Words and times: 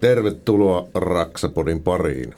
Tervetuloa 0.00 0.88
Raksapodin 0.94 1.82
pariin. 1.82 2.34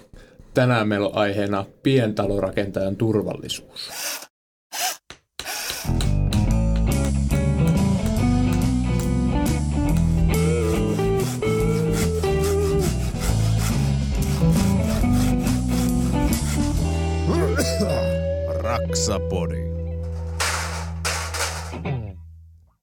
Tänään 0.54 0.88
meillä 0.88 1.06
on 1.06 1.16
aiheena 1.16 1.64
pientalorakentajan 1.82 2.96
turvallisuus. 2.96 3.90
Raksapodi. 18.62 19.62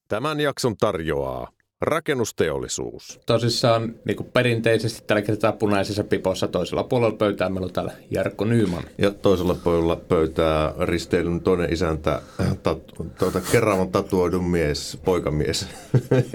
Tämän 0.08 0.40
jakson 0.40 0.76
tarjoaa 0.76 1.48
Rakennusteollisuus. 1.80 3.20
Tosissaan 3.26 3.94
niin 4.04 4.16
kuin 4.16 4.30
perinteisesti 4.32 5.02
tällä 5.06 5.22
kertaa 5.22 5.52
punaisessa 5.52 6.04
pipossa 6.04 6.48
toisella 6.48 6.84
puolella 6.84 7.16
pöytää 7.16 7.48
meillä 7.48 7.66
on 7.66 7.72
täällä 7.72 7.92
Jarkko 8.10 8.44
Nyyman. 8.44 8.82
Ja 8.98 9.10
toisella 9.10 9.54
puolella 9.54 9.96
pöytää 9.96 10.72
risteilyn 10.80 11.40
toinen 11.40 11.72
isäntä, 11.72 12.22
tat, 12.62 12.78
tuota, 13.18 13.40
Keravan 13.52 13.88
tatuoidun 13.88 14.44
mies, 14.44 14.98
poikamies. 15.04 15.66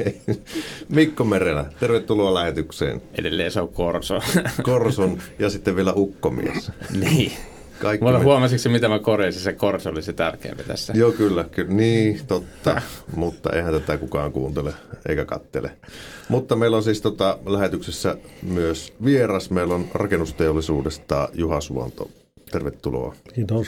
Mikko 0.90 1.24
Merelä, 1.24 1.66
tervetuloa 1.80 2.34
lähetykseen. 2.34 3.02
Edelleen 3.18 3.52
se 3.52 3.62
on 3.62 3.70
Korso. 3.70 4.20
Korson 4.64 5.18
ja 5.40 5.50
sitten 5.50 5.76
vielä 5.76 5.94
Ukkomies. 5.96 6.72
niin. 7.02 7.32
Kaikki 7.80 8.06
Mulla 8.06 8.20
huomasitko 8.20 8.70
mitä 8.70 8.90
mä 8.90 9.00
korjasin, 9.00 9.42
se 9.42 9.54
korso 9.54 9.90
oli 9.90 10.02
se 10.02 10.14
tärkeämpi 10.14 10.64
tässä. 10.64 10.94
Joo, 10.96 11.12
kyllä, 11.12 11.44
kyllä. 11.44 11.74
Niin, 11.74 12.22
totta. 12.28 12.82
Mutta 13.16 13.50
eihän 13.54 13.74
tätä 13.74 13.98
kukaan 13.98 14.32
kuuntele 14.32 14.74
eikä 15.10 15.26
kattele. 15.26 15.72
Mutta 16.30 16.56
meillä 16.56 16.78
on 16.78 16.84
siis 16.84 17.02
tota, 17.02 17.38
lähetyksessä 17.46 18.18
myös 18.42 18.94
vieras. 19.06 19.50
Meillä 19.50 19.76
on 19.76 19.86
rakennusteollisuudesta 19.94 21.30
Juha 21.34 21.62
Suvanto. 21.62 22.10
Tervetuloa. 22.52 23.16
Kiitos. 23.34 23.68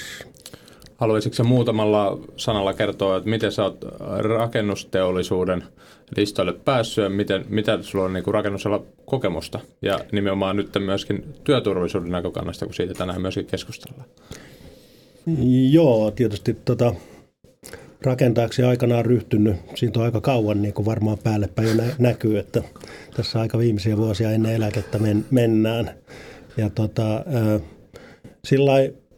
Haluaisitko 0.98 1.44
muutamalla 1.44 2.20
sanalla 2.38 2.74
kertoa, 2.74 3.18
että 3.18 3.30
miten 3.30 3.52
sä 3.52 3.64
oot 3.64 3.86
rakennusteollisuuden 4.20 5.64
listoille 6.16 6.54
päässyt 6.54 7.04
ja 7.04 7.10
miten, 7.10 7.46
mitä 7.50 7.82
sulla 7.82 8.06
on 8.06 8.14
niin 8.14 8.24
rakennusala 8.28 8.84
kokemusta 9.06 9.60
ja 9.82 10.00
nimenomaan 10.12 10.56
nyt 10.56 10.70
myöskin 10.80 11.26
työturvallisuuden 11.44 12.12
näkökannasta, 12.12 12.66
kun 12.66 12.74
siitä 12.74 12.94
tänään 12.94 13.22
myöskin 13.22 13.46
keskustellaan? 13.46 14.08
Joo, 15.72 16.12
tietysti 16.12 16.58
tota, 16.66 16.94
rakentaaksi 18.02 18.64
aikanaan 18.64 19.06
ryhtynyt, 19.06 19.56
siitä 19.76 20.00
on 20.00 20.06
aika 20.06 20.22
kauan 20.22 20.62
niin 20.62 20.74
kuin 20.74 20.86
varmaan 20.86 21.18
päällepäin 21.24 21.68
jo 21.68 21.74
nä- 21.74 21.96
näkyy, 22.00 22.40
että 22.40 22.64
tässä 23.16 23.40
aika 23.40 23.58
viimeisiä 23.58 23.98
vuosia 23.98 24.32
ennen 24.32 24.56
eläkettä 24.56 25.00
men- 25.00 25.26
mennään. 25.32 25.92
Ja 26.58 26.70
tota, 26.70 27.26
sillä 28.46 28.72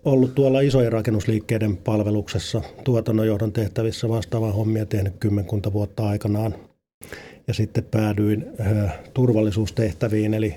ollut 0.05 0.35
tuolla 0.35 0.61
isojen 0.61 0.91
rakennusliikkeiden 0.91 1.77
palveluksessa 1.77 2.61
tuotannonjohdon 2.83 3.51
tehtävissä 3.51 4.09
vastaavan 4.09 4.53
hommia 4.53 4.85
tehnyt 4.85 5.13
kymmenkunta 5.19 5.73
vuotta 5.73 6.07
aikanaan. 6.07 6.68
Ja 7.47 7.53
sitten 7.53 7.83
päädyin 7.83 8.45
turvallisuustehtäviin, 9.13 10.33
eli 10.33 10.55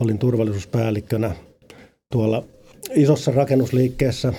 olin 0.00 0.18
turvallisuuspäällikkönä 0.18 1.34
tuolla 2.12 2.44
isossa 2.94 3.32
rakennusliikkeessä 3.32 4.32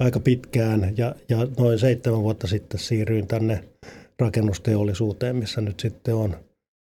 aika 0.00 0.20
pitkään 0.20 0.92
ja, 0.96 1.14
ja 1.28 1.38
noin 1.58 1.78
seitsemän 1.78 2.22
vuotta 2.22 2.46
sitten 2.46 2.80
siirryin 2.80 3.26
tänne 3.26 3.64
rakennusteollisuuteen, 4.18 5.36
missä 5.36 5.60
nyt 5.60 5.80
sitten 5.80 6.14
on 6.14 6.36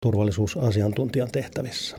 turvallisuusasiantuntijan 0.02 1.32
tehtävissä. 1.32 1.98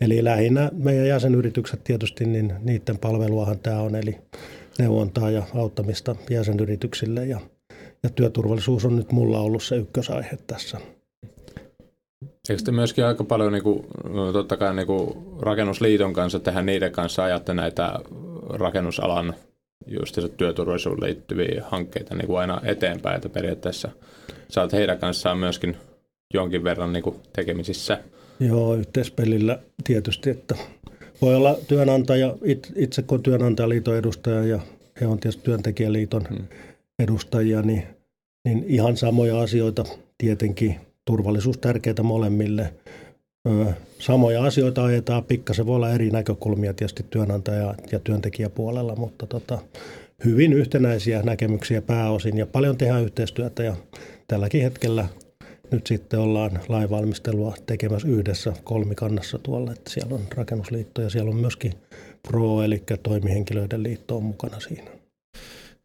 Eli 0.00 0.24
lähinnä 0.24 0.70
meidän 0.72 1.08
jäsenyritykset 1.08 1.84
tietysti, 1.84 2.24
niin 2.24 2.54
niiden 2.60 2.98
palveluahan 2.98 3.58
tämä 3.58 3.80
on, 3.80 3.94
eli 3.94 4.18
neuvontaa 4.78 5.30
ja 5.30 5.42
auttamista 5.54 6.16
jäsenyrityksille 6.30 7.26
ja, 7.26 7.40
ja 8.02 8.10
työturvallisuus 8.10 8.84
on 8.84 8.96
nyt 8.96 9.12
mulla 9.12 9.40
ollut 9.40 9.62
se 9.62 9.76
ykkösaihe 9.76 10.38
tässä. 10.46 10.78
Eikö 12.48 12.62
te 12.64 12.72
myöskin 12.72 13.04
aika 13.04 13.24
paljon 13.24 13.52
niin 13.52 13.62
kuin, 13.62 13.86
no 14.08 14.32
totta 14.32 14.56
kai 14.56 14.74
niin 14.74 14.86
kuin 14.86 15.14
rakennusliiton 15.40 16.12
kanssa 16.12 16.40
tehdä 16.40 16.62
niiden 16.62 16.92
kanssa 16.92 17.24
ajatte 17.24 17.54
näitä 17.54 17.92
rakennusalan 18.48 19.34
just 19.86 20.18
työturvallisuuteen 20.36 21.08
liittyviä 21.08 21.64
hankkeita 21.68 22.14
niin 22.14 22.26
kuin 22.26 22.38
aina 22.38 22.60
eteenpäin, 22.64 23.16
että 23.16 23.28
periaatteessa 23.28 23.90
sä 24.48 24.60
oot 24.60 24.72
heidän 24.72 24.98
kanssaan 24.98 25.38
myöskin 25.38 25.76
jonkin 26.34 26.64
verran 26.64 26.92
niin 26.92 27.02
kuin 27.02 27.16
tekemisissä– 27.32 27.98
Joo, 28.40 28.74
yhteispelillä 28.74 29.58
tietysti, 29.84 30.30
että 30.30 30.54
voi 31.22 31.34
olla 31.34 31.56
työnantaja, 31.68 32.36
itse 32.76 33.02
kun 33.02 33.22
työnantajaliiton 33.22 33.96
edustaja 33.96 34.44
ja 34.44 34.60
he 35.00 35.06
on 35.06 35.18
tietysti 35.18 35.44
työntekijäliiton 35.44 36.22
hmm. 36.28 36.44
Edustajia, 36.98 37.62
niin, 37.62 37.82
niin 38.44 38.64
ihan 38.68 38.96
samoja 38.96 39.40
asioita 39.40 39.84
tietenkin. 40.18 40.76
Turvallisuus 41.04 41.58
tärkeää 41.58 42.02
molemmille. 42.02 42.74
samoja 43.98 44.44
asioita 44.44 44.84
ajetaan, 44.84 45.24
pikkasen 45.24 45.66
voi 45.66 45.76
olla 45.76 45.90
eri 45.90 46.10
näkökulmia 46.10 46.74
tietysti 46.74 47.06
työnantaja- 47.10 47.74
ja 47.92 47.98
työntekijäpuolella, 47.98 48.96
mutta 48.96 49.26
tota, 49.26 49.58
hyvin 50.24 50.52
yhtenäisiä 50.52 51.22
näkemyksiä 51.22 51.82
pääosin 51.82 52.38
ja 52.38 52.46
paljon 52.46 52.76
tehdään 52.76 53.02
yhteistyötä 53.02 53.62
ja 53.62 53.76
tälläkin 54.28 54.62
hetkellä 54.62 55.08
nyt 55.70 55.86
sitten 55.86 56.20
ollaan 56.20 56.60
lainvalmistelua 56.68 57.54
tekemässä 57.66 58.08
yhdessä 58.08 58.52
kolmikannassa 58.64 59.38
tuolla, 59.38 59.72
että 59.72 59.90
siellä 59.90 60.14
on 60.14 60.22
rakennusliitto 60.34 61.02
ja 61.02 61.10
siellä 61.10 61.30
on 61.30 61.36
myöskin 61.36 61.72
PRO, 62.28 62.62
eli 62.62 62.82
toimihenkilöiden 63.02 63.82
liitto 63.82 64.16
on 64.16 64.22
mukana 64.22 64.60
siinä. 64.60 65.01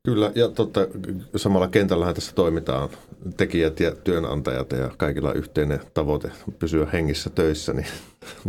Kyllä, 0.08 0.32
ja 0.36 0.48
totta, 0.50 0.88
samalla 1.36 1.68
kentällähän 1.68 2.16
tässä 2.16 2.36
toimitaan 2.36 2.90
tekijät 3.38 3.80
ja 3.80 3.92
työnantajat 3.92 4.72
ja 4.72 4.92
kaikilla 4.98 5.34
yhteinen 5.34 5.80
tavoite 5.94 6.32
pysyä 6.60 6.88
hengissä 6.94 7.30
töissä, 7.30 7.74
niin 7.74 7.88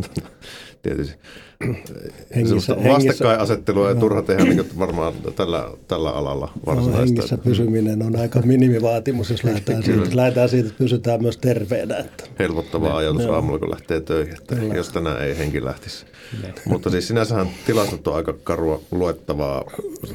tietysti 0.83 1.19
hengissä, 2.37 2.77
vastakkainasettelua 2.77 3.89
ja 3.89 3.95
no. 3.95 4.01
turha 4.01 4.23
tehdä 4.23 4.45
niin 4.45 4.79
varmaan 4.79 5.15
tällä, 5.37 5.71
tällä 5.89 6.11
alalla 6.11 6.53
varsinaista. 6.67 6.99
No, 6.99 7.07
hengissä 7.07 7.39
pysyminen 7.39 8.03
on 8.03 8.17
aika 8.17 8.41
minimivaatimus, 8.43 9.31
jos 9.31 9.45
lähdetään, 9.45 9.83
siitä, 9.83 10.17
lähdetään 10.17 10.49
siitä, 10.49 10.69
että 10.69 10.79
pysytään 10.79 11.23
myös 11.23 11.37
terveenä. 11.37 11.97
Että. 11.97 12.25
Helpottava 12.39 12.97
ajatus 12.97 13.27
no. 13.27 13.33
aamulla, 13.33 13.59
kun 13.59 13.71
lähtee 13.71 14.01
töihin, 14.01 14.35
että 14.35 14.55
Kyllä. 14.55 14.75
jos 14.75 14.89
tänään 14.89 15.23
ei 15.23 15.39
henki 15.39 15.65
lähtisi. 15.65 16.07
Ne. 16.43 16.55
Mutta 16.65 16.91
siis 16.91 17.09
sinänsähän 17.09 17.49
tilastot 17.67 18.09
on 18.09 18.17
aika 18.17 18.35
karua 18.45 18.81
luettavaa. 18.91 19.65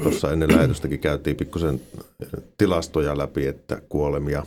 Tuossa 0.03 0.31
ennen 0.31 0.55
lähetystäkin 0.55 0.99
käytiin 0.99 1.35
pikkusen 1.35 1.81
tilastoja 2.57 3.17
läpi, 3.17 3.47
että 3.47 3.81
kuolemia, 3.89 4.43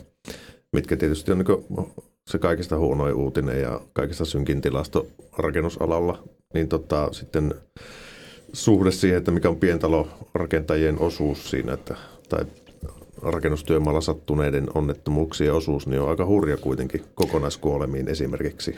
mitkä 0.73 0.97
tietysti 0.97 1.33
on 1.33 1.39
niin 1.39 1.87
se 2.31 2.39
kaikista 2.39 2.78
huonoin 2.78 3.15
uutinen 3.15 3.61
ja 3.61 3.81
kaikista 3.93 4.25
synkin 4.25 4.61
tilasto 4.61 5.07
rakennusalalla, 5.39 6.23
niin 6.55 6.69
tota, 6.69 7.12
sitten 7.12 7.55
suhde 8.53 8.91
siihen, 8.91 9.19
että 9.19 9.31
mikä 9.31 9.49
on 9.49 9.57
pientalorakentajien 9.57 10.99
osuus 10.99 11.51
siinä, 11.51 11.73
että, 11.73 11.97
tai 12.29 12.45
rakennustyömaalla 13.23 14.01
sattuneiden 14.01 14.67
onnettomuuksien 14.75 15.55
osuus, 15.55 15.87
niin 15.87 16.01
on 16.01 16.09
aika 16.09 16.27
hurja 16.27 16.57
kuitenkin 16.57 17.05
kokonaiskuolemiin 17.15 18.09
esimerkiksi. 18.09 18.75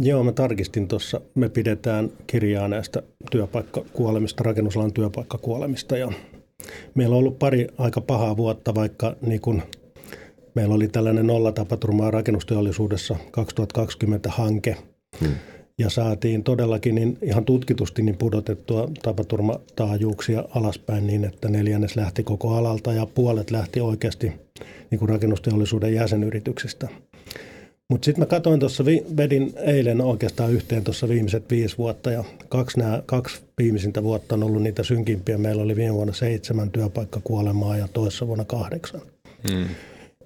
Joo, 0.00 0.24
mä 0.24 0.32
tarkistin 0.32 0.88
tuossa. 0.88 1.20
Me 1.34 1.48
pidetään 1.48 2.10
kirjaa 2.26 2.68
näistä 2.68 3.02
työpaikkakuolemista, 3.30 4.44
rakennusalan 4.44 4.92
työpaikkakuolemista 4.92 5.96
ja 5.96 6.12
meillä 6.94 7.14
on 7.14 7.18
ollut 7.18 7.38
pari 7.38 7.66
aika 7.78 8.00
pahaa 8.00 8.36
vuotta, 8.36 8.74
vaikka 8.74 9.16
niin 9.20 9.40
kun 9.40 9.62
meillä 10.54 10.74
oli 10.74 10.88
tällainen 10.88 11.26
nollatapaturmaa 11.26 12.10
rakennusteollisuudessa 12.10 13.16
2020 13.30 14.30
hanke. 14.30 14.76
Hmm 15.20 15.34
ja 15.78 15.90
saatiin 15.90 16.44
todellakin 16.44 16.94
niin 16.94 17.18
ihan 17.22 17.44
tutkitusti 17.44 18.02
niin 18.02 18.16
pudotettua 18.16 18.88
tapaturmataajuuksia 19.02 20.44
alaspäin 20.54 21.06
niin, 21.06 21.24
että 21.24 21.48
neljännes 21.48 21.96
lähti 21.96 22.22
koko 22.22 22.54
alalta 22.54 22.92
ja 22.92 23.06
puolet 23.06 23.50
lähti 23.50 23.80
oikeasti 23.80 24.32
niin 24.90 24.98
kuin 24.98 25.08
rakennusteollisuuden 25.08 25.94
jäsenyrityksistä. 25.94 26.88
Mutta 27.90 28.04
sitten 28.04 28.22
mä 28.22 28.26
katsoin 28.26 28.60
tuossa, 28.60 28.84
vedin 29.16 29.52
eilen 29.56 30.00
oikeastaan 30.00 30.52
yhteen 30.52 30.84
tuossa 30.84 31.08
viimeiset 31.08 31.50
viisi 31.50 31.78
vuotta 31.78 32.10
ja 32.10 32.24
kaksi, 32.48 32.78
nää, 32.78 33.02
kaksi 33.06 33.40
viimeisintä 33.58 34.02
vuotta 34.02 34.34
on 34.34 34.42
ollut 34.42 34.62
niitä 34.62 34.82
synkimpiä. 34.82 35.38
Meillä 35.38 35.62
oli 35.62 35.76
viime 35.76 35.94
vuonna 35.94 36.12
seitsemän 36.12 36.70
työpaikkakuolemaa 36.70 37.76
ja 37.76 37.88
toisessa 37.92 38.26
vuonna 38.26 38.44
kahdeksan. 38.44 39.00
Hmm. 39.50 39.66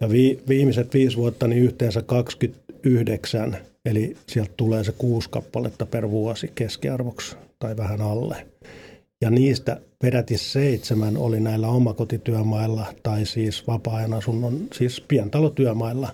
Ja 0.00 0.10
vi, 0.10 0.42
viimeiset 0.48 0.94
viisi 0.94 1.16
vuotta 1.16 1.48
niin 1.48 1.62
yhteensä 1.62 2.02
29 2.02 3.56
Eli 3.84 4.16
sieltä 4.26 4.52
tulee 4.56 4.84
se 4.84 4.92
kuusi 4.92 5.30
kappaletta 5.30 5.86
per 5.86 6.10
vuosi 6.10 6.52
keskiarvoksi 6.54 7.36
tai 7.58 7.76
vähän 7.76 8.00
alle. 8.00 8.46
Ja 9.20 9.30
niistä 9.30 9.80
peräti 9.98 10.38
seitsemän 10.38 11.16
oli 11.16 11.40
näillä 11.40 11.68
omakotityömailla 11.68 12.86
tai 13.02 13.26
siis 13.26 13.66
vapaa-ajan 13.66 14.14
asunnon, 14.14 14.58
siis 14.72 15.00
pientalotyömailla, 15.00 16.08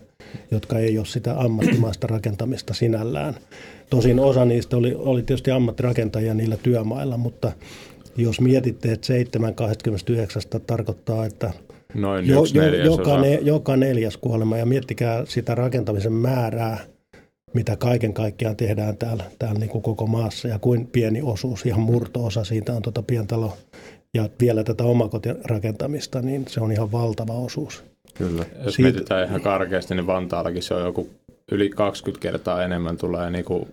jotka 0.50 0.79
ei 0.79 0.99
ole 0.99 1.06
sitä 1.06 1.41
ammattimaista 1.41 2.06
rakentamista 2.17 2.75
sinällään. 2.75 3.35
Tosin 3.91 4.20
osa 4.20 4.44
niistä 4.44 4.76
oli, 4.76 4.94
oli 4.94 5.23
tietysti 5.23 5.50
ammattirakentajia 5.50 6.35
niillä 6.35 6.56
työmailla, 6.56 7.17
mutta 7.17 7.53
jos 8.17 8.41
mietitte, 8.41 8.93
että 8.93 9.12
7,29 10.56 10.61
tarkoittaa, 10.67 11.26
että 11.26 11.53
Noin 11.94 12.26
jo, 12.26 12.44
jo, 12.55 12.85
joka, 12.85 13.20
ne, 13.20 13.35
joka 13.35 13.76
neljäs 13.76 14.17
kuolema 14.17 14.56
ja 14.56 14.67
miettikää 14.67 15.25
sitä 15.26 15.55
rakentamisen 15.55 16.12
määrää, 16.12 16.79
mitä 17.54 17.76
kaiken 17.76 18.14
kaikkiaan 18.14 18.56
tehdään 18.56 18.96
täällä, 18.96 19.24
täällä 19.38 19.58
niin 19.58 19.70
kuin 19.70 19.82
koko 19.82 20.06
maassa 20.06 20.48
ja 20.48 20.58
kuin 20.58 20.86
pieni 20.86 21.22
osuus, 21.22 21.66
ihan 21.66 21.80
murto-osa 21.80 22.44
siitä 22.44 22.72
on 22.72 22.82
tuota 22.82 23.02
pientalo 23.02 23.56
ja 24.14 24.28
vielä 24.40 24.64
tätä 24.64 24.84
omakotirakentamista, 24.84 26.22
niin 26.22 26.44
se 26.48 26.60
on 26.60 26.72
ihan 26.72 26.92
valtava 26.92 27.32
osuus. 27.32 27.84
Kyllä. 28.14 28.44
Jos 28.64 28.74
Siitä... 28.74 28.92
mietitään 28.92 29.28
ihan 29.28 29.40
karkeasti, 29.40 29.94
niin 29.94 30.06
Vantaallakin 30.06 30.62
se 30.62 30.74
on 30.74 30.84
joku 30.84 31.10
yli 31.52 31.68
20 31.68 32.22
kertaa 32.22 32.64
enemmän 32.64 32.96
tulee 32.96 33.30
niin 33.30 33.44
kuin 33.44 33.68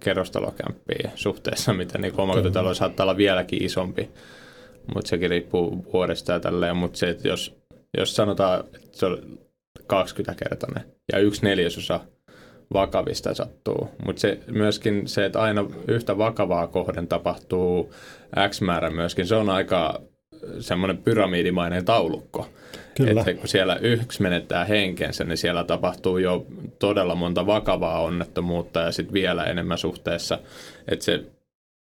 kerrostalokämppiä 0.00 1.10
suhteessa, 1.14 1.74
mitä 1.74 1.98
niin 1.98 2.20
omakotitalo 2.20 2.74
saattaa 2.74 3.04
olla 3.04 3.16
vieläkin 3.16 3.64
isompi. 3.64 4.10
Mutta 4.94 5.08
sekin 5.08 5.30
riippuu 5.30 5.86
vuodesta 5.92 6.32
ja 6.32 6.40
tälleen. 6.40 6.76
Mutta 6.76 6.98
se, 6.98 7.10
että 7.10 7.28
jos, 7.28 7.56
jos 7.98 8.16
sanotaan, 8.16 8.60
että 8.60 8.98
se 8.98 9.06
on 9.06 9.38
20-kertainen 9.92 10.84
ja 11.12 11.18
yksi 11.18 11.42
neljäsosa 11.42 12.00
vakavista 12.74 13.34
sattuu. 13.34 13.88
Mutta 14.06 14.20
se, 14.20 14.38
myöskin 14.50 15.08
se, 15.08 15.24
että 15.24 15.40
aina 15.40 15.64
yhtä 15.88 16.18
vakavaa 16.18 16.66
kohden 16.66 17.08
tapahtuu 17.08 17.94
X 18.48 18.60
määrä 18.60 18.90
myöskin, 18.90 19.26
se 19.26 19.34
on 19.34 19.50
aika 19.50 20.00
semmoinen 20.60 20.98
pyramidimainen 20.98 21.84
taulukko. 21.84 22.48
Kyllä. 22.94 23.20
Että 23.20 23.34
kun 23.34 23.48
siellä 23.48 23.76
yksi 23.76 24.22
menettää 24.22 24.64
henkensä, 24.64 25.24
niin 25.24 25.36
siellä 25.36 25.64
tapahtuu 25.64 26.18
jo 26.18 26.46
todella 26.78 27.14
monta 27.14 27.46
vakavaa 27.46 28.00
onnettomuutta 28.02 28.80
ja 28.80 28.92
sitten 28.92 29.14
vielä 29.14 29.44
enemmän 29.44 29.78
suhteessa. 29.78 30.38
Että 30.88 31.04
se 31.04 31.24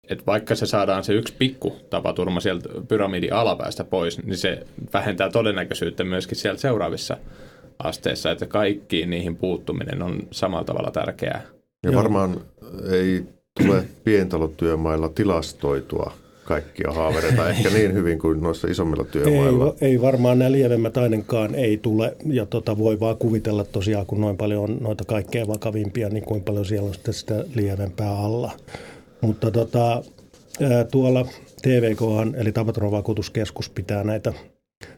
että 0.08 0.26
vaikka 0.26 0.54
se 0.54 0.66
saadaan 0.66 1.04
se 1.04 1.12
yksi 1.12 1.34
pikku 1.38 1.76
tapaturma 1.90 2.40
sieltä 2.40 2.68
pyramidin 2.88 3.32
alapäästä 3.32 3.84
pois, 3.84 4.22
niin 4.22 4.36
se 4.36 4.66
vähentää 4.92 5.30
todennäköisyyttä 5.30 6.04
myöskin 6.04 6.36
sieltä 6.36 6.60
seuraavissa 6.60 7.16
asteissa, 7.78 8.30
että 8.30 8.46
kaikkiin 8.46 9.10
niihin 9.10 9.36
puuttuminen 9.36 10.02
on 10.02 10.22
samalla 10.30 10.64
tavalla 10.64 10.90
tärkeää. 10.90 11.42
Ja 11.82 11.94
varmaan 11.94 12.40
ei 12.92 13.24
tule 13.62 13.84
pientalotyömailla 14.04 15.08
tilastoitua 15.08 16.12
kaikkia 16.44 16.92
haavereita 16.92 17.48
ehkä 17.50 17.70
niin 17.70 17.94
hyvin 17.94 18.18
kuin 18.18 18.40
noissa 18.40 18.68
isommilla 18.68 19.04
työmailla. 19.04 19.74
Ei, 19.80 19.88
ei 19.88 20.00
varmaan 20.00 20.38
nämä 20.38 20.52
lievemmät 20.52 20.96
ainakaan 20.96 21.54
ei 21.54 21.76
tule, 21.76 22.16
ja 22.26 22.46
tota, 22.46 22.78
voi 22.78 23.00
vaan 23.00 23.16
kuvitella 23.16 23.64
tosiaan, 23.64 24.06
kun 24.06 24.20
noin 24.20 24.36
paljon 24.36 24.62
on 24.62 24.78
noita 24.80 25.04
kaikkein 25.04 25.48
vakavimpia, 25.48 26.08
niin 26.08 26.24
kuin 26.24 26.42
paljon 26.42 26.64
siellä 26.64 26.88
on 26.88 26.94
sitten 26.94 27.14
sitä 27.14 27.44
lievempää 27.54 28.18
alla. 28.18 28.52
Mutta 29.20 29.50
tota, 29.50 30.02
tuolla 30.90 31.26
TVK, 31.62 32.00
eli 32.36 32.52
tapaturmavakuutuskeskus, 32.52 33.70
pitää 33.70 34.04
näitä 34.04 34.32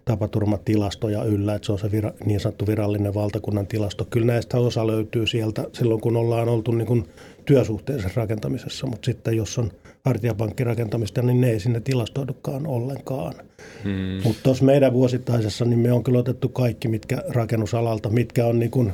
tapaturmatilastoja 0.09 1.25
yllä, 1.25 1.55
että 1.55 1.67
se 1.67 1.73
on 1.73 1.79
se 1.79 1.93
vira, 1.93 2.13
niin 2.25 2.41
sanottu 2.41 2.67
virallinen 2.67 3.15
valtakunnan 3.15 3.67
tilasto. 3.67 4.05
Kyllä 4.05 4.27
näistä 4.27 4.59
osa 4.59 4.87
löytyy 4.87 5.27
sieltä 5.27 5.65
silloin, 5.73 6.01
kun 6.01 6.17
ollaan 6.17 6.49
oltu 6.49 6.73
niin 6.73 6.87
kuin 6.87 7.05
työsuhteisessa 7.45 8.21
rakentamisessa, 8.21 8.87
mutta 8.87 9.07
sitten 9.07 9.37
jos 9.37 9.59
on 9.59 9.71
hartiapankkirakentamista, 10.05 11.23
niin 11.23 11.41
ne 11.41 11.51
ei 11.51 11.61
sinne 11.61 11.81
tilastoidukaan 11.81 12.67
ollenkaan. 12.67 13.35
Hmm. 13.85 14.23
Mutta 14.25 14.43
tuossa 14.43 14.65
meidän 14.65 14.93
vuosittaisessa, 14.93 15.65
niin 15.65 15.79
me 15.79 15.93
on 15.93 16.05
kyllä 16.05 16.19
otettu 16.19 16.49
kaikki, 16.49 16.89
mitkä 16.89 17.23
rakennusalalta, 17.29 18.11
mitkä 18.11 18.47
on 18.47 18.59
niin 18.59 18.71
kuin 18.71 18.93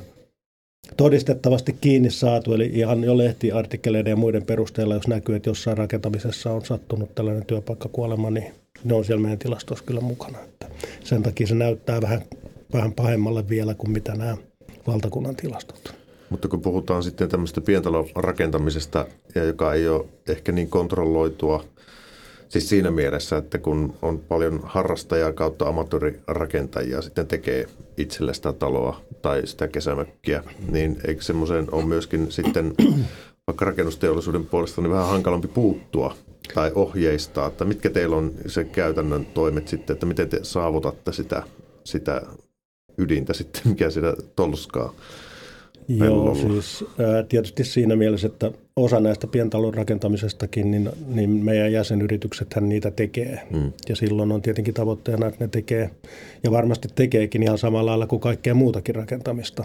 todistettavasti 0.97 1.77
kiinni 1.81 2.11
saatu, 2.11 2.53
eli 2.53 2.71
ihan 2.75 3.05
jo 3.05 3.19
lehtiartikkeleiden 3.19 4.11
ja 4.11 4.17
muiden 4.17 4.47
perusteella, 4.47 4.95
jos 4.95 5.09
näkyy, 5.09 5.37
että 5.37 5.51
jossain 5.51 5.79
rakentamisessa 5.79 6.53
on 6.53 6.65
sattunut 6.65 7.15
tällainen 7.15 7.47
työpaikkakuolema, 7.47 8.31
niin 8.31 8.64
ne 8.85 8.95
on 8.95 9.05
siellä 9.05 9.23
meidän 9.23 9.39
tilastossa 9.39 9.85
kyllä 9.85 10.01
mukana. 10.01 10.39
Että 10.41 10.67
sen 11.05 11.23
takia 11.23 11.47
se 11.47 11.55
näyttää 11.55 12.01
vähän, 12.01 12.23
vähän 12.73 12.93
pahemmalle 12.93 13.49
vielä 13.49 13.75
kuin 13.75 13.91
mitä 13.91 14.15
nämä 14.15 14.37
valtakunnan 14.87 15.37
tilastot. 15.37 15.95
Mutta 16.31 16.49
kun 16.49 16.63
puhutaan 16.63 17.03
sitten 17.03 17.29
tämmöistä 17.29 17.61
pientalon 17.61 18.09
rakentamisesta, 18.15 19.07
joka 19.47 19.75
ei 19.75 19.89
ole 19.89 20.05
ehkä 20.29 20.53
niin 20.53 20.69
kontrolloitua, 20.71 21.65
siis 22.49 22.69
siinä 22.69 22.91
mielessä, 22.91 23.37
että 23.37 23.59
kun 23.59 23.95
on 24.03 24.19
paljon 24.19 24.61
harrastajaa 24.65 25.33
kautta 25.33 25.69
amatöörirakentajia 25.69 27.03
sitten 27.03 27.27
tekee 27.27 27.67
itselle 27.97 28.35
sitä 28.35 28.53
taloa 28.53 29.01
tai 29.23 29.47
sitä 29.47 29.69
kesämökkiä, 29.69 30.43
niin 30.71 30.97
eikö 31.07 31.23
semmoiseen 31.23 31.67
on 31.73 31.89
myöskin 31.89 32.33
sitten 32.33 32.75
vaikka 33.47 33.65
rakennusteollisuuden 33.65 34.47
puolesta 34.47 34.83
niin 34.83 34.91
vähän 34.91 35.09
hankalampi 35.09 35.49
puuttua 35.49 36.17
tai 36.55 36.73
ohjeistaa, 36.75 37.47
että 37.47 37.65
mitkä 37.65 37.91
teillä 37.91 38.17
on 38.17 38.33
se 38.47 38.65
käytännön 38.65 39.27
toimet 39.27 39.69
sitten, 39.69 39.95
että 39.95 40.07
miten 40.07 40.29
te 40.29 40.39
saavutatte 40.43 41.13
sitä, 41.13 41.43
sitä 41.85 42.23
ydintä 42.99 43.33
sitten, 43.33 43.63
mikä 43.71 43.91
sitä 43.91 44.15
tolskaa 44.37 44.95
Joo, 45.89 46.35
siis 46.35 46.85
ää, 46.99 47.23
tietysti 47.23 47.65
siinä 47.65 47.97
mielessä, 47.97 48.27
että 48.27 48.51
osa 48.77 49.01
näistä 49.01 49.27
pientalon 49.27 49.75
rakentamisestakin, 49.75 50.71
niin, 50.71 50.91
niin 51.07 51.31
meidän 51.31 51.73
jäsenyrityksethän 51.73 52.69
niitä 52.69 52.91
tekee. 52.91 53.41
Mm. 53.51 53.73
Ja 53.89 53.97
silloin 53.97 54.33
on 54.33 54.43
tietenkin 54.43 54.75
tavoitteena, 54.75 55.27
että 55.27 55.45
ne 55.45 55.49
tekee, 55.49 55.91
ja 56.43 56.51
varmasti 56.51 56.89
tekeekin 56.95 57.43
ihan 57.43 57.59
samalla 57.59 57.91
lailla 57.91 58.07
kuin 58.07 58.21
kaikkea 58.21 58.55
muutakin 58.55 58.95
rakentamista. 58.95 59.65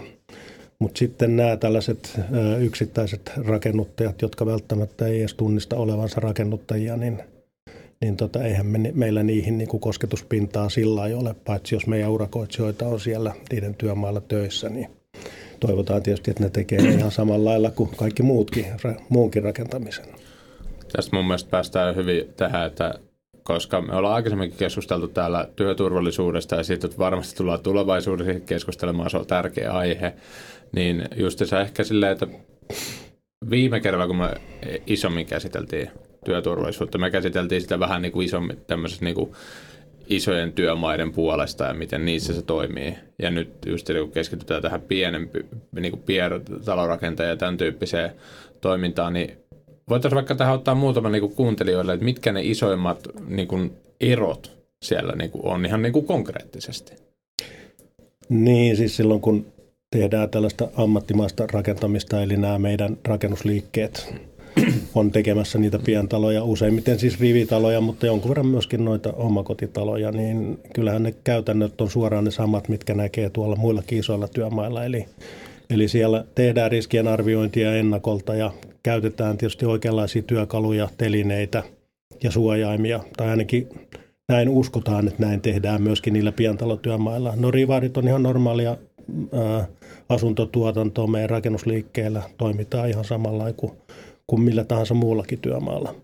Mutta 0.80 0.98
sitten 0.98 1.36
nämä 1.36 1.56
tällaiset 1.56 2.20
yksittäiset 2.60 3.32
rakennuttajat, 3.36 4.22
jotka 4.22 4.46
välttämättä 4.46 5.06
ei 5.06 5.20
edes 5.20 5.34
tunnista 5.34 5.76
olevansa 5.76 6.20
rakennuttajia, 6.20 6.96
niin, 6.96 7.22
niin 8.00 8.16
tota, 8.16 8.44
eihän 8.44 8.66
me, 8.66 8.92
meillä 8.94 9.22
niihin 9.22 9.58
niin 9.58 9.68
kuin 9.68 9.80
kosketuspintaa 9.80 10.68
sillä 10.68 11.06
ei 11.06 11.14
ole, 11.14 11.34
paitsi 11.44 11.74
jos 11.74 11.86
meidän 11.86 12.10
urakoitsijoita 12.10 12.86
on 12.86 13.00
siellä 13.00 13.32
niiden 13.52 13.74
työmailla 13.74 14.20
töissä, 14.20 14.68
niin 14.68 14.90
toivotaan 15.60 16.02
tietysti, 16.02 16.30
että 16.30 16.42
ne 16.42 16.50
tekee 16.50 16.78
ihan 16.78 17.10
samalla 17.10 17.50
lailla 17.50 17.70
kuin 17.70 17.90
kaikki 17.96 18.22
muutkin, 18.22 18.66
muunkin 19.08 19.42
rakentamisen. 19.42 20.04
Tästä 20.92 21.16
mun 21.16 21.24
mielestä 21.24 21.50
päästään 21.50 21.96
hyvin 21.96 22.24
tähän, 22.36 22.66
että 22.66 22.94
koska 23.42 23.80
me 23.80 23.94
ollaan 23.94 24.14
aikaisemminkin 24.14 24.58
keskusteltu 24.58 25.08
täällä 25.08 25.48
työturvallisuudesta 25.56 26.56
ja 26.56 26.62
siitä, 26.62 26.86
että 26.86 26.98
varmasti 26.98 27.36
tullaan 27.36 27.60
tulevaisuudessa 27.60 28.40
keskustelemaan, 28.40 29.10
se 29.10 29.16
on 29.16 29.26
tärkeä 29.26 29.72
aihe, 29.72 30.14
niin 30.72 31.04
just 31.16 31.38
se 31.44 31.60
ehkä 31.60 31.84
silleen, 31.84 32.12
että 32.12 32.26
viime 33.50 33.80
kerralla, 33.80 34.06
kun 34.06 34.16
me 34.16 34.30
isommin 34.86 35.26
käsiteltiin 35.26 35.90
työturvallisuutta, 36.24 36.98
me 36.98 37.10
käsiteltiin 37.10 37.60
sitä 37.60 37.80
vähän 37.80 38.02
niin 38.02 38.12
kuin 38.12 38.24
isommin 38.24 38.58
tämmöisessä 38.66 39.04
niin 39.04 39.14
kuin 39.14 39.32
isojen 40.10 40.52
työmaiden 40.52 41.12
puolesta 41.12 41.64
ja 41.64 41.74
miten 41.74 42.04
niissä 42.04 42.34
se 42.34 42.42
toimii. 42.42 42.94
Ja 43.22 43.30
nyt 43.30 43.50
just 43.66 43.90
kun 44.00 44.12
keskitytään 44.12 44.62
tähän 44.62 44.80
pienempi, 44.80 45.46
niin 45.80 45.92
kuin 45.92 46.02
pientalorakentajan 46.02 47.30
ja 47.30 47.36
tämän 47.36 47.56
tyyppiseen 47.56 48.10
toimintaan, 48.60 49.12
niin 49.12 49.30
voitaisiin 49.88 50.16
vaikka 50.16 50.34
tähän 50.34 50.54
ottaa 50.54 50.74
muutama 50.74 51.08
niin 51.08 51.20
kuin 51.20 51.34
kuuntelijoille, 51.34 51.92
että 51.92 52.04
mitkä 52.04 52.32
ne 52.32 52.42
isoimmat 52.42 53.08
niin 53.28 53.48
kuin 53.48 53.72
erot 54.00 54.58
siellä 54.82 55.12
niin 55.12 55.30
kuin 55.30 55.46
on 55.46 55.66
ihan 55.66 55.82
niin 55.82 55.92
kuin 55.92 56.06
konkreettisesti. 56.06 56.92
Niin, 58.28 58.76
siis 58.76 58.96
silloin 58.96 59.20
kun 59.20 59.46
tehdään 59.90 60.30
tällaista 60.30 60.68
ammattimaista 60.76 61.46
rakentamista, 61.52 62.22
eli 62.22 62.36
nämä 62.36 62.58
meidän 62.58 62.96
rakennusliikkeet 63.04 64.14
on 64.94 65.10
tekemässä 65.10 65.58
niitä 65.58 65.78
pientaloja, 65.78 66.44
useimmiten 66.44 66.98
siis 66.98 67.20
rivitaloja, 67.20 67.80
mutta 67.80 68.06
jonkun 68.06 68.28
verran 68.28 68.46
myöskin 68.46 68.84
noita 68.84 69.12
omakotitaloja, 69.12 70.12
niin 70.12 70.58
kyllähän 70.74 71.02
ne 71.02 71.14
käytännöt 71.24 71.80
on 71.80 71.90
suoraan 71.90 72.24
ne 72.24 72.30
samat, 72.30 72.68
mitkä 72.68 72.94
näkee 72.94 73.30
tuolla 73.30 73.56
muilla 73.56 73.82
isoilla 73.90 74.28
työmailla. 74.28 74.84
Eli, 74.84 75.06
eli 75.70 75.88
siellä 75.88 76.24
tehdään 76.34 76.70
riskien 76.70 77.08
arviointia 77.08 77.74
ennakolta 77.74 78.34
ja 78.34 78.52
käytetään 78.82 79.38
tietysti 79.38 79.66
oikeanlaisia 79.66 80.22
työkaluja, 80.22 80.88
telineitä 80.98 81.62
ja 82.22 82.30
suojaimia, 82.30 83.00
tai 83.16 83.28
ainakin 83.28 83.68
näin 84.28 84.48
uskotaan, 84.48 85.08
että 85.08 85.26
näin 85.26 85.40
tehdään 85.40 85.82
myöskin 85.82 86.12
niillä 86.12 86.32
pientalotyömailla. 86.32 87.32
No 87.36 87.50
rivarit 87.50 87.96
on 87.96 88.08
ihan 88.08 88.22
normaalia 88.22 88.76
ää, 89.32 89.66
asuntotuotantoa 90.10 91.06
meidän 91.06 91.30
rakennusliikkeellä, 91.30 92.22
toimitaan 92.38 92.88
ihan 92.88 93.04
samalla 93.04 93.52
kuin 93.52 93.72
kuin 94.30 94.42
millä 94.42 94.64
tahansa 94.64 94.94
muullakin 94.94 95.38
työmaalla. 95.38 95.94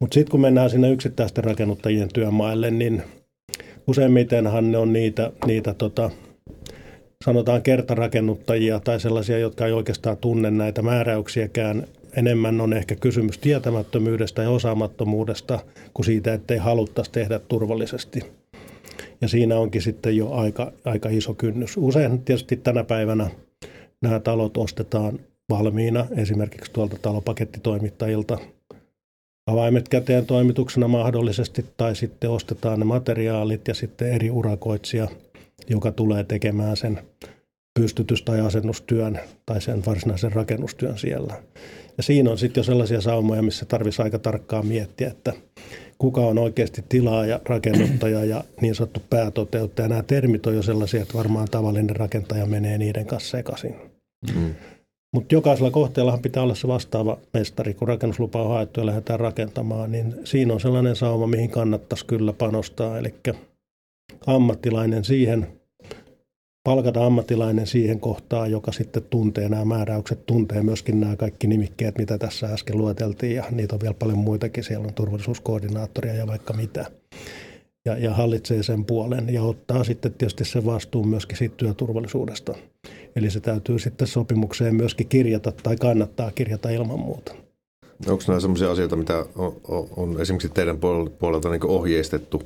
Mutta 0.00 0.14
sitten 0.14 0.30
kun 0.30 0.40
mennään 0.40 0.70
sinne 0.70 0.90
yksittäisten 0.90 1.44
rakennuttajien 1.44 2.08
työmaille, 2.14 2.70
niin 2.70 3.02
useimmitenhan 3.86 4.72
ne 4.72 4.78
on 4.78 4.92
niitä, 4.92 5.32
niitä 5.46 5.74
tota, 5.74 6.10
sanotaan 7.24 7.62
kertarakennuttajia 7.62 8.80
tai 8.80 9.00
sellaisia, 9.00 9.38
jotka 9.38 9.66
ei 9.66 9.72
oikeastaan 9.72 10.16
tunne 10.16 10.50
näitä 10.50 10.82
määräyksiäkään. 10.82 11.86
Enemmän 12.16 12.60
on 12.60 12.72
ehkä 12.72 12.96
kysymys 12.96 13.38
tietämättömyydestä 13.38 14.42
ja 14.42 14.50
osaamattomuudesta 14.50 15.58
kuin 15.94 16.06
siitä, 16.06 16.34
ettei 16.34 16.58
haluttaisi 16.58 17.12
tehdä 17.12 17.38
turvallisesti. 17.38 18.20
Ja 19.20 19.28
siinä 19.28 19.56
onkin 19.56 19.82
sitten 19.82 20.16
jo 20.16 20.30
aika, 20.30 20.72
aika 20.84 21.08
iso 21.08 21.34
kynnys. 21.34 21.76
Usein 21.76 22.22
tietysti 22.22 22.56
tänä 22.56 22.84
päivänä 22.84 23.30
nämä 24.02 24.20
talot 24.20 24.56
ostetaan 24.56 25.20
valmiina 25.50 26.06
esimerkiksi 26.16 26.72
tuolta 26.72 26.96
talopakettitoimittajilta 27.02 28.38
avaimet 29.46 29.88
käteen 29.88 30.26
toimituksena 30.26 30.88
mahdollisesti 30.88 31.66
tai 31.76 31.96
sitten 31.96 32.30
ostetaan 32.30 32.78
ne 32.78 32.84
materiaalit 32.84 33.68
ja 33.68 33.74
sitten 33.74 34.12
eri 34.12 34.30
urakoitsija, 34.30 35.08
joka 35.68 35.92
tulee 35.92 36.24
tekemään 36.24 36.76
sen 36.76 37.00
pystytys- 37.80 38.22
tai 38.22 38.40
asennustyön 38.40 39.20
tai 39.46 39.60
sen 39.60 39.82
varsinaisen 39.86 40.32
rakennustyön 40.32 40.98
siellä. 40.98 41.42
Ja 41.96 42.02
siinä 42.02 42.30
on 42.30 42.38
sitten 42.38 42.60
jo 42.60 42.64
sellaisia 42.64 43.00
saumoja, 43.00 43.42
missä 43.42 43.64
tarvitsisi 43.64 44.02
aika 44.02 44.18
tarkkaan 44.18 44.66
miettiä, 44.66 45.08
että 45.08 45.32
kuka 45.98 46.20
on 46.20 46.38
oikeasti 46.38 46.84
tilaaja, 46.88 47.40
rakennuttaja 47.48 48.24
ja 48.24 48.44
niin 48.60 48.74
sanottu 48.74 49.00
päätoteuttaja. 49.10 49.88
Nämä 49.88 50.02
termit 50.02 50.46
on 50.46 50.54
jo 50.54 50.62
sellaisia, 50.62 51.02
että 51.02 51.14
varmaan 51.14 51.48
tavallinen 51.50 51.96
rakentaja 51.96 52.46
menee 52.46 52.78
niiden 52.78 53.06
kanssa 53.06 53.30
sekaisin. 53.30 53.74
Mm. 54.34 54.54
Mutta 55.14 55.34
jokaisella 55.34 55.70
kohteellahan 55.70 56.22
pitää 56.22 56.42
olla 56.42 56.54
se 56.54 56.68
vastaava 56.68 57.18
mestari, 57.34 57.74
kun 57.74 57.88
rakennuslupa 57.88 58.42
on 58.42 58.48
haettu 58.48 58.80
ja 58.80 58.86
lähdetään 58.86 59.20
rakentamaan, 59.20 59.92
niin 59.92 60.14
siinä 60.24 60.54
on 60.54 60.60
sellainen 60.60 60.96
sauma, 60.96 61.26
mihin 61.26 61.50
kannattaisi 61.50 62.06
kyllä 62.06 62.32
panostaa. 62.32 62.98
Eli 62.98 63.14
ammattilainen 64.26 65.04
siihen, 65.04 65.46
palkata 66.66 67.06
ammattilainen 67.06 67.66
siihen 67.66 68.00
kohtaan, 68.00 68.50
joka 68.50 68.72
sitten 68.72 69.02
tuntee 69.10 69.48
nämä 69.48 69.64
määräykset, 69.64 70.26
tuntee 70.26 70.62
myöskin 70.62 71.00
nämä 71.00 71.16
kaikki 71.16 71.46
nimikkeet, 71.46 71.98
mitä 71.98 72.18
tässä 72.18 72.46
äsken 72.46 72.78
lueteltiin, 72.78 73.34
ja 73.34 73.44
niitä 73.50 73.74
on 73.74 73.80
vielä 73.80 73.94
paljon 73.94 74.18
muitakin. 74.18 74.64
Siellä 74.64 74.86
on 74.86 74.94
turvallisuuskoordinaattoria 74.94 76.14
ja 76.14 76.26
vaikka 76.26 76.52
mitä. 76.52 76.86
Ja, 77.84 77.98
ja 77.98 78.14
hallitsee 78.14 78.62
sen 78.62 78.84
puolen 78.84 79.34
ja 79.34 79.42
ottaa 79.42 79.84
sitten 79.84 80.14
tietysti 80.14 80.44
sen 80.44 80.66
vastuun 80.66 81.08
myöskin 81.08 81.38
siitä 81.38 81.54
työturvallisuudesta. 81.56 82.54
Eli 83.16 83.30
se 83.30 83.40
täytyy 83.40 83.78
sitten 83.78 84.08
sopimukseen 84.08 84.74
myöskin 84.74 85.08
kirjata 85.08 85.52
tai 85.52 85.76
kannattaa 85.76 86.30
kirjata 86.30 86.70
ilman 86.70 87.00
muuta. 87.00 87.34
Onko 88.06 88.24
nämä 88.28 88.40
sellaisia 88.40 88.70
asioita, 88.70 88.96
mitä 88.96 89.26
on, 89.36 89.56
on, 89.96 90.20
esimerkiksi 90.20 90.48
teidän 90.48 90.78
puolelta 91.18 91.50
niin 91.50 91.66
ohjeistettu 91.66 92.42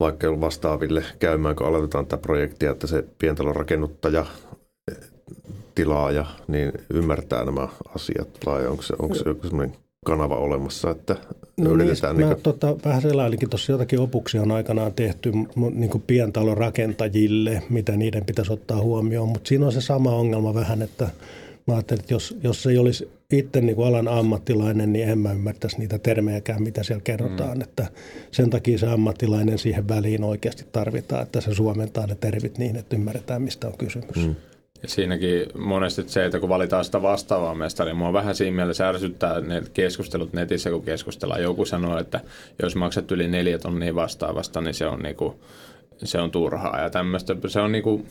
vaikka 0.00 0.40
vastaaville 0.40 1.04
käymään, 1.18 1.56
kun 1.56 1.66
aloitetaan 1.66 2.06
tätä 2.06 2.22
projektia, 2.22 2.70
että 2.70 2.86
se 2.86 3.04
pientalon 3.18 3.56
rakennuttaja, 3.56 4.26
tilaaja, 5.74 6.26
niin 6.48 6.72
ymmärtää 6.90 7.44
nämä 7.44 7.68
asiat 7.94 8.28
vai 8.46 8.66
onko 8.66 8.82
se, 8.82 8.94
onko 8.98 9.14
se 9.14 9.22
joku 9.26 9.48
sellainen 9.48 9.76
kanava 10.04 10.36
olemassa, 10.36 10.90
että 10.90 11.16
no 11.56 11.70
yritetään... 11.70 12.16
Niin, 12.16 12.28
niin 12.28 12.36
mä 12.38 12.42
tota, 12.42 12.76
vähän 12.84 13.02
selailinkin, 13.02 13.50
tuossa 13.50 13.72
jotakin 13.72 14.00
opuksia 14.00 14.42
on 14.42 14.50
aikanaan 14.50 14.92
tehty 14.92 15.32
niin 15.74 15.90
kuin 15.90 16.04
pientalon 16.06 16.56
rakentajille, 16.56 17.62
mitä 17.70 17.96
niiden 17.96 18.24
pitäisi 18.24 18.52
ottaa 18.52 18.80
huomioon, 18.80 19.28
mutta 19.28 19.48
siinä 19.48 19.66
on 19.66 19.72
se 19.72 19.80
sama 19.80 20.10
ongelma 20.10 20.54
vähän, 20.54 20.82
että 20.82 21.08
mä 21.68 21.74
ajattelin, 21.74 22.00
että 22.00 22.14
jos, 22.14 22.36
jos 22.42 22.66
ei 22.66 22.78
olisi 22.78 23.10
itse 23.32 23.60
niin 23.60 23.76
kuin 23.76 23.88
alan 23.88 24.08
ammattilainen, 24.08 24.92
niin 24.92 25.08
en 25.08 25.18
mä 25.18 25.32
ymmärtäisi 25.32 25.78
niitä 25.78 25.98
termejäkään, 25.98 26.62
mitä 26.62 26.82
siellä 26.82 27.02
kerrotaan. 27.02 27.58
Mm. 27.58 27.62
Että 27.62 27.86
sen 28.30 28.50
takia 28.50 28.78
se 28.78 28.86
ammattilainen 28.86 29.58
siihen 29.58 29.88
väliin 29.88 30.24
oikeasti 30.24 30.64
tarvitaan, 30.72 31.22
että 31.22 31.40
se 31.40 31.54
suomentaa 31.54 32.06
ne 32.06 32.14
tervit 32.14 32.58
niin, 32.58 32.76
että 32.76 32.96
ymmärretään, 32.96 33.42
mistä 33.42 33.66
on 33.66 33.78
kysymys. 33.78 34.16
Mm. 34.16 34.34
Ja 34.82 34.88
siinäkin 34.88 35.46
monesti 35.58 36.02
se, 36.06 36.24
että 36.24 36.40
kun 36.40 36.48
valitaan 36.48 36.84
sitä 36.84 37.02
vastaavaa 37.02 37.54
mestaria, 37.54 37.94
mua 37.94 38.12
vähän 38.12 38.34
siinä 38.34 38.56
mielessä 38.56 38.88
ärsyttää 38.88 39.40
ne 39.40 39.62
keskustelut 39.74 40.32
netissä, 40.32 40.70
kun 40.70 40.82
keskustellaan. 40.82 41.42
Joku 41.42 41.64
sanoo, 41.64 41.98
että 41.98 42.20
jos 42.62 42.76
maksat 42.76 43.12
yli 43.12 43.28
neljä 43.28 43.58
tonnia 43.58 43.94
vastaavasta, 43.94 44.60
niin 44.60 44.74
se 44.74 44.86
on, 44.86 44.98
niinku, 44.98 45.40
se 46.04 46.20
on 46.20 46.30
turhaa 46.30 46.80
ja 46.80 46.90
tämmöistä. 46.90 47.36
Se 47.46 47.60
on 47.60 47.72
niinku 47.72 48.06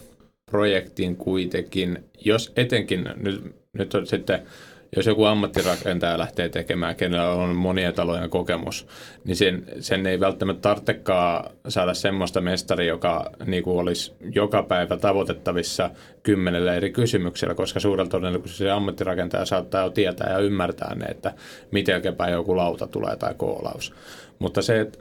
projektin 0.51 1.15
kuitenkin, 1.15 2.03
jos 2.25 2.53
etenkin, 2.55 3.09
nyt, 3.15 3.55
nyt 3.73 3.93
on 3.93 4.07
sitten 4.07 4.41
jos 4.95 5.05
joku 5.05 5.23
ammattirakentaja 5.23 6.17
lähtee 6.17 6.49
tekemään, 6.49 6.95
kenellä 6.95 7.29
on 7.29 7.55
monia 7.55 7.93
talojen 7.93 8.29
kokemus, 8.29 8.87
niin 9.25 9.35
sen, 9.35 9.65
sen 9.79 10.07
ei 10.07 10.19
välttämättä 10.19 10.61
tarvitsekaan 10.61 11.51
saada 11.67 11.93
semmoista 11.93 12.41
mestaria, 12.41 12.87
joka 12.87 13.31
niin 13.45 13.63
kuin 13.63 13.79
olisi 13.79 14.13
joka 14.35 14.63
päivä 14.63 14.97
tavoitettavissa 14.97 15.89
kymmenellä 16.23 16.73
eri 16.73 16.91
kysymyksellä, 16.91 17.55
koska 17.55 17.79
suurella 17.79 18.09
todennäköisesti 18.09 18.63
se 18.63 18.71
ammattirakentaja 18.71 19.45
saattaa 19.45 19.83
jo 19.83 19.89
tietää 19.89 20.31
ja 20.31 20.39
ymmärtää 20.39 20.95
ne, 20.95 21.05
että 21.05 21.33
miten 21.71 22.01
päin 22.17 22.33
joku 22.33 22.57
lauta 22.57 22.87
tulee 22.87 23.15
tai 23.15 23.33
koolaus. 23.37 23.93
Mutta 24.39 24.61
se, 24.61 24.79
että 24.79 24.99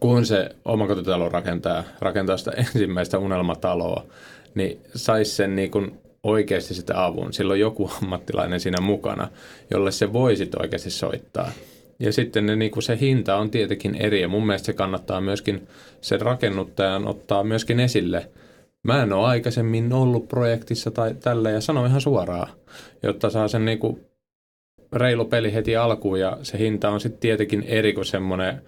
kun 0.00 0.26
se 0.26 0.48
omakotitalo 0.64 1.28
rakentaa, 1.28 1.84
rakentaa 1.98 2.36
sitä 2.36 2.50
ensimmäistä 2.74 3.18
unelmataloa, 3.18 4.04
niin 4.54 4.80
saisi 4.94 5.30
sen 5.30 5.56
niin 5.56 5.70
kuin 5.70 5.98
oikeasti 6.22 6.74
sitä 6.74 7.04
avun. 7.04 7.32
Silloin 7.32 7.60
joku 7.60 7.90
ammattilainen 8.02 8.60
siinä 8.60 8.80
mukana, 8.80 9.28
jolle 9.70 9.92
se 9.92 10.12
voi 10.12 10.36
sitten 10.36 10.62
oikeasti 10.62 10.90
soittaa. 10.90 11.50
Ja 11.98 12.12
sitten 12.12 12.46
ne, 12.46 12.56
niin 12.56 12.70
kuin 12.70 12.82
se 12.82 12.98
hinta 13.00 13.36
on 13.36 13.50
tietenkin 13.50 13.94
eri 13.94 14.20
ja 14.20 14.28
mun 14.28 14.46
mielestä 14.46 14.66
se 14.66 14.72
kannattaa 14.72 15.20
myöskin 15.20 15.68
sen 16.00 16.20
rakennuttajan 16.20 17.08
ottaa 17.08 17.44
myöskin 17.44 17.80
esille. 17.80 18.30
Mä 18.82 19.02
en 19.02 19.12
ole 19.12 19.26
aikaisemmin 19.26 19.92
ollut 19.92 20.28
projektissa 20.28 20.90
tai 20.90 21.14
tällä 21.14 21.50
ja 21.50 21.60
sano 21.60 21.86
ihan 21.86 22.00
suoraan, 22.00 22.48
jotta 23.02 23.30
saa 23.30 23.48
sen 23.48 23.64
niin 23.64 23.78
kuin 23.78 24.00
reilu 24.92 25.24
peli 25.24 25.54
heti 25.54 25.76
alkuun 25.76 26.20
ja 26.20 26.38
se 26.42 26.58
hinta 26.58 26.90
on 26.90 27.00
sitten 27.00 27.20
tietenkin 27.20 27.62
eri 27.62 27.92
kuin 27.92 28.04
semmoinen– 28.04 28.62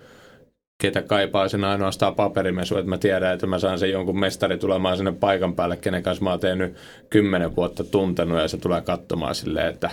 ketä 0.78 1.02
kaipaa 1.02 1.48
sen 1.48 1.64
ainoastaan 1.64 2.14
paperimesu, 2.14 2.76
että 2.76 2.88
mä 2.88 2.98
tiedän, 2.98 3.34
että 3.34 3.46
mä 3.46 3.58
saan 3.58 3.78
sen 3.78 3.90
jonkun 3.90 4.20
mestari 4.20 4.58
tulemaan 4.58 4.96
sinne 4.96 5.12
paikan 5.12 5.54
päälle, 5.54 5.76
kenen 5.76 6.02
kanssa 6.02 6.24
mä 6.24 6.30
oon 6.30 6.40
tehnyt 6.40 6.74
kymmenen 7.10 7.56
vuotta 7.56 7.84
tuntenut 7.84 8.38
ja 8.38 8.48
se 8.48 8.56
tulee 8.56 8.80
katsomaan 8.80 9.34
silleen, 9.34 9.68
että 9.68 9.90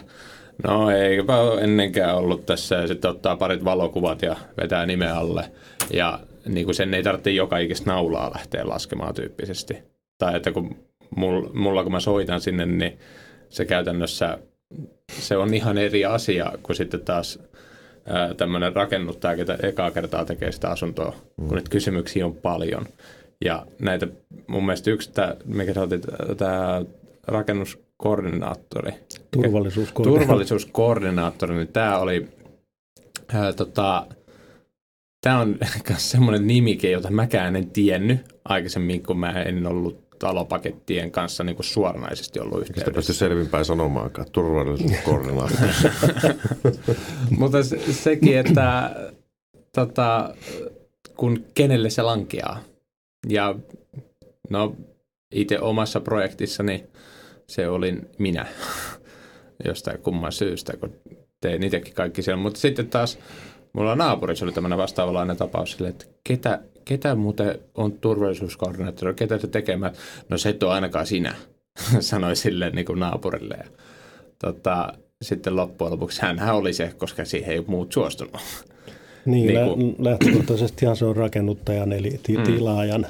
no 0.64 0.90
eipä 0.90 1.34
ennenkään 1.62 2.16
ollut 2.16 2.46
tässä 2.46 2.76
ja 2.76 2.88
sitten 2.88 3.12
ottaa 3.12 3.36
parit 3.36 3.66
valokuvat 3.66 4.22
ja 4.22 4.36
vetää 4.62 4.86
nimen 4.86 5.14
alle 5.14 5.52
ja 5.94 6.20
niin 6.46 6.66
kuin 6.66 6.76
sen 6.76 6.94
ei 6.94 7.04
tarvitse 7.04 7.32
joka 7.32 7.58
ikistä 7.58 7.90
naulaa 7.90 8.32
lähteä 8.34 8.68
laskemaan 8.68 9.14
tyyppisesti. 9.14 9.78
Tai 10.18 10.36
että 10.36 10.52
kun 10.52 10.76
mulla 11.54 11.84
kun 11.84 11.92
mä 11.92 12.00
soitan 12.00 12.42
sinne, 12.42 12.66
niin 12.66 13.00
se 13.50 13.66
käytännössä 13.66 14.38
se 15.12 15.38
on 15.38 15.54
ihan 15.54 15.78
eri 15.78 16.06
asia 16.06 16.52
kuin 16.64 16.76
sitten 16.76 17.02
taas 17.02 17.40
tämmöinen 18.38 18.76
rakennuttaja, 18.76 19.36
ketä 19.36 19.58
ekaa 19.64 19.92
kertaa 19.92 20.26
tekee 20.26 20.52
sitä 20.52 20.70
asuntoa, 20.70 21.16
mm. 21.38 21.48
kun 21.48 21.56
nyt 21.56 21.70
kysymyksiä 21.70 22.26
on 22.26 22.36
paljon. 22.36 22.86
Ja 23.46 23.66
näitä, 23.80 24.08
mun 24.48 24.66
mielestä 24.66 24.92
yksi, 24.92 25.12
tää, 25.12 25.36
mikä 25.46 25.74
sä 25.74 25.82
otit, 25.82 26.06
tämä 26.38 26.82
rakennuskoordinaattori. 27.28 28.92
Turvallisuuskoordinaattori. 29.32 30.26
Turvallisuuskoordinaattori, 30.26 31.56
niin 31.56 31.68
tämä 31.68 31.98
oli, 31.98 32.28
ää, 33.34 33.54
tota, 33.54 34.08
tämä 35.22 35.40
on 35.40 35.58
semmoinen 35.98 36.48
nimike, 36.48 36.92
jota 36.92 37.12
mäkään 37.12 37.56
en 37.56 37.70
tiennyt 37.70 38.20
aikaisemmin, 38.46 39.04
kun 39.04 39.20
mä 39.20 39.32
en 39.32 39.68
ollut 39.68 40.03
talopakettien 40.24 41.12
kanssa 41.12 41.44
niin 41.44 41.56
kuin 41.56 41.66
suoranaisesti 41.66 42.40
ollut 42.40 42.60
yhteydessä. 42.60 42.86
Sitä 42.86 42.96
pysty 42.96 43.14
selvinpäin 43.14 43.66
sanomaankaan, 43.66 44.32
turvallisuuskoordinaatio. 44.32 45.58
Mutta 47.40 47.64
se, 47.64 47.94
sekin, 47.94 48.38
että 48.38 48.96
tota, 49.76 50.36
kun 51.18 51.46
kenelle 51.54 51.90
se 51.90 52.02
lankeaa. 52.02 52.60
Ja 53.30 53.56
no 54.50 54.76
itse 55.36 55.60
omassa 55.60 56.00
projektissani 56.00 56.84
se 57.48 57.68
olin 57.68 58.10
minä 58.18 58.46
jostain 59.68 60.00
kumman 60.00 60.32
syystä, 60.32 60.78
kun 60.78 60.94
tein 61.42 61.64
itsekin 61.64 61.94
kaikki 61.94 62.22
siellä. 62.22 62.42
Mutta 62.42 62.60
sitten 62.60 62.90
taas 62.90 63.20
mulla 63.74 63.96
naapurissa 63.96 64.46
oli 64.46 64.54
tämmöinen 64.54 64.80
vastaavanlainen 64.80 65.38
tapaus 65.38 65.72
sille, 65.72 65.90
että 65.90 66.06
ketä 66.24 66.60
ketä 66.86 67.16
muuten 67.16 67.60
on 67.76 67.92
turvallisuuskoordinaattori, 67.92 69.14
ketä 69.14 69.38
se 69.38 69.48
tekemään? 69.48 69.94
No 70.30 70.38
se 70.38 70.50
et 70.50 70.64
ole 70.64 70.74
ainakaan 70.74 71.06
sinä, 71.06 71.36
sanoi 72.00 72.36
sille 72.36 72.70
niin 72.70 72.86
kuin 72.86 73.00
naapurille. 73.00 73.56
Ja, 73.58 73.66
tota, 74.40 74.94
sitten 75.22 75.56
loppujen 75.56 75.92
lopuksi 75.92 76.22
hän 76.22 76.56
oli 76.56 76.74
se, 76.74 76.94
koska 76.98 77.26
siihen 77.26 77.54
ei 77.54 77.64
muut 77.68 77.92
suostunut. 77.92 78.42
Niin, 79.26 79.48
niin 79.48 79.66
kuin, 79.66 79.96
lähtökohtaisestihan 80.00 80.96
se 80.96 81.06
on 81.06 81.16
rakennuttajan 81.16 81.92
eli 81.92 82.20
mm. 82.38 82.44
tilaajan 82.44 83.06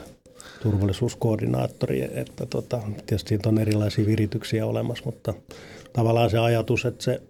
turvallisuuskoordinaattori, 0.63 2.09
että 2.13 2.45
tota, 2.45 2.81
tietysti 3.05 3.39
on 3.45 3.57
erilaisia 3.57 4.05
virityksiä 4.05 4.65
olemassa, 4.65 5.03
mutta 5.05 5.33
tavallaan 5.93 6.29
se 6.29 6.37
ajatus, 6.37 6.85
että 6.85 7.03
se, 7.03 7.21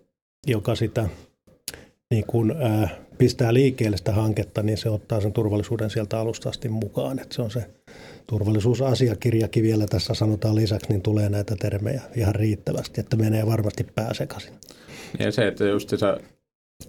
joka 0.48 0.76
sitä 0.76 1.10
niin 2.12 2.26
kuin, 2.28 2.52
ää, 2.60 2.90
pistää 3.18 3.54
liikkeelle 3.54 3.98
sitä 3.98 4.12
hanketta, 4.12 4.64
niin 4.64 4.78
se 4.78 4.90
ottaa 4.90 5.22
sen 5.22 5.34
turvallisuuden 5.34 5.90
sieltä 5.90 6.20
alusta 6.20 6.50
asti 6.50 6.70
mukaan. 6.70 7.20
Että 7.20 7.36
se 7.36 7.42
on 7.42 7.52
se 7.52 7.66
turvallisuusasiakirjakin 8.28 9.64
vielä 9.64 9.86
tässä 9.86 10.14
sanotaan 10.14 10.56
lisäksi, 10.56 10.90
niin 10.90 11.02
tulee 11.02 11.30
näitä 11.30 11.56
termejä 11.56 12.02
ihan 12.16 12.36
riittävästi, 12.36 13.02
että 13.02 13.16
menee 13.16 13.46
varmasti 13.46 13.84
pääsekaisin. 13.96 14.54
Ja 15.20 15.32
se, 15.32 15.48
että 15.48 15.66
just 15.66 15.90
se, 15.90 15.98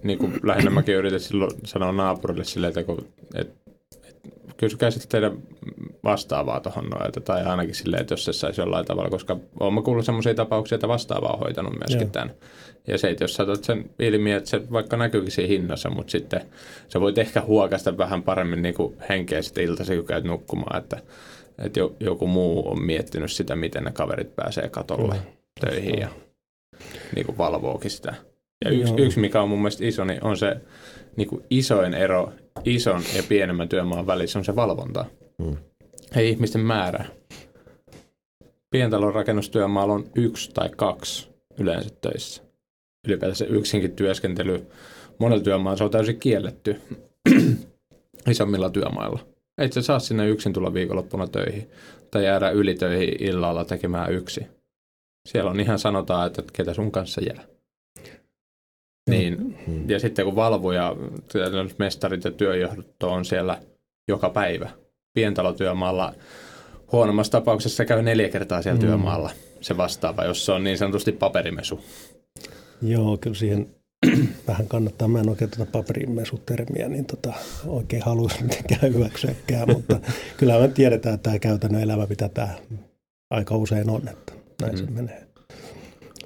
niin 0.03 0.19
kuin 0.19 0.41
lähinnä 0.43 0.71
mäkin 0.71 0.95
yritän 0.95 1.21
silloin 1.21 1.51
sanoa 1.65 1.93
naapurille 1.93 2.45
silleen, 2.45 2.69
että 2.69 2.83
kun, 2.85 3.07
et, 3.35 3.64
kysykää 4.57 4.91
sitten 4.91 5.09
teidän 5.09 5.39
vastaavaa 6.05 6.61
tuohon 6.61 6.85
noilta, 6.85 7.21
tai 7.21 7.45
ainakin 7.45 7.75
silleen, 7.75 8.01
että 8.01 8.13
jos 8.13 8.25
se 8.25 8.33
saisi 8.33 8.61
jollain 8.61 8.87
tavalla, 8.87 9.11
koska 9.11 9.37
olen 9.61 9.83
kuullut 9.83 10.05
sellaisia 10.05 10.35
tapauksia, 10.35 10.77
että 10.77 10.89
vastaava 10.89 11.29
on 11.29 11.39
hoitanut 11.39 11.73
myöskin 11.73 12.01
Joo. 12.01 12.11
tämän. 12.11 12.35
Ja 12.87 12.99
se, 12.99 13.11
että 13.11 13.25
jos 13.25 13.35
saatat 13.35 13.65
sen 13.65 13.91
ilmi, 13.99 14.33
että 14.33 14.51
se 14.51 14.73
vaikka 14.73 14.97
näkyykin 14.97 15.33
siinä 15.33 15.49
hinnassa, 15.49 15.91
mutta 15.91 16.11
sitten 16.11 16.41
sä 16.89 17.01
voit 17.01 17.19
ehkä 17.19 17.41
huokasta 17.41 17.99
vähän 17.99 18.23
paremmin 18.23 18.63
niin 18.63 18.75
kuin 18.75 18.97
henkeä 19.09 19.43
sitten 19.43 19.65
iltaisin, 19.65 19.97
kun 19.97 20.07
käyt 20.07 20.25
nukkumaan, 20.25 20.83
että, 20.83 21.03
että 21.59 21.81
joku 22.01 22.27
muu 22.27 22.71
on 22.71 22.83
miettinyt 22.83 23.33
sitä, 23.33 23.57
miten 23.57 23.85
ne 23.85 23.93
kaverit 23.93 24.37
pääsee 24.37 24.69
katolle 24.69 25.15
mm. 25.15 25.21
töihin 25.61 25.99
ja 25.99 26.09
niin 27.15 27.27
kuin 27.27 27.39
valvookin 27.39 27.91
sitä. 27.91 28.15
Ja 28.65 28.71
yksi, 28.71 28.95
yksi, 28.97 29.21
mikä 29.21 29.43
on 29.43 29.49
mun 29.49 29.59
mielestä 29.59 29.85
iso, 29.85 30.05
niin 30.05 30.25
on 30.25 30.37
se 30.37 30.57
niin 31.17 31.29
kuin 31.29 31.45
isoin 31.51 31.95
ero 31.95 32.33
ison 32.65 33.03
ja 33.17 33.23
pienemmän 33.29 33.69
työmaan 33.69 34.07
välissä 34.07 34.39
on 34.39 34.45
se 34.45 34.57
valvonta. 34.57 35.05
Mm. 35.39 35.57
Ei 36.17 36.29
ihmisten 36.29 36.61
määrä. 36.61 37.05
Pientalon 38.71 39.15
rakennustyömaalla 39.15 39.95
on 39.95 40.05
yksi 40.15 40.51
tai 40.55 40.69
kaksi 40.77 41.29
yleensä 41.59 41.91
töissä. 42.01 42.43
Ylipäätään 43.07 43.37
se 43.37 43.45
yksinkin 43.45 43.93
työskentely 43.93 44.67
monella 45.19 45.45
työmaalla 45.45 45.77
se 45.77 45.85
on 45.85 45.91
täysin 45.91 46.21
kielletty 46.21 46.81
isommilla 48.31 48.71
työmailla. 48.71 49.19
Et 49.59 49.73
sä 49.73 49.83
saa 49.83 49.99
sinne 49.99 50.29
yksin 50.29 50.53
tulla 50.53 50.75
viikonloppuna 50.75 51.27
töihin 51.27 51.71
tai 52.11 52.25
jäädä 52.25 52.51
ylitöihin 52.51 53.23
illalla 53.23 53.65
tekemään 53.65 54.13
yksi. 54.13 54.47
Siellä 55.29 55.51
on 55.51 55.61
ihan 55.61 55.79
sanotaan, 55.79 56.27
että 56.27 56.43
ketä 56.53 56.75
sun 56.75 56.93
kanssa 56.93 57.21
jää. 57.21 57.54
Niin, 59.11 59.59
hmm. 59.67 59.91
Ja 59.91 59.99
sitten 59.99 60.25
kun 60.25 60.37
valvoja, 60.37 60.97
mestarit 61.79 62.25
ja 62.25 62.31
työjohto 62.31 63.13
on 63.13 63.25
siellä 63.25 63.61
joka 64.09 64.31
päivä. 64.31 64.71
Pientalotyömaalla 65.15 66.15
huonommassa 66.93 67.33
tapauksessa 67.33 67.85
käy 67.85 68.03
neljä 68.03 68.29
kertaa 68.29 68.63
siellä 68.63 68.79
hmm. 68.79 68.89
työmaalla 68.89 69.31
se 69.61 69.77
vastaava, 69.77 70.25
jos 70.25 70.47
se 70.47 70.53
on 70.53 70.65
niin 70.65 70.79
sanotusti 70.79 71.13
paperimesu. 71.13 71.81
Joo, 72.83 73.17
kyllä 73.17 73.37
siihen 73.37 73.67
vähän 74.49 74.69
kannattaa. 74.69 75.09
Mä 75.09 75.21
en 75.21 75.29
oikein 75.29 75.51
tuota 75.51 75.73
paperimesutermiä 75.73 76.89
niin 76.89 77.05
tota, 77.05 77.33
oikein 77.67 78.03
haluaisi 78.03 78.43
mitenkään 78.45 78.95
hyväksyäkään, 78.95 79.69
mutta 79.69 80.01
kyllä 80.39 80.59
me 80.59 80.69
tiedetään, 80.69 81.15
että 81.15 81.31
tämä 81.31 81.39
käytännön 81.39 81.83
elämä, 81.83 82.07
mitä 82.09 82.29
tämä 82.29 82.49
aika 83.31 83.57
usein 83.57 83.91
on, 83.91 84.09
että 84.09 84.33
näin 84.61 84.79
hmm. 84.79 84.87
se 84.87 84.91
menee. 84.91 85.27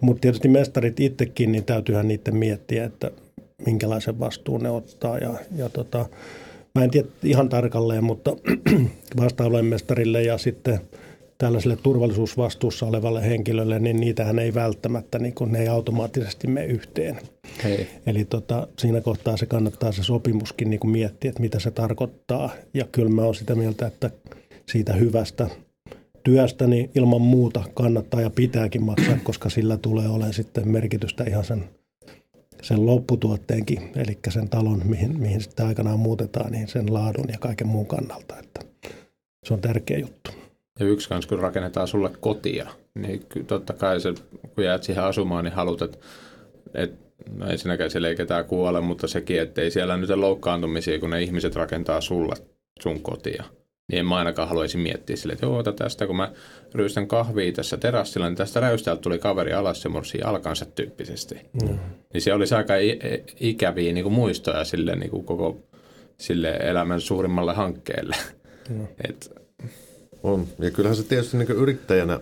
Mutta 0.00 0.20
tietysti 0.20 0.48
mestarit 0.48 1.00
itsekin, 1.00 1.52
niin 1.52 1.64
täytyyhän 1.64 2.08
niiden 2.08 2.36
miettiä, 2.36 2.84
että 2.84 3.10
minkälaisen 3.66 4.20
vastuun 4.20 4.62
ne 4.62 4.70
ottaa. 4.70 5.18
Ja, 5.18 5.34
ja 5.56 5.68
tota, 5.68 6.06
mä 6.74 6.84
en 6.84 6.90
tiedä 6.90 7.08
ihan 7.22 7.48
tarkalleen, 7.48 8.04
mutta 8.04 8.36
vastaavalle 9.20 9.62
mestarille 9.62 10.22
ja 10.22 10.38
sitten 10.38 10.80
tällaiselle 11.38 11.76
turvallisuusvastuussa 11.82 12.86
olevalle 12.86 13.22
henkilölle, 13.22 13.78
niin 13.78 14.00
niitähän 14.00 14.38
ei 14.38 14.54
välttämättä, 14.54 15.18
niin 15.18 15.34
kun 15.34 15.52
ne 15.52 15.58
ei 15.58 15.68
automaattisesti 15.68 16.46
mene 16.46 16.66
yhteen. 16.66 17.18
Hei. 17.64 17.86
Eli 18.06 18.24
tota, 18.24 18.68
siinä 18.78 19.00
kohtaa 19.00 19.36
se 19.36 19.46
kannattaa 19.46 19.92
se 19.92 20.02
sopimuskin 20.02 20.70
niin 20.70 20.90
miettiä, 20.90 21.28
että 21.28 21.40
mitä 21.40 21.58
se 21.58 21.70
tarkoittaa. 21.70 22.50
Ja 22.74 22.84
kyllä 22.92 23.10
mä 23.10 23.22
oon 23.22 23.34
sitä 23.34 23.54
mieltä, 23.54 23.86
että 23.86 24.10
siitä 24.72 24.92
hyvästä 24.92 25.48
työstäni 26.28 26.76
niin 26.76 26.90
ilman 26.94 27.20
muuta 27.20 27.64
kannattaa 27.74 28.20
ja 28.20 28.30
pitääkin 28.30 28.82
maksaa, 28.82 29.16
koska 29.22 29.48
sillä 29.48 29.76
tulee 29.76 30.08
olemaan 30.08 30.32
sitten 30.32 30.68
merkitystä 30.68 31.24
ihan 31.24 31.44
sen, 31.44 31.68
sen 32.62 32.86
lopputuotteenkin, 32.86 33.90
eli 33.96 34.18
sen 34.28 34.48
talon, 34.48 34.82
mihin, 34.84 35.20
mihin 35.20 35.40
sitten 35.40 35.66
aikanaan 35.66 35.98
muutetaan, 35.98 36.52
niin 36.52 36.68
sen 36.68 36.94
laadun 36.94 37.28
ja 37.32 37.38
kaiken 37.38 37.66
muun 37.66 37.86
kannalta. 37.86 38.38
Että 38.38 38.60
se 39.44 39.54
on 39.54 39.60
tärkeä 39.60 39.98
juttu. 39.98 40.30
Ja 40.80 40.86
yksi 40.86 41.08
kanssa, 41.08 41.28
kun 41.28 41.38
rakennetaan 41.38 41.88
sulle 41.88 42.10
kotia, 42.20 42.70
niin 42.94 43.22
totta 43.46 43.72
kai 43.72 44.00
se, 44.00 44.14
kun 44.54 44.64
jäät 44.64 44.82
siihen 44.82 45.04
asumaan, 45.04 45.44
niin 45.44 45.54
haluat, 45.54 45.82
että, 45.82 45.98
että 46.74 47.22
no 47.30 47.46
ensinnäkään 47.46 47.90
siellä 47.90 48.08
ei 48.08 48.16
ketään 48.16 48.44
kuole, 48.44 48.80
mutta 48.80 49.06
sekin, 49.06 49.40
että 49.40 49.60
ei 49.60 49.70
siellä 49.70 49.96
nyt 49.96 50.10
loukkaantumisia, 50.10 50.98
kun 50.98 51.10
ne 51.10 51.22
ihmiset 51.22 51.54
rakentaa 51.56 52.00
sulle 52.00 52.34
sun 52.80 53.00
kotia 53.00 53.44
niin 53.88 53.98
en 53.98 54.06
mä 54.06 54.16
ainakaan 54.16 54.48
haluaisi 54.48 54.78
miettiä 54.78 55.16
sille, 55.16 55.32
että 55.32 55.46
joo, 55.46 55.62
tästä 55.62 56.06
kun 56.06 56.16
mä 56.16 56.32
ryystän 56.74 57.08
kahvia 57.08 57.52
tässä 57.52 57.76
terassilla, 57.76 58.28
niin 58.28 58.36
tästä 58.36 58.60
räystältä 58.60 59.02
tuli 59.02 59.18
kaveri 59.18 59.52
alas 59.52 59.84
ja 59.84 59.90
mursi 59.90 60.18
jalkansa 60.18 60.64
tyyppisesti. 60.64 61.34
Mm. 61.62 61.78
Niin 62.14 62.22
se 62.22 62.34
olisi 62.34 62.54
aika 62.54 62.74
ikäviä 63.40 63.92
niin 63.92 64.04
kuin 64.04 64.12
muistoja 64.12 64.64
sille 64.64 64.96
niin 64.96 65.10
kuin 65.10 65.24
koko 65.24 65.60
sille 66.18 66.50
elämän 66.50 67.00
suurimmalle 67.00 67.54
hankkeelle. 67.54 68.16
Mm. 68.68 68.86
Et... 69.08 69.32
On. 70.22 70.46
Ja 70.58 70.70
kyllähän 70.70 70.96
se 70.96 71.02
tietysti 71.02 71.36
niin 71.36 71.50
yrittäjänä 71.50 72.20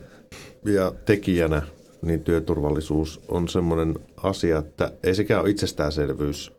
ja 0.64 0.92
tekijänä 1.05 1.62
niin 2.02 2.24
työturvallisuus 2.24 3.20
on 3.29 3.48
semmoinen 3.48 3.94
asia, 4.16 4.59
että 4.59 4.92
ei 5.02 5.14
sekään 5.14 5.40
ole 5.40 5.50
itsestäänselvyys, 5.50 6.52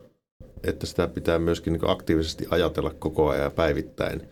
että 0.64 0.86
sitä 0.86 1.08
pitää 1.08 1.38
myöskin 1.38 1.72
niin 1.72 1.90
aktiivisesti 1.90 2.46
ajatella 2.50 2.94
koko 2.98 3.28
ajan 3.28 3.52
päivittäin 3.52 4.22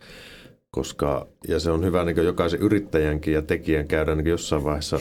koska, 0.76 1.26
ja 1.48 1.60
se 1.60 1.70
on 1.70 1.84
hyvä 1.84 2.04
niin 2.04 2.24
jokaisen 2.24 2.60
yrittäjänkin 2.60 3.34
ja 3.34 3.42
tekijän 3.42 3.88
käydä 3.88 4.14
niin 4.14 4.26
jossain 4.26 4.64
vaiheessa 4.64 4.98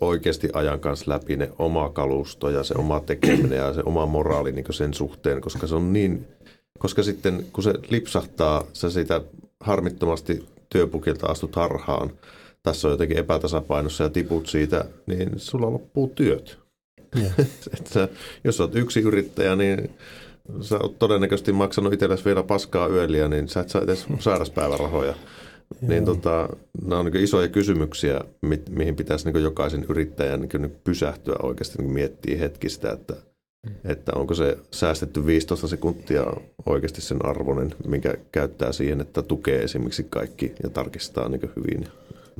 oikeasti 0.00 0.48
ajan 0.52 0.80
kanssa 0.80 1.10
läpi 1.10 1.36
ne 1.36 1.50
oma 1.58 1.88
kalusto 1.88 2.50
ja 2.50 2.62
se 2.62 2.74
oma 2.78 3.00
tekeminen 3.00 3.58
ja 3.58 3.74
se 3.74 3.82
oma 3.84 4.06
moraali 4.06 4.52
niin 4.52 4.64
sen 4.70 4.94
suhteen, 4.94 5.40
koska 5.40 5.66
se 5.66 5.74
on 5.74 5.92
niin, 5.92 6.26
koska 6.78 7.02
sitten 7.02 7.46
kun 7.52 7.64
se 7.64 7.74
lipsahtaa, 7.88 8.64
sä 8.72 8.90
siitä 8.90 9.20
harmittomasti 9.60 10.46
työpukilta 10.68 11.26
astut 11.26 11.56
harhaan, 11.56 12.10
tässä 12.62 12.88
on 12.88 12.92
jotenkin 12.92 13.18
epätasapainossa 13.18 14.04
ja 14.04 14.10
tiput 14.10 14.46
siitä, 14.46 14.84
niin 15.06 15.30
sulla 15.36 15.72
loppuu 15.72 16.12
työt. 16.14 16.58
Yeah. 17.18 17.32
että 17.80 18.08
jos 18.44 18.60
olet 18.60 18.74
yksi 18.74 19.00
yrittäjä, 19.00 19.56
niin 19.56 19.90
sä 20.60 20.78
oot 20.78 20.98
todennäköisesti 20.98 21.52
maksanut 21.52 21.92
itsellesi 21.92 22.24
vielä 22.24 22.42
paskaa 22.42 22.88
yöliä, 22.88 23.28
niin 23.28 23.48
sä 23.48 23.60
et 23.60 23.68
saa 23.68 23.82
edes 23.82 24.06
sairaspäivärahoja. 24.18 25.14
Niin 25.80 26.04
tota, 26.04 26.48
nämä 26.82 27.00
on 27.00 27.06
niin 27.06 27.24
isoja 27.24 27.48
kysymyksiä, 27.48 28.20
mi- 28.42 28.62
mihin 28.70 28.96
pitäisi 28.96 29.30
niin 29.30 29.42
jokaisen 29.42 29.86
yrittäjän 29.88 30.40
niin 30.40 30.76
pysähtyä 30.84 31.36
oikeasti 31.42 31.82
niin 31.82 31.92
miettiä 31.92 32.38
hetkistä, 32.38 32.92
että, 32.92 33.14
että 33.84 34.12
onko 34.14 34.34
se 34.34 34.58
säästetty 34.70 35.26
15 35.26 35.68
sekuntia 35.68 36.24
oikeasti 36.66 37.00
sen 37.00 37.26
arvoinen, 37.26 37.74
minkä 37.86 38.14
käyttää 38.32 38.72
siihen, 38.72 39.00
että 39.00 39.22
tukee 39.22 39.62
esimerkiksi 39.62 40.06
kaikki 40.10 40.52
ja 40.62 40.70
tarkistaa 40.70 41.28
niin 41.28 41.50
hyvin. 41.56 41.88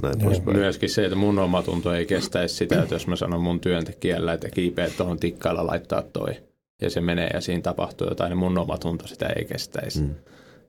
Näin 0.03 0.43
Myöskin 0.53 0.91
se, 0.91 1.05
että 1.05 1.17
mun 1.17 1.39
omatunto 1.39 1.95
ei 1.95 2.07
kestäisi 2.07 2.55
sitä, 2.55 2.83
että 2.83 2.95
jos 2.95 3.07
mä 3.07 3.17
sanon 3.17 3.43
mun 3.43 3.61
työntekijällä, 3.61 4.33
että 4.33 4.51
kiipeä 4.51 4.91
tuohon 4.91 5.19
tikkailla 5.19 5.67
laittaa 5.67 6.03
toi 6.03 6.35
ja 6.83 6.91
se 6.91 7.01
menee 7.01 7.31
ja 7.35 7.41
siinä 7.41 7.63
tapahtuu 7.63 8.09
jotain, 8.09 8.31
niin 8.31 8.39
mun 8.39 8.59
omatunto 8.59 9.07
sitä 9.07 9.27
ei 9.27 9.45
kestäisi. 9.45 10.01
Mm. 10.01 10.15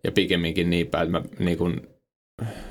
Ja 0.04 0.12
pikemminkin 0.12 0.70
niin 0.70 0.88
päin, 0.88 1.16
että 1.16 1.20
mä 1.20 1.46
niin 1.46 1.58
kun, 1.58 1.82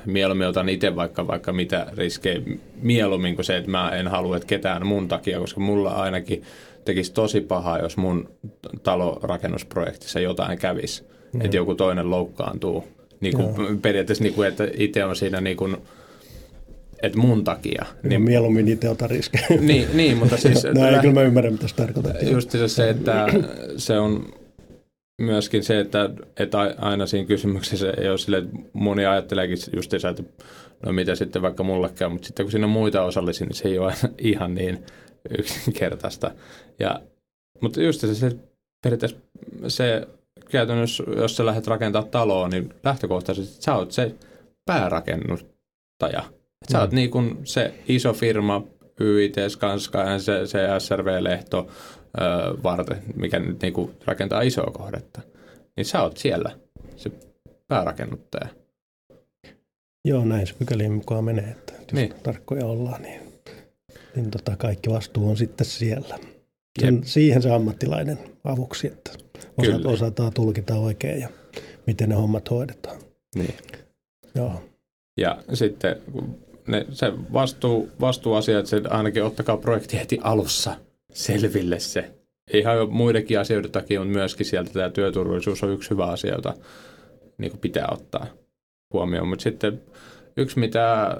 mieluummin 0.05 0.47
otan 0.47 0.69
itse 0.69 0.95
vaikka, 0.95 1.27
vaikka 1.27 1.53
mitä 1.53 1.87
riskejä 1.97 2.41
mieluummin 2.81 3.35
kuin 3.35 3.45
se, 3.45 3.57
että 3.57 3.71
mä 3.71 3.91
en 3.91 4.07
halua, 4.07 4.35
että 4.35 4.47
ketään 4.47 4.87
mun 4.87 5.07
takia, 5.07 5.39
koska 5.39 5.59
mulla 5.59 5.91
ainakin 5.91 6.43
tekisi 6.85 7.13
tosi 7.13 7.41
pahaa, 7.41 7.79
jos 7.79 7.97
mun 7.97 8.29
talorakennusprojektissa 8.83 10.19
jotain 10.19 10.57
kävisi. 10.57 11.03
Mm. 11.33 11.41
Että 11.41 11.57
joku 11.57 11.75
toinen 11.75 12.09
loukkaantuu. 12.09 12.87
Niin 13.19 13.35
kuin, 13.35 13.81
periaatteessa, 13.81 14.23
niin 14.23 14.33
kuin, 14.33 14.47
että 14.47 14.67
itse 14.77 15.05
on 15.05 15.15
siinä 15.15 15.41
niin 15.41 15.57
kuin, 15.57 15.77
että 17.03 17.17
mun 17.17 17.43
takia. 17.43 17.85
Niin, 18.03 18.09
niin 18.09 18.21
mieluummin 18.21 18.67
itse 18.67 18.89
ota 18.89 19.07
riskejä. 19.07 19.47
Niin, 19.59 19.87
niin, 19.93 20.17
mutta 20.17 20.37
siis... 20.47 20.63
no 20.63 20.87
ei, 20.87 20.99
kyllä 20.99 21.13
mä 21.13 21.21
ymmärrän, 21.21 21.53
mitä 21.53 21.67
se 21.67 21.75
tarkoittaa. 21.75 22.21
Just 22.21 22.51
se, 22.67 22.89
että 22.89 23.27
se 23.77 23.99
on 23.99 24.25
myöskin 25.21 25.63
se, 25.63 25.79
että, 25.79 26.09
että 26.39 26.57
aina 26.77 27.05
siinä 27.05 27.27
kysymyksessä 27.27 27.93
ei 27.97 28.09
ole 28.09 28.17
sille, 28.17 28.37
että 28.37 28.57
moni 28.73 29.05
ajatteleekin 29.05 29.57
just 29.75 29.91
se, 29.97 30.07
että 30.07 30.23
no 30.85 30.91
mitä 30.91 31.15
sitten 31.15 31.41
vaikka 31.41 31.63
mullekään, 31.63 32.11
mutta 32.11 32.27
sitten 32.27 32.45
kun 32.45 32.51
siinä 32.51 32.65
on 32.65 32.71
muita 32.71 33.03
osallisia, 33.03 33.47
niin 33.47 33.55
se 33.55 33.67
ei 33.67 33.79
ole 33.79 33.93
ihan 34.17 34.55
niin 34.55 34.85
yksinkertaista. 35.39 36.31
Ja, 36.79 37.01
mutta 37.61 37.81
just 37.81 38.01
se, 38.01 38.15
se 38.15 38.31
periaatteessa 38.83 39.17
se 39.67 40.07
käytännössä, 40.49 41.03
jos 41.17 41.37
sä 41.37 41.45
lähdet 41.45 41.67
rakentaa 41.67 42.03
taloa, 42.03 42.49
niin 42.49 42.73
lähtökohtaisesti 42.83 43.63
sä 43.63 43.75
oot 43.75 43.91
se 43.91 44.15
päärakennuttaja– 44.65 46.23
sä 46.71 46.81
oot 46.81 46.91
niin 46.91 47.11
kuin 47.11 47.37
se 47.43 47.73
iso 47.87 48.13
firma, 48.13 48.63
YIT, 49.01 49.35
Skanska, 49.47 50.19
se, 50.19 50.47
se 50.47 50.59
SRV-lehto 50.79 51.67
ö, 52.17 52.21
varten, 52.63 53.03
mikä 53.15 53.39
nyt 53.39 53.61
niin 53.61 53.73
kuin 53.73 53.91
rakentaa 54.05 54.41
isoa 54.41 54.71
kohdetta. 54.71 55.21
Niin 55.77 55.85
sä 55.85 56.03
oot 56.03 56.17
siellä 56.17 56.51
se 56.95 57.11
päärakennuttaja. 57.67 58.47
Joo, 60.05 60.25
näin 60.25 60.47
se 60.47 60.53
pykälien 60.59 60.91
mukaan 60.91 61.23
menee, 61.23 61.47
että 61.49 61.73
jos 61.73 61.93
niin. 61.93 62.13
tarkkoja 62.23 62.65
ollaan, 62.65 63.01
niin, 63.01 63.21
niin 64.15 64.31
tota, 64.31 64.55
kaikki 64.55 64.89
vastuu 64.89 65.29
on 65.29 65.37
sitten 65.37 65.67
siellä. 65.67 66.19
Sen, 66.81 67.01
siihen 67.03 67.41
se 67.41 67.51
ammattilainen 67.51 68.19
avuksi, 68.43 68.87
että 68.87 69.11
osa, 69.57 69.89
osataan 69.89 70.33
tulkita 70.33 70.75
oikein 70.75 71.21
ja 71.21 71.29
miten 71.87 72.09
ne 72.09 72.15
hommat 72.15 72.49
hoidetaan. 72.49 73.01
Niin. 73.35 73.55
Joo. 74.35 74.63
Ja 75.17 75.43
sitten 75.53 76.01
ne, 76.67 76.85
se 76.89 77.13
vastuu, 77.33 77.89
vastuuasia, 78.01 78.59
että 78.59 78.69
se 78.69 78.81
ainakin 78.89 79.23
ottakaa 79.23 79.57
projekti 79.57 79.97
heti 79.97 80.19
alussa 80.23 80.75
selville 81.13 81.79
se. 81.79 82.11
Ihan 82.53 82.77
jo 82.77 82.87
muidenkin 82.87 83.39
asioiden 83.39 83.71
takia, 83.71 83.99
mutta 83.99 84.17
myöskin 84.17 84.45
sieltä 84.45 84.73
tämä 84.73 84.89
työturvallisuus 84.89 85.63
on 85.63 85.73
yksi 85.73 85.89
hyvä 85.89 86.05
asia, 86.05 86.35
jota 86.35 86.53
niin 87.37 87.51
kuin 87.51 87.61
pitää 87.61 87.87
ottaa 87.91 88.27
huomioon. 88.93 89.27
Mutta 89.27 89.43
sitten 89.43 89.81
yksi, 90.37 90.59
mitä 90.59 91.17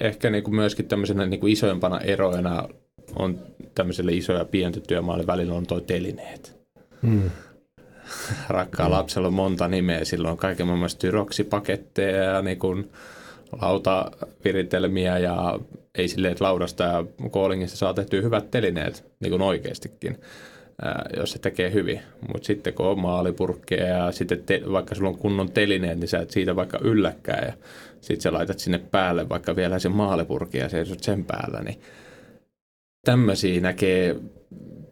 ehkä 0.00 0.30
niin 0.30 0.44
kuin 0.44 0.54
myöskin 0.54 0.88
tämmöisenä 0.88 1.26
niin 1.26 1.40
kuin 1.40 1.52
isoimpana 1.52 2.00
eroina 2.00 2.68
on 3.16 3.40
tämmöiselle 3.74 4.12
isoja 4.12 4.44
pientä 4.44 4.80
työmaalle 4.80 5.26
välillä 5.26 5.54
on 5.54 5.66
toi 5.66 5.80
telineet. 5.80 6.58
Hmm. 7.02 7.30
Rakkaa 8.48 8.88
mm. 8.88 8.92
lapsella 8.92 9.28
on 9.28 9.34
monta 9.34 9.68
nimeä, 9.68 10.04
silloin 10.04 10.36
kaiken 10.36 10.66
maailman 10.66 10.90
styroksipaketteja 10.90 12.22
ja 12.22 12.42
niin 12.42 12.58
kuin 12.58 12.90
lautaviritelmiä 13.62 15.18
ja 15.18 15.60
ei 15.98 16.08
silleen, 16.08 16.32
että 16.32 16.44
laudasta 16.44 16.84
ja 16.84 17.04
koolingista 17.30 17.76
saa 17.76 17.94
tehtyä 17.94 18.22
hyvät 18.22 18.50
telineet 18.50 19.04
niin 19.20 19.30
kuin 19.30 19.42
oikeastikin, 19.42 20.20
jos 21.16 21.32
se 21.32 21.38
tekee 21.38 21.72
hyvin. 21.72 22.00
Mutta 22.32 22.46
sitten 22.46 22.74
kun 22.74 22.86
on 22.86 22.98
maalipurkkeja 22.98 23.86
ja 23.86 24.12
sitten 24.12 24.42
te, 24.46 24.62
vaikka 24.72 24.94
sulla 24.94 25.08
on 25.08 25.18
kunnon 25.18 25.52
telineet, 25.52 25.98
niin 25.98 26.08
sä 26.08 26.18
et 26.18 26.30
siitä 26.30 26.56
vaikka 26.56 26.78
ylläkään 26.82 27.46
ja 27.46 27.52
sitten 28.00 28.20
sä 28.20 28.32
laitat 28.32 28.58
sinne 28.58 28.80
päälle 28.90 29.28
vaikka 29.28 29.56
vielä 29.56 29.78
sen 29.78 29.92
maalipurkin 29.92 30.60
ja 30.60 30.68
seisot 30.68 31.02
sen 31.02 31.24
päällä, 31.24 31.62
niin 31.62 31.80
tämmöisiä 33.04 33.60
näkee 33.60 34.16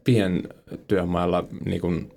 pientyömailla 0.04 1.44
niin 1.64 1.80
kuin 1.80 2.12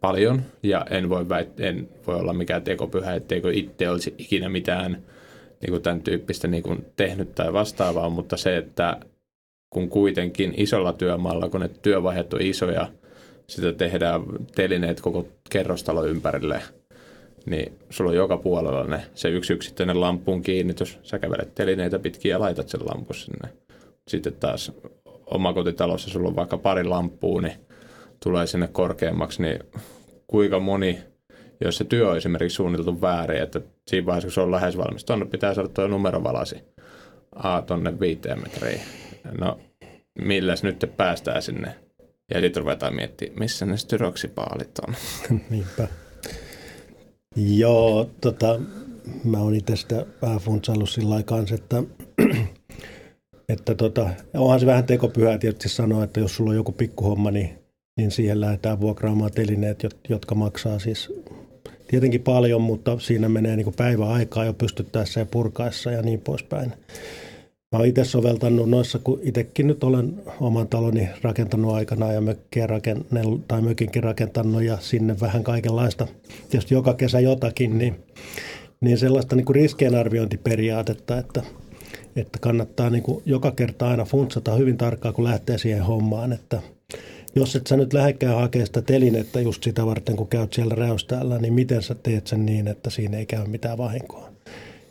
paljon 0.00 0.42
ja 0.62 0.86
en 0.90 1.08
voi, 1.08 1.22
väit- 1.22 1.62
en 1.64 1.88
voi 2.06 2.20
olla 2.20 2.32
mikään 2.32 2.62
tekopyhä, 2.62 3.14
etteikö 3.14 3.52
itse 3.52 3.90
olisi 3.90 4.14
ikinä 4.18 4.48
mitään 4.48 5.02
niin 5.60 5.70
kuin 5.70 5.82
tämän 5.82 6.02
tyyppistä 6.02 6.48
niin 6.48 6.62
kuin 6.62 6.86
tehnyt 6.96 7.34
tai 7.34 7.52
vastaavaa, 7.52 8.10
mutta 8.10 8.36
se, 8.36 8.56
että 8.56 9.00
kun 9.70 9.88
kuitenkin 9.88 10.54
isolla 10.56 10.92
työmaalla, 10.92 11.48
kun 11.48 11.60
ne 11.60 11.68
työvaiheet 11.68 12.34
on 12.34 12.42
isoja, 12.42 12.88
sitä 13.46 13.72
tehdään 13.72 14.22
telineet 14.54 15.00
koko 15.00 15.28
kerrostalo 15.50 16.04
ympärille, 16.06 16.62
niin 17.46 17.72
sulla 17.90 18.10
on 18.10 18.16
joka 18.16 18.36
puolella 18.36 18.84
ne, 18.84 19.02
se 19.14 19.28
yksi 19.28 19.52
yksittäinen 19.52 20.00
lampun 20.00 20.42
kiinnitys, 20.42 20.98
sä 21.02 21.18
kävelet 21.18 21.54
telineitä 21.54 21.98
pitkin 21.98 22.30
ja 22.30 22.40
laitat 22.40 22.68
sen 22.68 22.80
lampun 22.86 23.16
sinne. 23.16 23.48
Sitten 24.08 24.32
taas 24.32 24.72
omakotitalossa 25.26 26.10
sulla 26.10 26.28
on 26.28 26.36
vaikka 26.36 26.58
pari 26.58 26.84
lamppua, 26.84 27.40
niin 27.40 27.54
tulee 28.22 28.46
sinne 28.46 28.68
korkeammaksi, 28.72 29.42
niin 29.42 29.58
kuinka 30.26 30.60
moni, 30.60 30.98
jos 31.60 31.76
se 31.76 31.84
työ 31.84 32.10
on 32.10 32.16
esimerkiksi 32.16 32.56
suunniteltu 32.56 33.00
väärin, 33.00 33.42
että 33.42 33.60
siinä 33.86 34.06
vaiheessa, 34.06 34.26
kun 34.26 34.32
se 34.32 34.40
on 34.40 34.50
lähes 34.50 34.76
valmis, 34.76 35.04
tuonne 35.04 35.26
pitää 35.26 35.54
saada 35.54 35.68
tuo 35.68 35.86
numerovalasi 35.86 36.56
A 37.34 37.62
tuonne 37.62 38.00
viiteen 38.00 38.40
metriin. 38.40 38.80
No, 39.40 39.60
milläs 40.18 40.62
nyt 40.62 40.78
te 40.78 40.86
päästään 40.86 41.42
sinne? 41.42 41.74
Ja 42.34 42.40
sitten 42.40 42.62
ruvetaan 42.62 42.94
miettimään, 42.94 43.38
missä 43.38 43.66
ne 43.66 43.76
styroksipaalit 43.76 44.78
on. 44.88 44.94
Niinpä. 45.50 45.88
Joo, 47.36 48.10
tota, 48.20 48.60
mä 49.24 49.38
oon 49.38 49.54
itse 49.54 49.76
sitä 49.76 50.06
vähän 50.22 50.38
funtsaillut 50.38 50.90
sillä 50.90 51.22
kanssa, 51.22 51.54
että, 51.54 51.82
että 53.54 53.74
tota, 53.74 54.10
onhan 54.34 54.60
se 54.60 54.66
vähän 54.66 54.84
tekopyhää 54.84 55.38
tietysti 55.38 55.68
sanoa, 55.68 56.04
että 56.04 56.20
jos 56.20 56.36
sulla 56.36 56.50
on 56.50 56.56
joku 56.56 56.72
pikkuhomma, 56.72 57.30
niin 57.30 57.66
niin 57.96 58.10
siihen 58.10 58.40
lähdetään 58.40 58.80
vuokraamaan 58.80 59.32
telineet, 59.32 59.86
jotka 60.08 60.34
maksaa 60.34 60.78
siis 60.78 61.12
tietenkin 61.88 62.22
paljon, 62.22 62.62
mutta 62.62 62.98
siinä 62.98 63.28
menee 63.28 63.56
niin 63.56 63.74
päivä 63.76 64.08
aikaa 64.08 64.44
jo 64.44 64.52
pystyttäessä 64.52 65.20
ja 65.20 65.26
purkaessa 65.26 65.90
ja 65.90 66.02
niin 66.02 66.20
poispäin. 66.20 66.72
Mä 67.72 67.78
oon 67.78 67.86
itse 67.86 68.04
soveltanut 68.04 68.70
noissa, 68.70 68.98
kun 68.98 69.20
itsekin 69.22 69.66
nyt 69.66 69.84
olen 69.84 70.22
oman 70.40 70.68
taloni 70.68 71.08
rakentanut 71.22 71.74
aikana 71.74 72.12
ja 72.12 72.20
mökkiä 72.20 72.66
rakennellut, 72.66 73.48
tai 73.48 73.62
mökinkin 73.62 74.02
rakentanut 74.02 74.62
ja 74.62 74.78
sinne 74.80 75.20
vähän 75.20 75.44
kaikenlaista, 75.44 76.06
tietysti 76.50 76.74
joka 76.74 76.94
kesä 76.94 77.20
jotakin, 77.20 77.78
niin, 77.78 77.96
niin 78.80 78.98
sellaista 78.98 79.36
niin 79.36 79.44
kuin 79.44 79.56
riskienarviointiperiaatetta, 79.56 81.18
että, 81.18 81.42
että 82.16 82.38
kannattaa 82.40 82.90
niin 82.90 83.02
kuin 83.02 83.22
joka 83.24 83.50
kerta 83.50 83.88
aina 83.88 84.04
funtsata 84.04 84.54
hyvin 84.54 84.76
tarkkaan, 84.76 85.14
kun 85.14 85.24
lähtee 85.24 85.58
siihen 85.58 85.82
hommaan, 85.82 86.32
että– 86.32 86.62
jos 87.36 87.56
et 87.56 87.66
sä 87.66 87.76
nyt 87.76 87.92
lähdekään 87.92 88.36
hakemaan 88.36 88.66
sitä 88.66 88.82
telinettä 88.82 89.40
just 89.40 89.62
sitä 89.62 89.86
varten, 89.86 90.16
kun 90.16 90.28
käyt 90.28 90.52
siellä 90.52 90.74
räystäällä, 90.74 91.38
niin 91.38 91.54
miten 91.54 91.82
sä 91.82 91.94
teet 91.94 92.26
sen 92.26 92.46
niin, 92.46 92.68
että 92.68 92.90
siinä 92.90 93.18
ei 93.18 93.26
käy 93.26 93.46
mitään 93.46 93.78
vahinkoa? 93.78 94.32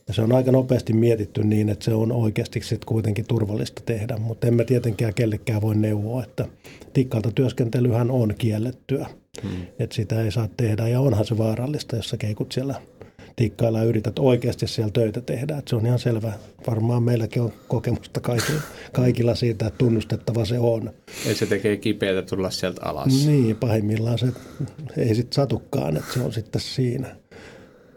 Ja 0.08 0.14
se 0.14 0.22
on 0.22 0.32
aika 0.32 0.52
nopeasti 0.52 0.94
mietitty 0.94 1.44
niin, 1.44 1.70
että 1.70 1.86
se 1.86 1.94
on 1.94 2.12
oikeasti 2.12 2.62
sit 2.62 2.86
kuitenkin 2.86 3.26
turvallista 3.28 3.82
tehdä, 3.86 4.18
mutta 4.18 4.48
emme 4.48 4.64
tietenkään 4.64 5.14
kellekään 5.14 5.62
voi 5.62 5.76
neuvoa, 5.76 6.24
että 6.24 6.46
tikkalta 6.94 7.32
työskentelyhän 7.32 8.12
on 8.12 8.34
kiellettyä, 8.38 9.08
hmm. 9.44 9.66
että 9.80 9.96
sitä 9.96 10.22
ei 10.22 10.32
saa 10.32 10.50
tehdä 10.58 10.88
ja 10.88 11.02
onhan 11.02 11.26
se 11.26 11.38
vaarallista, 11.38 11.96
jos 11.96 12.10
sä 12.10 12.18
keikut 12.18 12.52
siellä 12.52 12.82
tikkailla 13.36 13.80
ja 13.80 13.86
yrität 13.86 14.20
oikeasti 14.20 14.68
siellä 14.68 14.92
töitä 14.92 15.22
tehdä. 15.22 15.58
Että 15.58 15.70
se 15.70 15.76
on 15.76 15.86
ihan 15.86 16.00
selvä. 16.00 16.34
Varmaan 16.68 17.04
meilläkin 17.04 17.42
on 17.42 17.54
kokemusta 17.68 18.20
kaikilla, 18.20 18.62
kaikilla 18.92 19.36
siitä, 19.36 19.68
että 19.68 19.78
tunnustettava 19.78 20.46
se 20.46 20.60
on. 20.60 20.94
Ja 21.28 21.36
se 21.36 21.46
tekee 21.46 21.78
kipeätä 21.78 22.22
tulla 22.22 22.50
sieltä 22.50 22.82
alas. 22.84 23.28
Niin, 23.28 23.56
pahimmillaan 23.56 24.18
se 24.18 24.28
ei 24.98 25.16
sitten 25.16 25.36
satukaan, 25.36 25.98
että 25.98 26.14
se 26.14 26.20
on 26.20 26.34
sitten 26.34 26.62
siinä. 26.62 27.16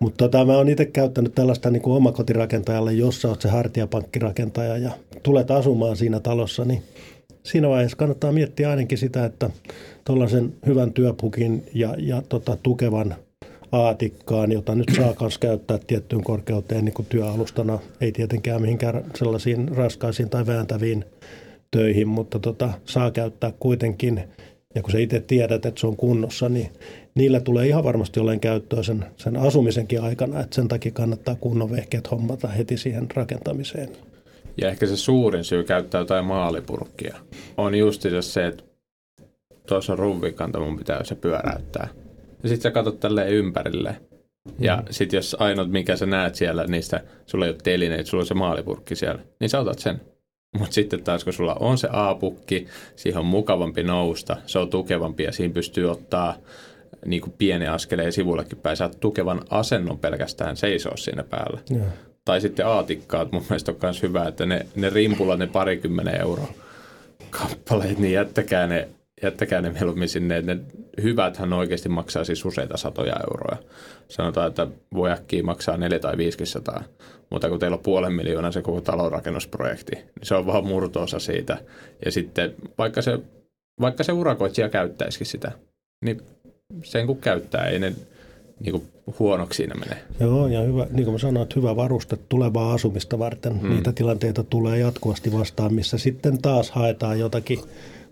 Mutta 0.01 0.24
tota, 0.24 0.44
mä 0.44 0.57
oon 0.57 0.68
itse 0.68 0.87
käyttänyt 0.87 1.35
tällaista 1.35 1.70
niin 1.70 1.83
kuin 1.83 1.96
omakotirakentajalle, 1.96 2.92
jos 2.92 3.22
sä 3.22 3.29
oot 3.29 3.40
se 3.40 3.48
hartiapankkirakentaja 3.48 4.77
ja 4.77 4.90
tulet 5.22 5.51
asumaan 5.51 5.96
siinä 5.96 6.20
talossa, 6.20 6.64
niin 6.64 6.83
siinä 7.42 7.68
vaiheessa 7.68 7.96
kannattaa 7.96 8.33
miettiä 8.33 8.70
ainakin 8.70 8.98
sitä, 8.98 9.24
että 9.24 9.51
tuollaisen 10.05 10.55
hyvän 10.66 10.92
työpukin 10.92 11.66
ja, 11.74 11.94
ja 11.98 12.22
tota, 12.29 12.57
tukevan– 12.62 13.14
aatikkaan, 13.72 14.52
jota 14.52 14.74
nyt 14.74 14.88
saa 14.96 15.14
myös 15.20 15.38
käyttää 15.38 15.78
tiettyyn 15.87 16.24
korkeuteen 16.24 16.85
niin 16.85 16.92
kuin 16.92 17.07
työalustana. 17.09 17.78
Ei 18.00 18.12
tietenkään 18.12 18.62
mihinkään 18.62 19.04
sellaisiin 19.14 19.76
raskaisiin 19.76 20.31
tai 20.31 20.46
vääntäviin 20.46 21.04
töihin, 21.70 22.09
mutta 22.09 22.38
tota, 22.38 22.70
saa 22.85 23.11
käyttää 23.11 23.52
kuitenkin. 23.61 24.22
Ja 24.74 24.83
kun 24.83 24.92
sä 24.92 24.98
itse 24.98 25.20
tiedät, 25.20 25.66
että 25.66 25.81
se 25.81 25.87
on 25.87 25.96
kunnossa, 25.96 26.48
niin 26.48 26.70
niillä 27.14 27.40
tulee 27.40 27.66
ihan 27.66 27.85
varmasti 27.85 28.20
olemaan 28.20 28.40
käyttöä 28.40 28.83
sen, 28.83 29.04
sen 29.16 29.37
asumisenkin 29.37 30.02
aikana. 30.02 30.40
Että 30.40 30.54
sen 30.54 30.68
takia 30.68 30.92
kannattaa 30.92 31.35
kunnon 31.35 31.70
vehkeet 31.70 32.11
hommata 32.11 32.48
heti 32.48 32.76
siihen 32.76 33.07
rakentamiseen. 33.14 33.88
Ja 34.61 34.68
ehkä 34.68 34.87
se 34.87 34.96
suurin 34.96 35.44
syy 35.44 35.64
käyttää 35.64 35.98
jotain 35.98 36.24
maalipurkkia 36.24 37.16
on 37.57 37.74
just 37.74 38.02
se, 38.20 38.46
että 38.46 38.64
tuossa 39.66 39.92
on 39.92 39.98
ruuvikanta, 39.98 40.61
mun 40.61 40.78
pitää 40.78 41.04
se 41.04 41.14
pyöräyttää– 41.14 41.88
ja 42.42 42.48
sitten 42.48 42.62
sä 42.62 42.70
katsot 42.70 43.01
tälleen 43.01 43.29
ympärille. 43.29 43.96
Ja 44.59 44.77
mm. 44.77 44.83
sitten 44.90 45.18
jos 45.18 45.37
ainut, 45.38 45.70
mikä 45.70 45.96
sä 45.96 46.07
näet 46.07 46.35
siellä, 46.35 46.64
niistä 46.64 47.01
sulla 47.27 47.44
ei 47.44 47.51
ole 47.51 47.59
telineitä, 47.62 48.11
sulla 48.11 48.22
on 48.22 48.27
se 48.27 48.35
maalipurkki 48.35 48.96
siellä, 48.96 49.22
niin 49.40 49.48
sä 49.48 49.61
otat 49.61 49.79
sen. 49.79 50.01
Mutta 50.59 50.74
sitten 50.74 51.05
taas, 51.05 51.24
kun 51.24 51.33
sulla 51.33 51.55
on 51.55 51.79
se 51.79 51.88
A-pukki, 51.92 52.66
siihen 52.96 53.20
on 53.20 53.27
mukavampi 53.27 53.83
nousta, 53.83 54.37
se 54.46 54.59
on 54.59 54.70
tukevampi 54.70 55.22
ja 55.22 55.33
siinä 55.33 55.55
pystyy 55.55 55.90
ottaa 55.90 56.35
niin 57.07 57.22
kuin 57.22 57.35
pienen 57.38 57.70
askeleen 57.70 58.12
sivullekin 58.12 58.59
päin. 58.59 58.77
Saat 58.77 59.01
tukevan 59.01 59.40
asennon 59.51 59.98
pelkästään 59.98 60.57
seisoo 60.57 60.96
siinä 60.96 61.22
päällä. 61.22 61.61
Ja. 61.70 61.85
Tai 62.24 62.40
sitten 62.40 62.66
aatikkaat 62.66 63.33
mun 63.33 63.44
mielestä 63.48 63.72
on 63.72 63.79
myös 63.83 64.03
hyvä, 64.03 64.29
että 64.29 64.46
ne, 64.46 64.66
ne 64.77 64.90
rimpulla 64.90 65.37
ne 65.37 65.46
parikymmenen 65.46 66.20
euroa 66.20 66.53
kappaleet, 67.31 67.98
niin 67.98 68.12
jättäkää 68.12 68.66
ne 68.66 68.88
jättäkää 69.22 69.61
ne 69.61 69.70
mieluummin 69.70 70.09
sinne, 70.09 70.37
että 70.37 70.55
ne 70.55 70.61
hyväthän 71.02 71.52
oikeasti 71.52 71.88
maksaa 71.88 72.24
siis 72.24 72.44
useita 72.44 72.76
satoja 72.76 73.16
euroja. 73.30 73.56
Sanotaan, 74.08 74.48
että 74.48 74.66
voi 74.94 75.11
äkkiä 75.11 75.42
maksaa 75.42 75.76
4 75.76 75.98
tai 75.98 76.16
500, 76.16 76.82
mutta 77.30 77.48
kun 77.48 77.58
teillä 77.58 77.74
on 77.74 77.82
puolen 77.82 78.12
miljoonaa 78.12 78.52
se 78.52 78.62
koko 78.62 78.80
talonrakennusprojekti, 78.80 79.94
niin 79.94 80.04
se 80.22 80.34
on 80.34 80.46
vaan 80.46 80.66
murtoosa 80.66 81.18
siitä. 81.18 81.58
Ja 82.04 82.12
sitten 82.12 82.54
vaikka 82.78 83.02
se, 83.02 83.18
vaikka 83.80 84.04
se 84.04 84.12
urakoitsija 84.12 84.68
käyttäisikin 84.68 85.26
sitä, 85.26 85.52
niin 86.04 86.22
sen 86.84 87.06
kun 87.06 87.18
käyttää, 87.18 87.66
ei 87.66 87.78
ne 87.78 87.92
niin 88.61 88.72
kuin 88.72 88.88
huonoksi 89.18 89.56
siinä 89.56 89.74
menee. 89.74 89.98
Joo, 90.20 90.46
ja 90.46 90.61
hyvä, 90.61 90.87
niin 90.90 91.04
kuin 91.04 91.12
mä 91.12 91.18
sanoin, 91.18 91.42
että 91.42 91.61
hyvä 91.61 91.76
varuste 91.76 92.18
tulevaa 92.28 92.72
asumista 92.72 93.18
varten. 93.18 93.61
Hmm. 93.61 93.70
Niitä 93.70 93.92
tilanteita 93.92 94.44
tulee 94.44 94.78
jatkuvasti 94.78 95.32
vastaan, 95.32 95.74
missä 95.74 95.98
sitten 95.98 96.42
taas 96.42 96.70
haetaan 96.70 97.18
jotakin 97.18 97.58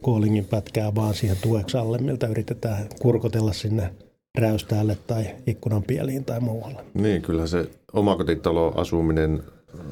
koolingin 0.02 0.44
pätkää 0.44 0.94
vaan 0.94 1.14
siihen 1.14 1.36
tueksi 1.42 1.76
alle, 1.76 1.98
miltä 1.98 2.26
yritetään 2.26 2.88
kurkotella 3.00 3.52
sinne 3.52 3.90
räystäälle 4.38 4.98
tai 5.06 5.26
ikkunan 5.46 5.82
pieliin 5.82 6.24
tai 6.24 6.40
muualle. 6.40 6.84
Niin, 6.94 7.22
kyllä 7.22 7.46
se 7.46 7.70
omakotitalo 7.92 8.72
asuminen 8.76 9.42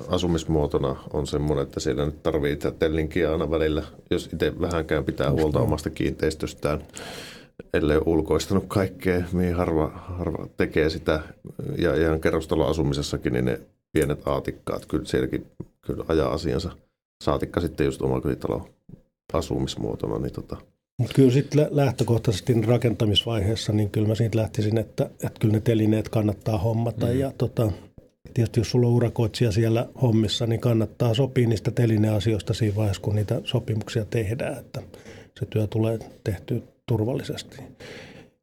asumismuotona 0.08 0.96
on 1.12 1.26
semmoinen, 1.26 1.62
että 1.62 1.80
siellä 1.80 2.04
nyt 2.04 2.22
tarvitsee 2.22 2.70
tellinkiä 2.70 3.32
aina 3.32 3.50
välillä, 3.50 3.82
jos 4.10 4.30
itse 4.32 4.60
vähänkään 4.60 5.04
pitää 5.04 5.30
huolta 5.30 5.60
omasta 5.60 5.90
kiinteistöstään. 5.90 6.82
ellei 7.74 7.98
ulkoistanut 8.06 8.64
kaikkea, 8.68 9.24
mihin 9.32 9.54
harva, 9.54 9.86
harva 9.94 10.46
tekee 10.56 10.90
sitä. 10.90 11.20
Ja 11.78 11.94
ihan 11.94 12.20
kerrostaloasumisessakin, 12.20 13.32
niin 13.32 13.44
ne 13.44 13.60
pienet 13.92 14.28
aatikkaat, 14.28 14.86
kyllä 14.86 15.04
sielläkin 15.04 15.46
kyllä 15.80 16.04
ajaa 16.08 16.32
asiansa. 16.32 16.70
Saatikka 17.24 17.60
sitten 17.60 17.84
just 17.84 18.02
omakotitalo 18.02 18.68
asumismuotona, 19.35 20.18
niin 20.18 20.33
tota, 20.33 20.57
mutta 20.99 21.14
kyllä 21.14 21.31
sitten 21.31 21.66
lähtökohtaisesti 21.70 22.62
rakentamisvaiheessa, 22.62 23.73
niin 23.73 23.90
kyllä 23.90 24.09
mä 24.09 24.14
siitä 24.14 24.38
lähtisin, 24.38 24.79
että, 24.79 25.05
että 25.05 25.40
kyllä 25.40 25.53
ne 25.53 25.61
telineet 25.61 26.09
kannattaa 26.09 26.59
hommata. 26.59 27.07
Mm. 27.07 27.18
Ja 27.18 27.33
tota, 27.38 27.73
tietysti 28.35 28.61
jos 28.61 28.70
sulla 28.70 28.87
on 28.87 28.92
urakoitsija 28.92 29.53
siellä 29.53 29.88
hommissa, 30.03 30.47
niin 30.47 30.61
kannattaa 30.61 31.14
sopia 31.14 31.49
niistä 31.49 31.70
telineasioista 31.70 32.55
siinä 32.55 32.77
vaiheessa, 32.77 33.03
kun 33.03 33.14
niitä 33.14 33.40
sopimuksia 33.44 34.05
tehdään, 34.05 34.59
että 34.59 34.83
se 35.38 35.47
työ 35.47 35.66
tulee 35.66 35.99
tehtyä 36.25 36.61
turvallisesti. 36.87 37.57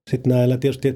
Sitten 0.10 0.32
näillä 0.32 0.58
tietysti 0.58 0.96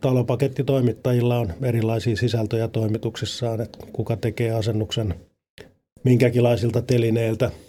talopakettitoimittajilla 0.00 1.38
on 1.38 1.52
erilaisia 1.62 2.16
sisältöjä 2.16 2.68
toimituksissaan, 2.68 3.60
että 3.60 3.78
kuka 3.92 4.16
tekee 4.16 4.50
asennuksen 4.50 5.14
minkäkinlaisilta 6.04 6.82
telineiltä– 6.82 7.50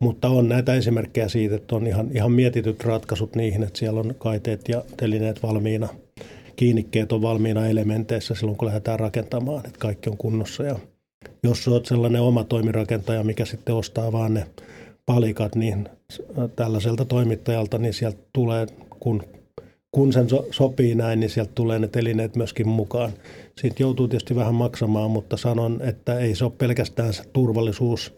mutta 0.00 0.28
on 0.28 0.48
näitä 0.48 0.74
esimerkkejä 0.74 1.28
siitä, 1.28 1.56
että 1.56 1.76
on 1.76 1.86
ihan, 1.86 2.08
ihan 2.14 2.32
mietityt 2.32 2.84
ratkaisut 2.84 3.36
niihin, 3.36 3.62
että 3.62 3.78
siellä 3.78 4.00
on 4.00 4.14
kaiteet 4.18 4.68
ja 4.68 4.82
telineet 4.96 5.42
valmiina, 5.42 5.88
kiinnikkeet 6.56 7.12
on 7.12 7.22
valmiina 7.22 7.66
elementeissä 7.66 8.34
silloin, 8.34 8.58
kun 8.58 8.66
lähdetään 8.66 9.00
rakentamaan, 9.00 9.66
että 9.66 9.78
kaikki 9.78 10.10
on 10.10 10.16
kunnossa. 10.16 10.64
Ja 10.64 10.78
jos 11.42 11.68
olet 11.68 11.86
sellainen 11.86 12.22
oma 12.22 12.44
toimirakentaja, 12.44 13.24
mikä 13.24 13.44
sitten 13.44 13.74
ostaa 13.74 14.12
vaan 14.12 14.34
ne 14.34 14.46
palikat, 15.06 15.54
niin 15.54 15.88
tällaiselta 16.56 17.04
toimittajalta, 17.04 17.78
niin 17.78 17.94
sieltä 17.94 18.18
tulee, 18.32 18.66
kun, 19.00 19.22
kun 19.90 20.12
sen 20.12 20.28
so, 20.28 20.46
sopii 20.50 20.94
näin, 20.94 21.20
niin 21.20 21.30
sieltä 21.30 21.52
tulee 21.54 21.78
ne 21.78 21.88
telineet 21.88 22.36
myöskin 22.36 22.68
mukaan. 22.68 23.12
Siitä 23.60 23.82
joutuu 23.82 24.08
tietysti 24.08 24.36
vähän 24.36 24.54
maksamaan, 24.54 25.10
mutta 25.10 25.36
sanon, 25.36 25.80
että 25.82 26.18
ei 26.18 26.34
se 26.34 26.44
ole 26.44 26.52
pelkästään 26.58 27.12
se 27.12 27.22
turvallisuus, 27.32 28.14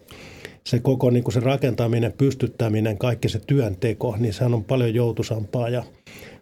se 0.69 0.79
koko 0.79 1.11
niin 1.11 1.25
kuin 1.25 1.35
se 1.35 1.41
rakentaminen, 1.41 2.13
pystyttäminen, 2.13 2.99
kaikki 2.99 3.29
se 3.29 3.41
työnteko, 3.47 4.17
niin 4.19 4.35
sehän 4.35 4.55
on 4.55 4.65
paljon 4.65 4.95
joutusampaa 4.95 5.69
ja 5.69 5.85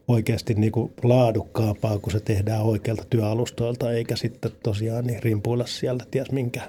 oikeasti 0.08 0.54
niin 0.54 0.72
kuin 0.72 0.92
laadukkaampaa, 1.02 1.98
kun 1.98 2.12
se 2.12 2.20
tehdään 2.20 2.62
oikealta 2.62 3.04
työalustoilta, 3.10 3.92
eikä 3.92 4.16
sitten 4.16 4.50
tosiaan 4.62 5.06
niin 5.06 5.22
rimpuilla 5.22 5.66
siellä 5.66 6.04
ties 6.10 6.30
minkä, 6.32 6.60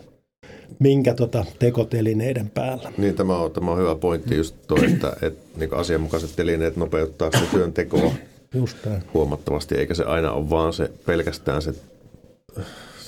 minkä 0.79 1.13
tota 1.13 1.45
tekotelineiden 1.59 2.49
päällä. 2.49 2.91
Niin, 2.97 3.15
tämä 3.15 3.37
on, 3.37 3.51
tämä 3.51 3.71
on 3.71 3.79
hyvä 3.79 3.95
pointti 3.95 4.35
just 4.35 4.55
tuo, 4.67 4.77
että, 4.91 5.13
että 5.21 5.59
niin 5.59 5.73
asianmukaiset 5.73 6.35
telineet 6.35 6.77
nopeuttaa 6.77 7.31
se 7.31 7.45
työntekoa 7.51 8.11
just 8.53 8.77
huomattavasti, 9.13 9.75
eikä 9.75 9.93
se 9.93 10.03
aina 10.03 10.31
ole 10.31 10.49
vaan 10.49 10.73
se 10.73 10.91
pelkästään 11.05 11.61
se 11.61 11.73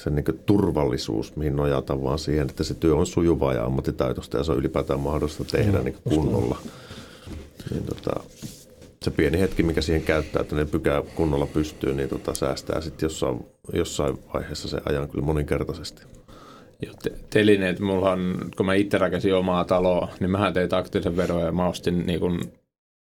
se 0.03 0.09
niin 0.09 0.39
turvallisuus, 0.45 1.35
mihin 1.35 1.55
nojata, 1.55 2.03
vaan 2.03 2.19
siihen, 2.19 2.49
että 2.49 2.63
se 2.63 2.73
työ 2.73 2.95
on 2.95 3.05
sujuvaa 3.05 3.53
ja 3.53 3.65
ammattitaitoista 3.65 4.38
ja 4.38 4.43
se 4.43 4.51
on 4.51 4.57
ylipäätään 4.57 4.99
mahdollista 4.99 5.43
tehdä 5.43 5.79
niin 5.79 5.97
kunnolla. 6.03 6.57
Niin 7.71 7.83
tota, 7.83 8.23
se 9.03 9.12
pieni 9.12 9.39
hetki, 9.39 9.63
mikä 9.63 9.81
siihen 9.81 10.03
käyttää, 10.03 10.41
että 10.41 10.55
ne 10.55 10.65
pykää 10.65 11.01
kunnolla 11.15 11.45
pystyy, 11.45 11.93
niin 11.93 12.09
tota, 12.09 12.33
säästää 12.33 12.81
sitten 12.81 13.05
jossain, 13.05 13.45
jossain 13.73 14.17
vaiheessa 14.33 14.67
se 14.67 14.77
ajan 14.85 15.09
kyllä 15.09 15.25
moninkertaisesti. 15.25 16.01
Joo, 16.85 16.93
te- 17.03 17.13
telineet, 17.29 17.79
mulla 17.79 18.12
on, 18.12 18.35
kun 18.57 18.65
mä 18.65 18.73
itse 18.73 18.97
rakensin 18.97 19.35
omaa 19.35 19.65
taloa, 19.65 20.09
niin 20.19 20.31
mähän 20.31 20.53
tein 20.53 20.69
taktisen 20.69 21.17
veron 21.17 21.45
ja 21.45 21.51
mä 21.51 21.67
ostin 21.67 22.05
niin 22.05 22.19
kun 22.19 22.41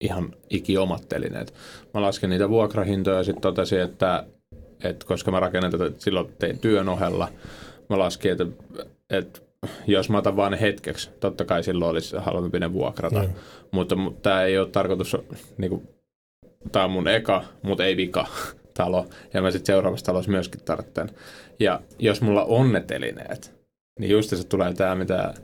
ihan 0.01 0.35
iki 0.51 0.79
omat 0.79 1.09
telineet. 1.09 1.55
Mä 1.95 2.03
lasken 2.03 2.31
niitä 2.31 2.49
vuokrahintoja 2.49 3.17
ja 3.17 3.25
sitten 3.25 3.43
totesin, 3.43 3.81
että 3.81 4.27
että 4.85 5.07
koska 5.07 5.31
mä 5.31 5.41
rakennan 5.41 5.71
tätä 5.71 5.91
silloin 5.99 6.33
tein 6.39 6.59
työn 6.59 6.89
ohella, 6.89 7.29
mä 7.89 7.99
laskin, 7.99 8.33
että, 8.33 8.47
että 9.11 9.41
jos 9.87 10.11
mä 10.11 10.19
otan 10.19 10.37
vain 10.37 10.55
hetkeksi, 10.55 11.11
totta 11.21 11.45
kai 11.45 11.63
silloin 11.63 11.91
olisi 11.91 12.17
halvempi 12.17 12.61
ne 12.61 12.73
vuokrata. 12.73 13.23
Mm. 13.23 13.33
Mutta, 13.71 13.97
mutta 13.97 14.21
tämä 14.23 14.43
ei 14.43 14.59
ole 14.59 14.69
tarkoitus, 14.69 15.17
niin 15.59 15.71
kuin, 15.71 15.89
tämä 16.73 16.85
on 16.85 16.91
mun 16.91 17.09
eka, 17.09 17.45
mutta 17.63 17.85
ei 17.85 17.97
vika 17.97 18.27
talo. 18.79 19.07
Ja 19.35 19.43
mä 19.43 19.51
sitten 19.51 19.75
seuraavassa 19.75 20.07
talossa 20.07 20.31
myöskin 20.31 20.61
tarvitsen. 20.65 21.11
Ja 21.61 21.81
jos 21.99 22.21
mulla 22.21 22.45
on 22.45 22.73
ne 22.73 22.81
telineet, 22.81 23.59
niin 24.01 24.11
just 24.11 24.31
se 24.31 24.47
tulee 24.47 24.75
tämä, 24.75 24.95
mitä 24.95 25.35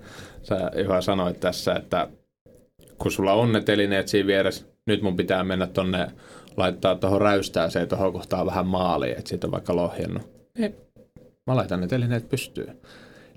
sä 0.42 0.70
Juha 0.84 1.00
sanoit 1.00 1.40
tässä, 1.40 1.74
että 1.74 2.08
kun 2.98 3.12
sulla 3.12 3.32
on 3.32 3.52
ne 3.52 3.60
telineet 3.60 4.08
siinä 4.08 4.26
vieressä, 4.26 4.66
nyt 4.86 5.02
mun 5.02 5.16
pitää 5.16 5.44
mennä 5.44 5.66
tonne 5.66 6.06
laittaa 6.56 6.94
tuohon 6.94 7.20
räystääseen 7.20 7.88
tuohon 7.88 8.12
kohtaan 8.12 8.46
vähän 8.46 8.66
maaliin, 8.66 9.18
että 9.18 9.28
siitä 9.28 9.46
on 9.46 9.52
vaikka 9.52 9.76
lohjennut. 9.76 10.22
Ei, 10.58 10.74
mä 11.46 11.56
laitan 11.56 11.80
ne 11.80 11.86
telineet 11.86 12.28
pystyyn. 12.28 12.76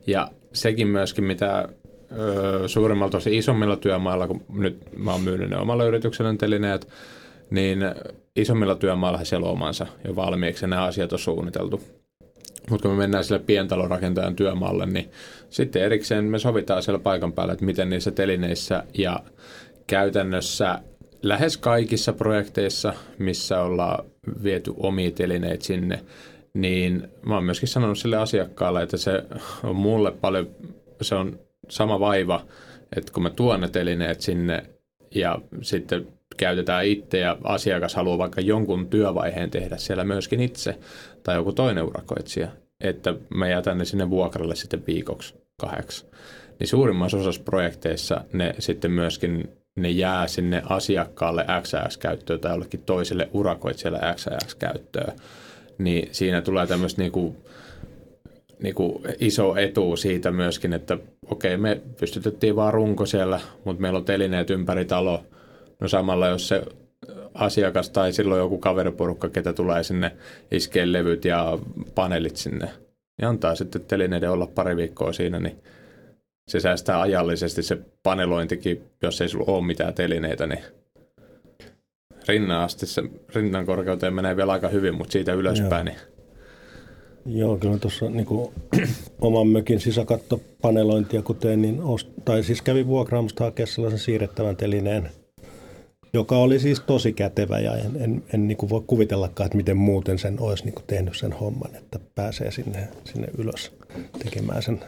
Ja 0.08 0.32
sekin 0.54 0.88
myöskin, 0.88 1.24
mitä 1.24 1.70
ö, 2.12 2.68
suurimmalla 2.68 3.12
tosi 3.12 3.38
isommilla 3.38 3.76
työmailla, 3.76 4.28
kun 4.28 4.46
nyt 4.50 4.98
mä 4.98 5.12
oon 5.12 5.22
myynyt 5.22 5.50
ne 5.50 5.58
omalla 5.58 5.86
yrityksellä 5.86 6.36
telineet, 6.40 6.88
niin 7.50 7.80
isommilla 8.36 8.76
työmailla 8.76 9.24
siellä 9.24 9.48
omansa 9.48 9.88
jo 10.08 10.16
valmiiksi 10.16 10.64
ja 10.64 10.68
nämä 10.68 10.84
asiat 10.84 11.14
on 11.14 11.20
suunniteltu. 11.20 11.82
Mutta 12.70 12.88
kun 12.88 12.98
me 12.98 13.02
mennään 13.02 13.24
sille 13.24 13.40
pientalorakentajan 13.40 14.36
työmaalle, 14.36 14.86
niin 14.86 15.12
sitten 15.50 15.84
erikseen 15.84 16.26
me 16.26 16.40
sovitaan 16.40 16.84
siellä 16.84 17.00
paikan 17.00 17.34
päällä, 17.34 17.54
että 17.54 17.66
miten 17.66 17.90
niissä 17.90 18.12
telineissä 18.12 18.84
ja 18.98 19.20
käytännössä 19.88 20.80
lähes 21.22 21.58
kaikissa 21.58 22.14
projekteissa, 22.14 22.94
missä 23.18 23.62
ollaan 23.62 24.06
viety 24.44 24.74
omia 24.78 25.12
telineitä 25.12 25.66
sinne, 25.66 26.04
niin 26.54 27.08
mä 27.26 27.36
oon 27.36 27.44
myöskin 27.44 27.70
sanonut 27.70 27.98
sille 27.98 28.18
asiakkaalle, 28.18 28.84
että 28.84 28.98
se 28.98 29.24
on 29.64 29.76
mulle 29.76 30.12
paljon, 30.12 30.50
se 31.02 31.16
on 31.16 31.40
sama 31.70 32.00
vaiva, 32.00 32.46
että 32.96 33.14
kun 33.14 33.24
mä 33.24 33.30
tuon 33.30 33.62
ne 33.62 33.70
telineet 33.70 34.22
sinne 34.22 34.64
ja 35.16 35.40
sitten 35.62 36.08
käytetään 36.38 36.86
itse 36.86 37.20
ja 37.20 37.38
asiakas 37.44 37.96
haluaa 37.96 38.18
vaikka 38.18 38.42
jonkun 38.42 38.88
työvaiheen 38.88 39.50
tehdä 39.50 39.78
siellä 39.78 40.04
myöskin 40.04 40.40
itse 40.40 40.80
tai 41.24 41.36
joku 41.36 41.52
toinen 41.52 41.84
urakoitsija, 41.84 42.48
että 42.82 43.16
mä 43.36 43.48
jätän 43.48 43.78
ne 43.78 43.86
sinne 43.86 44.10
vuokralle 44.10 44.56
sitten 44.56 44.84
viikoksi 44.88 45.36
kahdeksi. 45.62 46.06
Niin 46.60 46.68
suurimmassa 46.68 47.18
osassa 47.18 47.44
projekteissa 47.44 48.22
ne 48.34 48.56
sitten 48.60 48.92
myöskin 48.92 49.50
ne 49.78 49.90
jää 49.90 50.28
sinne 50.28 50.62
asiakkaalle 50.70 51.46
XAX-käyttöön 51.62 52.40
tai 52.40 52.52
jollekin 52.52 52.84
toiselle 52.86 53.30
urakoitsijalle 53.34 54.00
XAX-käyttöön, 54.16 55.14
niin 55.78 56.10
siinä 56.12 56.42
tulee 56.42 56.68
tämmöistä 56.68 57.02
niinku, 57.02 57.36
niinku 58.60 59.02
iso 59.20 59.56
etu 59.56 59.96
siitä 59.96 60.32
myöskin, 60.32 60.74
että 60.74 60.98
okei, 61.26 61.58
me 61.58 61.82
pystytettiin 62.00 62.56
vaan 62.56 62.74
runko 62.74 63.06
siellä, 63.06 63.40
mutta 63.66 63.82
meillä 63.82 64.00
on 64.00 64.06
telineet 64.06 64.50
ympäri 64.50 64.86
talo. 64.86 65.24
No 65.80 65.88
samalla 65.88 66.28
jos 66.28 66.48
se 66.48 66.64
asiakas 67.34 67.90
tai 67.90 68.14
silloin 68.14 68.40
joku 68.40 68.58
kaveriporukka, 68.58 69.30
ketä 69.30 69.54
tulee 69.54 69.84
sinne 69.84 70.12
iskee 70.52 70.92
levyt 70.92 71.26
ja 71.26 71.60
paneelit 71.96 72.38
sinne, 72.38 72.70
niin 73.18 73.28
antaa 73.28 73.56
sitten 73.56 73.82
telineiden 73.82 74.32
olla 74.32 74.48
pari 74.48 74.76
viikkoa 74.76 75.14
siinä, 75.14 75.40
niin 75.40 75.60
se 76.48 76.60
säästää 76.60 77.02
ajallisesti 77.02 77.64
se 77.64 77.78
panelointikin, 78.04 78.84
jos 79.02 79.22
ei 79.22 79.30
sulla 79.30 79.54
ole 79.54 79.66
mitään 79.66 79.94
telineitä, 79.94 80.48
niin 80.48 80.64
rinnan 82.28 82.62
asti 82.62 82.86
se 82.86 83.04
rinnan 83.36 83.66
korkeuteen 83.66 84.14
menee 84.14 84.38
vielä 84.38 84.52
aika 84.52 84.70
hyvin, 84.70 84.96
mutta 84.96 85.12
siitä 85.12 85.34
ylöspäin. 85.34 85.88
Joo. 85.88 85.96
Niin... 85.96 86.18
Joo, 87.40 87.58
kyllä 87.58 87.78
tuossa 87.78 88.10
niin 88.10 88.28
oman 89.22 89.48
mökin 89.48 89.80
sisäkattopanelointia 89.80 91.22
kun 91.22 91.36
tein, 91.36 91.62
niin 91.62 91.82
ost, 91.82 92.08
tai 92.26 92.44
siis 92.44 92.62
kävin 92.62 92.88
vuokraamusta 92.88 93.44
hakea 93.44 93.66
sellaisen 93.66 94.00
siirrettävän 94.00 94.56
telineen, 94.56 95.10
joka 96.14 96.38
oli 96.38 96.60
siis 96.60 96.80
tosi 96.80 97.14
kätevä 97.14 97.60
ja 97.60 97.76
en, 97.78 97.92
en, 98.00 98.24
en 98.34 98.48
niin 98.48 98.58
kuin 98.58 98.70
voi 98.70 98.82
kuvitellakaan, 98.88 99.46
että 99.46 99.58
miten 99.58 99.78
muuten 99.78 100.20
sen 100.20 100.40
olisi 100.40 100.64
niin 100.64 100.74
kuin 100.74 100.86
tehnyt 100.88 101.18
sen 101.18 101.34
homman, 101.34 101.76
että 101.76 102.00
pääsee 102.16 102.52
sinne, 102.52 102.88
sinne 103.04 103.28
ylös 103.38 103.72
tekemään 104.24 104.62
sen 104.62 104.80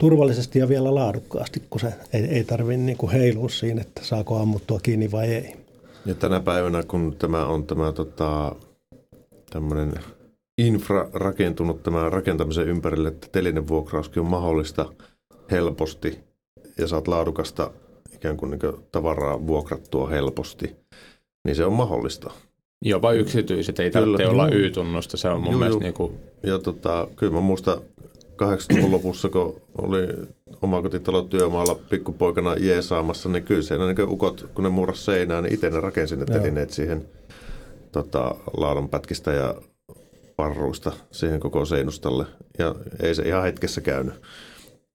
turvallisesti 0.00 0.58
ja 0.58 0.68
vielä 0.68 0.94
laadukkaasti, 0.94 1.62
kun 1.70 1.80
se 1.80 1.94
ei, 2.12 2.24
ei 2.24 2.44
tarvitse 2.44 2.76
niin 2.76 3.10
heilua 3.12 3.48
siinä, 3.48 3.80
että 3.80 4.04
saako 4.04 4.38
ammuttua 4.38 4.80
kiinni 4.82 5.10
vai 5.12 5.26
ei. 5.26 5.56
Ja 6.06 6.14
tänä 6.14 6.40
päivänä, 6.40 6.82
kun 6.82 7.16
tämä 7.18 7.46
on 7.46 7.66
tämä 7.66 7.92
tota, 7.92 8.56
tämmöinen 9.50 9.92
infra 10.58 11.08
rakentunut 11.12 11.82
tämän 11.82 12.12
rakentamisen 12.12 12.68
ympärille, 12.68 13.08
että 13.08 13.26
telinen 13.32 13.68
vuokrauskin 13.68 14.20
on 14.20 14.26
mahdollista 14.26 14.92
helposti 15.50 16.18
ja 16.78 16.86
saat 16.86 17.08
laadukasta 17.08 17.70
ikään 18.14 18.36
kuin, 18.36 18.50
niin 18.50 18.60
kuin 18.60 18.76
tavaraa 18.92 19.46
vuokrattua 19.46 20.08
helposti, 20.08 20.76
niin 21.44 21.56
se 21.56 21.64
on 21.64 21.72
mahdollista. 21.72 22.30
Jopa 22.84 23.12
yksityiset, 23.12 23.80
ei 23.80 23.90
tarvitse 23.90 24.26
olla 24.26 24.48
Y-tunnusta, 24.48 25.16
se 25.16 25.28
on 25.28 25.40
mun 25.40 25.50
joo, 25.50 25.58
mielestä 25.58 25.76
joo. 25.76 25.82
niin 25.82 25.94
kuin... 25.94 26.12
Ja 26.42 26.58
tota, 26.58 27.08
kyllä 27.16 27.32
mä 27.32 27.40
muistan 27.40 27.80
80-luvun 28.42 28.90
lopussa, 28.90 29.28
kun 29.28 29.60
oli 29.78 30.08
omakotitalon 30.62 31.28
työmaalla 31.28 31.74
pikkupoikana 31.74 32.54
jeesaamassa, 32.54 33.28
niin 33.28 33.44
kyllä 33.44 33.62
siinä 33.62 33.86
niin 33.86 34.08
ukot, 34.08 34.50
kun 34.54 34.64
ne 34.64 34.70
murras 34.70 35.04
seinään, 35.04 35.44
niin 35.44 35.54
itse 35.54 35.70
ne 35.70 35.80
rakensi 35.80 36.16
ne 36.16 36.24
telineet 36.24 36.70
siihen 36.70 37.08
tota, 37.92 38.34
laudanpätkistä 38.56 39.32
ja 39.32 39.54
parruista 40.36 40.92
siihen 41.10 41.40
koko 41.40 41.64
seinustalle. 41.64 42.26
Ja 42.58 42.74
ei 43.02 43.14
se 43.14 43.22
ihan 43.22 43.42
hetkessä 43.42 43.80
käynyt, 43.80 44.14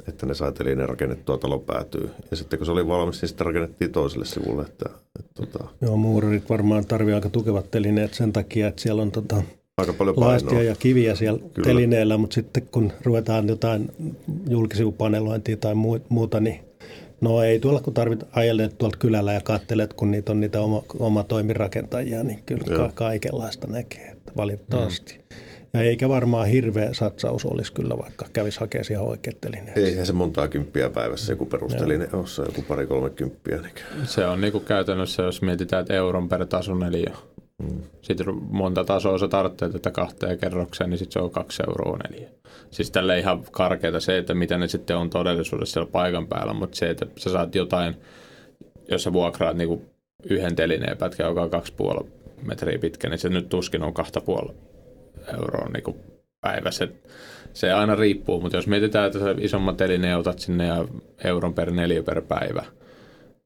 että 0.08 0.26
ne 0.26 0.34
sai 0.34 0.52
telineen 0.52 0.90
rakennettua 0.90 1.38
talon 1.38 1.62
päätyy. 1.62 2.10
Ja 2.32 2.38
sitten 2.38 2.60
kun 2.60 2.66
se 2.66 2.72
oli 2.72 2.88
valmis, 2.88 3.22
niin 3.22 3.30
sitten 3.30 3.46
rakennettiin 3.46 3.92
toiselle 3.92 4.26
sivulle. 4.26 4.62
Että, 4.62 4.90
että, 5.20 5.32
tota... 5.34 5.68
Joo, 5.82 5.98
muurarit 5.98 6.50
varmaan 6.50 6.86
tarvii 6.86 7.14
aika 7.14 7.30
tukevat 7.30 7.72
telineet 7.72 8.14
sen 8.14 8.34
takia, 8.34 8.68
että 8.68 8.82
siellä 8.82 9.02
on 9.02 9.12
tota, 9.12 9.44
aika 9.78 9.94
paljon 9.94 10.16
laastia 10.18 10.64
ja 10.64 10.76
kiviä 10.80 11.16
siellä 11.16 11.40
Kyllä. 11.54 11.68
telineellä, 11.68 12.18
mutta 12.18 12.34
sitten 12.34 12.68
kun 12.72 12.92
ruvetaan 13.04 13.48
jotain 13.48 13.92
julkisivupanelointia 14.50 15.58
tai 15.58 15.74
muuta, 16.10 16.40
niin 16.40 16.60
no 17.22 17.44
ei 17.44 17.60
tuolla 17.60 17.80
kun 17.80 17.94
tarvit 17.94 18.24
ajella 18.32 18.68
tuolta 18.78 18.98
kylällä 18.98 19.34
ja 19.34 19.42
katselet, 19.42 19.94
kun 19.94 20.12
niitä 20.12 20.32
on 20.32 20.40
niitä 20.40 20.62
oma, 20.62 20.84
oma 21.00 21.24
toimirakentajia, 21.24 22.24
niin 22.24 22.44
kyllä 22.46 22.64
Joo. 22.70 22.92
kaikenlaista 22.94 23.68
näkee, 23.68 24.08
että 24.12 24.32
valitettavasti. 24.38 25.14
Mm. 25.14 25.38
Ja 25.74 25.82
eikä 25.82 26.10
varmaan 26.10 26.48
hirveä 26.48 26.94
satsaus 26.94 27.46
olisi 27.46 27.74
kyllä, 27.74 27.98
vaikka 27.98 28.26
kävisi 28.34 28.60
hakemaan 28.60 28.86
ihan 28.92 29.06
oikeat 29.06 29.42
telineet. 29.42 29.78
Eihän 29.78 30.06
se 30.06 30.14
montaa 30.14 30.48
kymppiä 30.48 30.90
päivässä 30.90 31.32
joku 31.32 31.46
perusteline 31.46 32.10
ole, 32.14 32.28
se 32.28 32.42
joku 32.42 32.62
pari 32.62 32.88
kolme 32.88 33.10
kymppiä. 33.10 33.62
Niin. 33.62 33.74
Se 34.04 34.26
on 34.26 34.42
niin 34.42 34.52
kuin 34.52 34.66
käytännössä, 34.66 35.24
jos 35.24 35.42
mietitään, 35.42 35.82
että 35.82 35.94
euron 35.94 36.30
per 36.30 36.46
tasuneliö, 36.46 37.12
Mm. 37.71 37.82
Sitten 38.01 38.28
monta 38.49 38.84
tasoa 38.84 39.17
sä 39.17 39.28
tarvitsee 39.28 39.69
että 39.75 39.91
kahteen 39.91 40.38
kerrokseen, 40.38 40.89
niin 40.89 40.97
sitten 40.97 41.13
se 41.13 41.19
on 41.19 41.32
kaksi 41.32 41.63
euroa 41.67 41.97
neljä. 41.97 42.30
Siis 42.71 42.91
tälle 42.91 43.19
ihan 43.19 43.43
karkeata 43.51 43.99
se, 43.99 44.17
että 44.17 44.34
mitä 44.34 44.58
ne 44.58 44.67
sitten 44.67 44.97
on 44.97 45.10
todellisuudessa 45.10 45.73
siellä 45.73 45.91
paikan 45.91 46.28
päällä, 46.28 46.54
mutta 46.54 46.78
se, 46.78 46.89
että 46.89 47.06
sä 47.17 47.30
saat 47.30 47.56
jotain, 47.56 47.95
jos 48.91 49.04
sä 49.04 49.13
vuokraat 49.13 49.58
niin 49.58 49.86
yhden 50.30 50.56
telineen 50.56 50.97
pätkä, 50.97 51.23
joka 51.23 51.41
on 51.41 51.49
kaksi 51.49 51.73
puoli 51.78 52.10
metriä 52.41 52.80
pitkä, 52.80 53.10
niin 53.10 53.19
se 53.19 53.30
nyt 53.30 53.49
tuskin 53.49 53.84
on 53.84 53.93
kahta 53.93 54.21
puoli 54.21 54.54
euroa 55.34 55.69
niin 55.69 55.95
päivässä. 56.41 56.88
Se 57.54 57.73
aina 57.73 57.95
riippuu, 57.95 58.41
mutta 58.41 58.58
jos 58.58 58.67
mietitään, 58.67 59.08
että 59.08 59.19
sä 59.19 59.36
isomman 59.38 59.78
telineen 59.78 60.17
otat 60.17 60.39
sinne 60.39 60.65
ja 60.67 60.86
euron 61.23 61.54
per 61.54 61.71
neljä 61.71 62.04
per 62.04 62.21
päivä, 62.21 62.65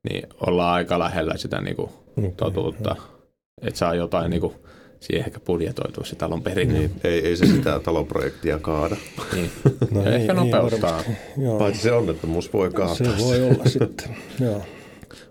niin 0.10 0.30
ollaan 0.48 0.74
aika 0.74 1.00
lähellä 1.00 1.38
sitä 1.38 1.62
niin 1.62 1.76
kuin 1.76 1.90
totuutta. 2.38 2.92
Okay, 2.92 3.19
että 3.62 3.78
saa 3.78 3.96
jotain 3.96 4.30
niin 4.30 4.42
kuin, 4.42 4.54
siihen 5.00 5.26
ehkä 5.26 5.40
budjetoitua 5.40 6.06
se 6.06 6.16
talon 6.16 6.44
perin. 6.44 6.74
Niin, 6.74 6.92
ei, 7.04 7.28
ei 7.28 7.38
se 7.38 7.46
sitä 7.46 7.80
talonprojektia 7.80 8.60
kaada. 8.60 8.96
Niin. 9.34 9.52
No 9.92 10.06
ei, 10.06 10.14
ehkä 10.16 10.34
nopeuttaa. 10.34 11.04
Niin 11.38 11.58
Paitsi 11.58 11.82
se 11.82 11.92
onnettomuus 11.92 12.54
voi 12.54 12.70
kaada. 12.70 12.96
Se 12.96 13.18
voi 13.20 13.42
olla 13.42 13.66
sitten, 13.80 14.16
joo. 14.40 14.62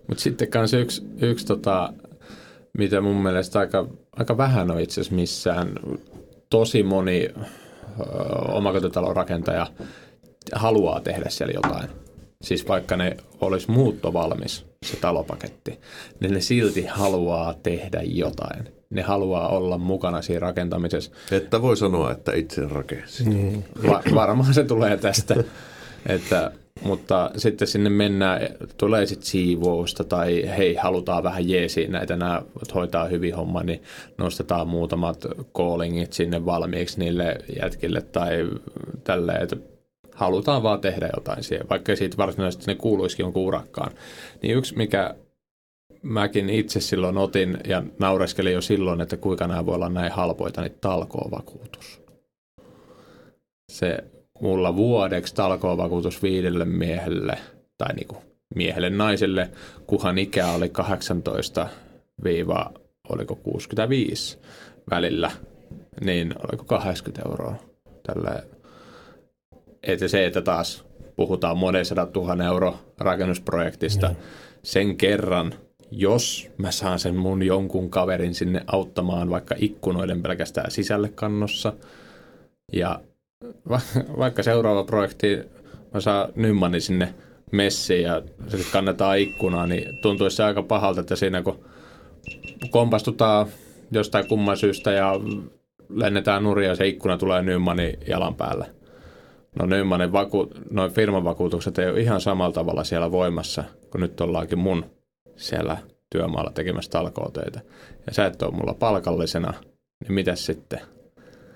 Mutta 0.06 0.22
sitten 0.22 0.48
kanssa 0.48 0.78
yksi, 0.78 1.02
yksi 1.20 1.46
tota, 1.46 1.92
mitä 2.78 3.00
mun 3.00 3.22
mielestä 3.22 3.58
aika, 3.58 3.88
aika 4.16 4.36
vähän 4.36 4.70
on 4.70 4.80
itse 4.80 5.00
asiassa 5.00 5.14
missään. 5.14 5.72
Tosi 6.50 6.82
moni 6.82 7.28
ö, 7.36 8.02
omakotitalon 8.48 9.16
rakentaja 9.16 9.66
haluaa 10.52 11.00
tehdä 11.00 11.26
siellä 11.28 11.52
jotain. 11.54 11.88
Siis 12.44 12.68
vaikka 12.68 12.96
ne 12.96 13.16
olisi 13.40 13.70
muutto 13.70 14.12
valmis, 14.12 14.66
se 14.86 14.96
talopaketti, 14.96 15.80
niin 16.20 16.34
ne 16.34 16.40
silti 16.40 16.86
haluaa 16.86 17.54
tehdä 17.62 18.00
jotain. 18.04 18.68
Ne 18.90 19.02
haluaa 19.02 19.48
olla 19.48 19.78
mukana 19.78 20.22
siinä 20.22 20.40
rakentamisessa. 20.40 21.10
Että 21.32 21.62
voi 21.62 21.76
sanoa, 21.76 22.12
että 22.12 22.32
itse 22.32 22.68
rakensi. 22.68 23.24
Mm. 23.24 23.62
Va- 23.88 24.02
varmaan 24.14 24.54
se 24.54 24.64
tulee 24.64 24.96
tästä. 24.96 25.34
että, 26.06 26.52
mutta 26.82 27.30
sitten 27.36 27.68
sinne 27.68 27.90
mennään, 27.90 28.40
tulee 28.76 29.06
sitten 29.06 29.26
siivousta 29.26 30.04
tai 30.04 30.44
hei, 30.56 30.74
halutaan 30.74 31.22
vähän 31.22 31.48
jeesiä 31.48 31.88
näitä, 31.88 32.16
nämä 32.16 32.42
hoitaa 32.74 33.04
hyvin 33.04 33.34
homma, 33.34 33.62
niin 33.62 33.82
nostetaan 34.18 34.68
muutamat 34.68 35.26
callingit 35.56 36.12
sinne 36.12 36.44
valmiiksi 36.44 36.98
niille 36.98 37.38
jätkille 37.62 38.00
tai 38.00 38.48
tälleen, 39.04 39.42
että 39.42 39.56
halutaan 40.18 40.62
vaan 40.62 40.80
tehdä 40.80 41.10
jotain 41.16 41.42
siihen, 41.42 41.68
vaikka 41.70 41.96
siitä 41.96 42.16
varsinaisesti 42.16 42.64
ne 42.66 42.74
kuuluisikin 42.74 43.24
jonkun 43.24 43.42
urakkaan. 43.42 43.92
Niin 44.42 44.56
yksi, 44.56 44.76
mikä 44.76 45.14
mäkin 46.02 46.50
itse 46.50 46.80
silloin 46.80 47.18
otin 47.18 47.58
ja 47.66 47.82
naureskelin 47.98 48.52
jo 48.52 48.60
silloin, 48.60 49.00
että 49.00 49.16
kuinka 49.16 49.46
nämä 49.46 49.66
voi 49.66 49.74
olla 49.74 49.88
näin 49.88 50.12
halpoita, 50.12 50.60
niin 50.60 50.74
talkoovakuutus. 50.80 52.02
Se 53.72 54.04
mulla 54.40 54.76
vuodeksi 54.76 55.34
talkoovakuutus 55.34 56.22
viidelle 56.22 56.64
miehelle, 56.64 57.38
tai 57.78 57.94
niinku 57.94 58.16
miehelle 58.54 58.90
naiselle, 58.90 59.50
kuhan 59.86 60.18
ikä 60.18 60.48
oli 60.48 60.68
18 60.68 61.68
viiva, 62.24 62.72
oliko 63.08 63.34
65 63.34 64.38
välillä, 64.90 65.30
niin 66.00 66.34
oliko 66.48 66.64
80 66.64 67.28
euroa 67.28 67.54
tällä 68.06 68.42
että 69.82 70.08
se, 70.08 70.26
että 70.26 70.42
taas 70.42 70.84
puhutaan 71.16 71.58
monen 71.58 71.84
tuhannen 72.12 72.46
euro 72.46 72.78
rakennusprojektista, 72.98 74.08
mm. 74.08 74.16
sen 74.62 74.96
kerran, 74.96 75.54
jos 75.90 76.50
mä 76.58 76.70
saan 76.70 76.98
sen 76.98 77.16
mun 77.16 77.42
jonkun 77.42 77.90
kaverin 77.90 78.34
sinne 78.34 78.64
auttamaan 78.66 79.30
vaikka 79.30 79.54
ikkunoiden 79.58 80.22
pelkästään 80.22 80.70
sisälle 80.70 81.08
kannossa, 81.08 81.72
ja 82.72 83.00
va- 83.68 83.80
vaikka 84.18 84.42
seuraava 84.42 84.84
projekti, 84.84 85.38
mä 85.94 86.00
saan 86.00 86.28
Nymanin 86.34 86.80
sinne 86.80 87.14
messiin 87.52 88.02
ja 88.02 88.22
se 88.48 88.58
kannetaan 88.72 89.18
ikkunaa, 89.18 89.66
niin 89.66 89.98
tuntuisi 90.02 90.36
se 90.36 90.44
aika 90.44 90.62
pahalta, 90.62 91.00
että 91.00 91.16
siinä 91.16 91.42
kun 91.42 91.64
kompastutaan 92.70 93.46
jostain 93.90 94.28
kumman 94.28 94.56
syystä 94.56 94.92
ja 94.92 95.12
lennetään 95.88 96.44
nuria 96.44 96.68
ja 96.68 96.74
se 96.74 96.86
ikkuna 96.86 97.18
tulee 97.18 97.42
Nymanin 97.42 97.98
jalan 98.08 98.34
päälle 98.34 98.77
No 99.58 99.66
Nymanin 99.66 100.12
vaku, 100.12 100.50
noin 100.70 100.92
firman 100.92 101.24
vakuutukset 101.24 101.78
ei 101.78 101.90
ole 101.90 102.00
ihan 102.00 102.20
samalla 102.20 102.52
tavalla 102.52 102.84
siellä 102.84 103.10
voimassa, 103.10 103.64
kun 103.90 104.00
nyt 104.00 104.20
ollaankin 104.20 104.58
mun 104.58 104.84
siellä 105.36 105.76
työmaalla 106.10 106.50
tekemässä 106.50 106.90
talkootöitä. 106.90 107.60
Ja 108.06 108.14
sä 108.14 108.26
et 108.26 108.42
ole 108.42 108.54
mulla 108.54 108.74
palkallisena, 108.74 109.54
niin 110.00 110.12
mitä 110.12 110.34
sitten? 110.34 110.80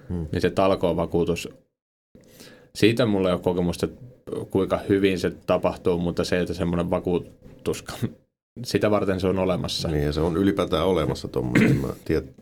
Hmm. 0.08 0.26
Niin 0.32 0.42
se 0.42 0.50
talkoovakuutus, 0.50 1.48
siitä 2.74 3.06
mulla 3.06 3.28
ei 3.28 3.34
ole 3.34 3.40
kokemusta, 3.40 3.88
kuinka 4.50 4.80
hyvin 4.88 5.18
se 5.18 5.30
tapahtuu, 5.46 5.98
mutta 5.98 6.24
se, 6.24 6.40
että 6.40 6.54
semmoinen 6.54 6.90
vakuutus, 6.90 7.84
sitä 8.64 8.90
varten 8.90 9.20
se 9.20 9.26
on 9.26 9.38
olemassa. 9.38 9.88
Niin, 9.88 10.04
ja 10.04 10.12
se 10.12 10.20
on 10.20 10.36
ylipäätään 10.36 10.86
olemassa 10.86 11.28
tuommoista. 11.28 11.94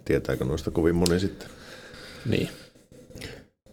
Tietääkö 0.04 0.44
noista 0.44 0.70
kovin 0.70 0.94
moni 0.94 1.20
sitten? 1.20 1.48
Niin. 2.26 2.48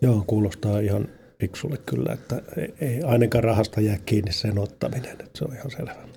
Joo, 0.01 0.23
kuulostaa 0.27 0.79
ihan 0.79 1.07
fiksulle 1.39 1.77
kyllä, 1.85 2.13
että 2.13 2.41
ei 2.81 3.03
ainakaan 3.03 3.43
rahasta 3.43 3.81
jää 3.81 3.97
kiinni 4.05 4.33
sen 4.33 4.59
ottaminen, 4.59 5.11
että 5.11 5.29
se 5.33 5.45
on 5.45 5.53
ihan 5.53 5.71
selvä. 5.71 6.07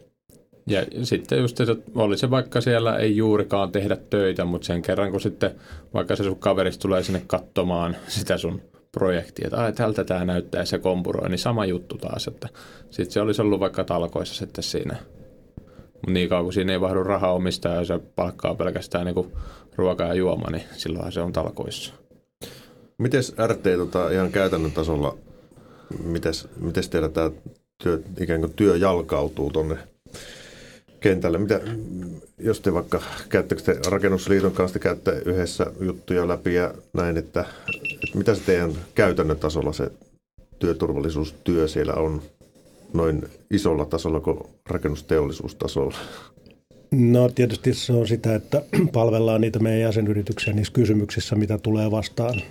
Ja 0.67 0.85
sitten 1.03 1.39
just, 1.39 1.61
että 1.61 1.91
oli 1.95 2.19
se 2.19 2.31
vaikka 2.31 2.61
siellä 2.61 2.97
ei 2.97 3.17
juurikaan 3.17 3.73
tehdä 3.73 3.97
töitä, 3.97 4.45
mutta 4.45 4.67
sen 4.67 4.83
kerran 4.83 5.11
kun 5.11 5.21
sitten 5.21 5.51
vaikka 5.95 6.17
se 6.17 6.25
sun 6.25 6.39
kaverista 6.39 6.83
tulee 6.83 7.03
sinne 7.03 7.23
katsomaan 7.27 7.97
sitä 8.09 8.39
sun 8.39 8.61
projektia, 8.93 9.47
että 9.47 9.57
ai 9.57 9.73
tältä 9.73 10.05
tämä 10.05 10.25
näyttää 10.25 10.65
se 10.65 10.79
kompuroi, 10.79 11.29
niin 11.29 11.39
sama 11.39 11.67
juttu 11.67 11.99
taas, 11.99 12.29
että 12.29 12.49
sitten 12.91 13.13
se 13.13 13.21
olisi 13.21 13.43
ollut 13.43 13.61
vaikka 13.61 13.85
talkoissa 13.85 14.35
sitten 14.35 14.65
siinä. 14.65 14.97
Mutta 15.95 16.11
niin 16.13 16.29
kauan 16.29 16.45
kun 16.45 16.53
siinä 16.53 16.73
ei 16.73 16.81
vahdu 16.81 17.03
rahaa 17.03 17.33
omistaa 17.33 17.75
ja 17.75 17.85
se 17.85 17.99
palkkaa 18.17 18.55
pelkästään 18.55 19.07
niin 19.07 19.33
ruokaa 19.77 20.07
ja 20.07 20.15
juoma, 20.15 20.51
niin 20.51 20.65
silloinhan 20.73 21.13
se 21.13 21.21
on 21.21 21.33
talkoissa. 21.33 21.95
Miten 23.01 23.23
RT 23.47 23.63
tota, 23.77 24.11
ihan 24.11 24.33
käytännön 24.33 24.73
tasolla, 24.73 25.19
miten 26.61 26.89
teillä 26.91 27.09
tämä 27.09 27.31
työ, 27.83 28.03
ikään 28.21 28.41
kuin 28.41 28.53
työ 28.53 28.77
jalkautuu 28.77 29.51
tuonne 29.51 29.79
kentälle? 31.01 31.39
Mitä, 31.39 31.61
jos 32.39 32.61
te 32.61 32.75
vaikka 32.75 33.03
käyttekö 33.29 33.63
te 33.63 33.79
Rakennusliiton 33.91 34.53
kanssa 34.53 34.73
te 34.73 34.79
käytte 34.79 35.23
yhdessä 35.25 35.67
juttuja 35.81 36.29
läpi 36.29 36.55
ja 36.55 36.75
näin, 36.93 37.17
että, 37.17 37.45
että 38.05 38.19
mitä 38.19 38.35
se 38.35 38.43
teidän 38.47 38.73
käytännön 38.95 39.39
tasolla 39.39 39.73
se 39.73 39.93
työturvallisuustyö 40.59 41.69
siellä 41.69 41.95
on 41.95 42.23
noin 42.93 43.29
isolla 43.51 43.85
tasolla 43.85 44.21
kuin 44.21 44.39
rakennusteollisuustasolla? 44.67 45.97
No 46.91 47.29
tietysti 47.29 47.75
se 47.75 47.93
on 47.93 48.09
sitä, 48.09 48.35
että 48.35 48.63
palvellaan 48.93 49.41
niitä 49.41 49.59
meidän 49.59 49.81
jäsenyrityksiä 49.81 50.53
niissä 50.53 50.73
kysymyksissä, 50.73 51.37
mitä 51.37 51.59
tulee 51.59 51.91
vastaan. 51.91 52.43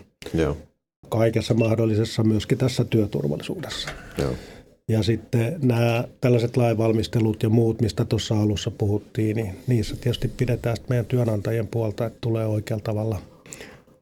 Kaikessa 1.10 1.54
mahdollisessa, 1.54 2.24
myöskin 2.24 2.58
tässä 2.58 2.84
työturvallisuudessa. 2.84 3.90
Joo. 4.18 4.34
Ja 4.88 5.04
sitten 5.04 5.60
nämä 5.64 6.04
tällaiset 6.22 6.58
lainvalmistelut 6.58 7.44
ja 7.44 7.50
muut, 7.50 7.82
mistä 7.82 8.06
tuossa 8.06 8.42
alussa 8.42 8.72
puhuttiin, 8.72 9.36
niin 9.36 9.56
niissä 9.68 9.96
tietysti 9.96 10.28
pidetään 10.28 10.76
sitten 10.76 10.92
meidän 10.92 11.06
työnantajien 11.06 11.68
puolta, 11.68 12.06
että 12.06 12.18
tulee 12.22 12.46
oikealla 12.46 12.84
tavalla 12.84 13.22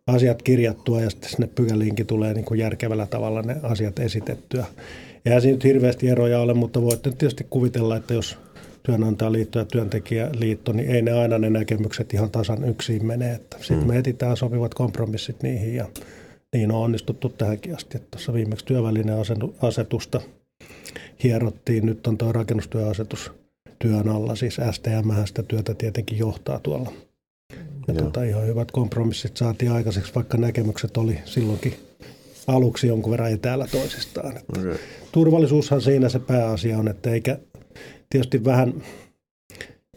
asiat 0.08 0.42
kirjattua 0.42 1.02
ja 1.02 1.10
sitten 1.10 1.30
sinne 1.30 1.48
pykäliinkin 1.48 2.06
tulee 2.06 2.34
niin 2.34 2.46
kuin 2.46 2.60
järkevällä 2.60 3.06
tavalla 3.06 3.42
ne 3.42 3.56
asiat 3.64 4.00
esitettyä. 4.00 4.66
Eihän 5.26 5.42
siinä 5.42 5.56
nyt 5.56 5.64
hirveästi 5.64 6.10
eroja 6.10 6.40
ole, 6.40 6.54
mutta 6.54 6.82
voitte 6.82 7.12
tietysti 7.12 7.48
kuvitella, 7.50 7.98
että 7.98 8.14
jos 8.14 8.38
työnantajaliitto 8.88 9.60
ja 9.60 9.66
työntekijäliitto, 9.66 10.72
niin 10.72 10.90
ei 10.90 11.02
ne 11.02 11.12
aina 11.12 11.38
ne 11.38 11.50
näkemykset 11.50 12.14
ihan 12.14 12.32
tasan 12.32 12.64
yksin 12.64 13.06
mene. 13.06 13.40
Sitten 13.58 13.80
mm. 13.80 13.88
me 13.88 13.98
etsitään 13.98 14.38
sopivat 14.38 14.74
kompromissit 14.74 15.44
niihin 15.44 15.76
ja 15.76 15.86
niin 16.54 16.72
on 16.72 16.84
onnistuttu 16.84 17.30
tähänkin 17.30 17.76
asti. 17.76 17.98
Että 17.98 18.08
tuossa 18.12 18.34
viimeksi 18.34 18.66
työvälineen 18.66 19.20
asetusta 19.62 20.22
hierottiin, 21.24 21.86
nyt 21.86 22.08
on 22.08 22.18
tuo 22.18 22.32
rakennustyöasetus 22.32 23.32
työn 23.80 24.10
alla, 24.10 24.36
siis 24.36 24.58
STM 24.72 25.26
sitä 25.26 25.44
työtä 25.44 25.74
tietenkin 25.74 26.18
johtaa 26.18 26.60
tuolla. 26.60 26.92
Ja 27.88 27.94
tota, 27.94 28.24
ihan 28.24 28.48
hyvät 28.48 28.72
kompromissit 28.72 29.38
saatiin 29.38 29.72
aikaiseksi, 29.72 30.16
vaikka 30.16 30.38
näkemykset 30.38 30.98
oli 30.98 31.20
silloinkin 31.26 31.74
aluksi 32.48 32.88
jonkun 32.88 33.12
verran 33.12 33.32
etäällä 33.32 33.68
toisistaan. 33.72 34.34
Okay. 34.58 34.76
Turvallisuushan 35.12 35.82
siinä 35.82 36.10
se 36.10 36.20
pääasia 36.20 36.78
on, 36.78 36.88
että 36.88 37.12
eikä 37.12 37.40
tietysti 38.10 38.46
vähän 38.46 38.74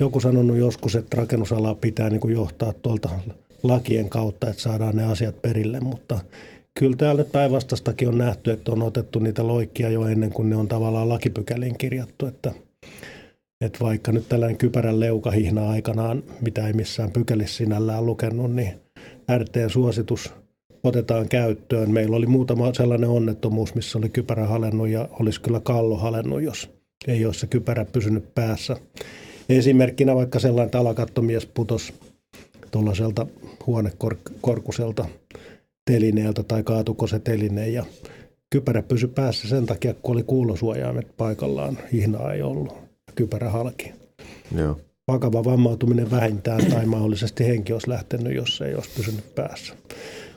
joku 0.01 0.21
sanonut 0.21 0.57
joskus, 0.57 0.97
että 0.97 1.17
rakennusalaa 1.17 1.75
pitää 1.75 2.11
niin 2.11 2.21
kuin 2.21 2.35
johtaa 2.35 2.73
tuolta 2.73 3.11
lakien 3.63 4.09
kautta, 4.09 4.51
että 4.51 4.63
saadaan 4.63 4.97
ne 4.97 5.05
asiat 5.05 5.43
perille, 5.43 5.81
mutta 5.81 6.19
kyllä 6.79 6.97
täällä 6.97 7.25
päinvastastakin 7.25 8.09
on 8.09 8.19
nähty, 8.19 8.51
että 8.51 8.73
on 8.73 8.83
otettu 8.83 9.19
niitä 9.19 9.47
loikkia 9.47 9.91
jo 9.91 10.07
ennen 10.07 10.31
kuin 10.31 10.51
ne 10.51 10.57
on 10.57 10.69
tavallaan 10.69 11.09
lakipykäliin 11.09 11.79
kirjattu, 11.79 12.27
että, 12.27 12.53
että 13.61 13.79
vaikka 13.81 14.13
nyt 14.13 14.29
tällainen 14.29 14.59
kypärän 14.59 15.01
leukahihna 15.01 15.71
aikanaan, 15.71 16.23
mitä 16.41 16.67
ei 16.67 16.73
missään 16.73 17.11
pykälissä 17.11 17.57
sinällään 17.57 18.07
lukenut, 18.07 18.55
niin 18.55 18.73
RT-suositus 19.39 20.33
otetaan 20.85 21.29
käyttöön. 21.29 21.91
Meillä 21.91 22.17
oli 22.17 22.27
muutama 22.27 22.75
sellainen 22.75 23.11
onnettomuus, 23.11 23.75
missä 23.75 23.99
oli 23.99 24.09
kypärä 24.09 24.47
halennut 24.47 24.89
ja 24.89 25.09
olisi 25.21 25.41
kyllä 25.41 25.61
kallo 25.61 25.97
halennut, 25.97 26.43
jos 26.43 26.80
ei 27.09 27.25
ole 27.25 27.35
se 27.35 27.47
kypärä 27.47 27.85
pysynyt 27.85 28.35
päässä. 28.35 28.77
Esimerkkinä 29.49 30.15
vaikka 30.15 30.39
sellainen 30.39 30.71
talakattomies 30.71 31.47
putos 31.47 31.93
tuollaiselta 32.71 33.27
huonekorkuselta 33.67 35.05
telineeltä 35.91 36.43
tai 36.43 36.63
kaatuko 36.63 37.07
se 37.07 37.19
teline 37.19 37.69
ja 37.69 37.85
kypärä 38.51 38.83
pysyi 38.83 39.09
päässä 39.09 39.49
sen 39.49 39.67
takia, 39.67 39.95
kun 39.95 40.15
oli 40.15 40.23
kuulosuojaimet 40.23 41.17
paikallaan. 41.17 41.79
Hihnaa 41.93 42.33
ei 42.33 42.43
ollut. 42.43 42.75
Kypärä 43.15 43.51
halki. 43.51 43.93
Joo. 44.57 44.79
Vakava 45.09 45.45
vammautuminen 45.45 46.11
vähintään 46.11 46.67
tai 46.67 46.87
mahdollisesti 46.87 47.47
henki 47.47 47.73
olisi 47.73 47.89
lähtenyt, 47.89 48.35
jos 48.35 48.61
ei 48.61 48.75
olisi 48.75 48.91
pysynyt 48.97 49.35
päässä. 49.35 49.75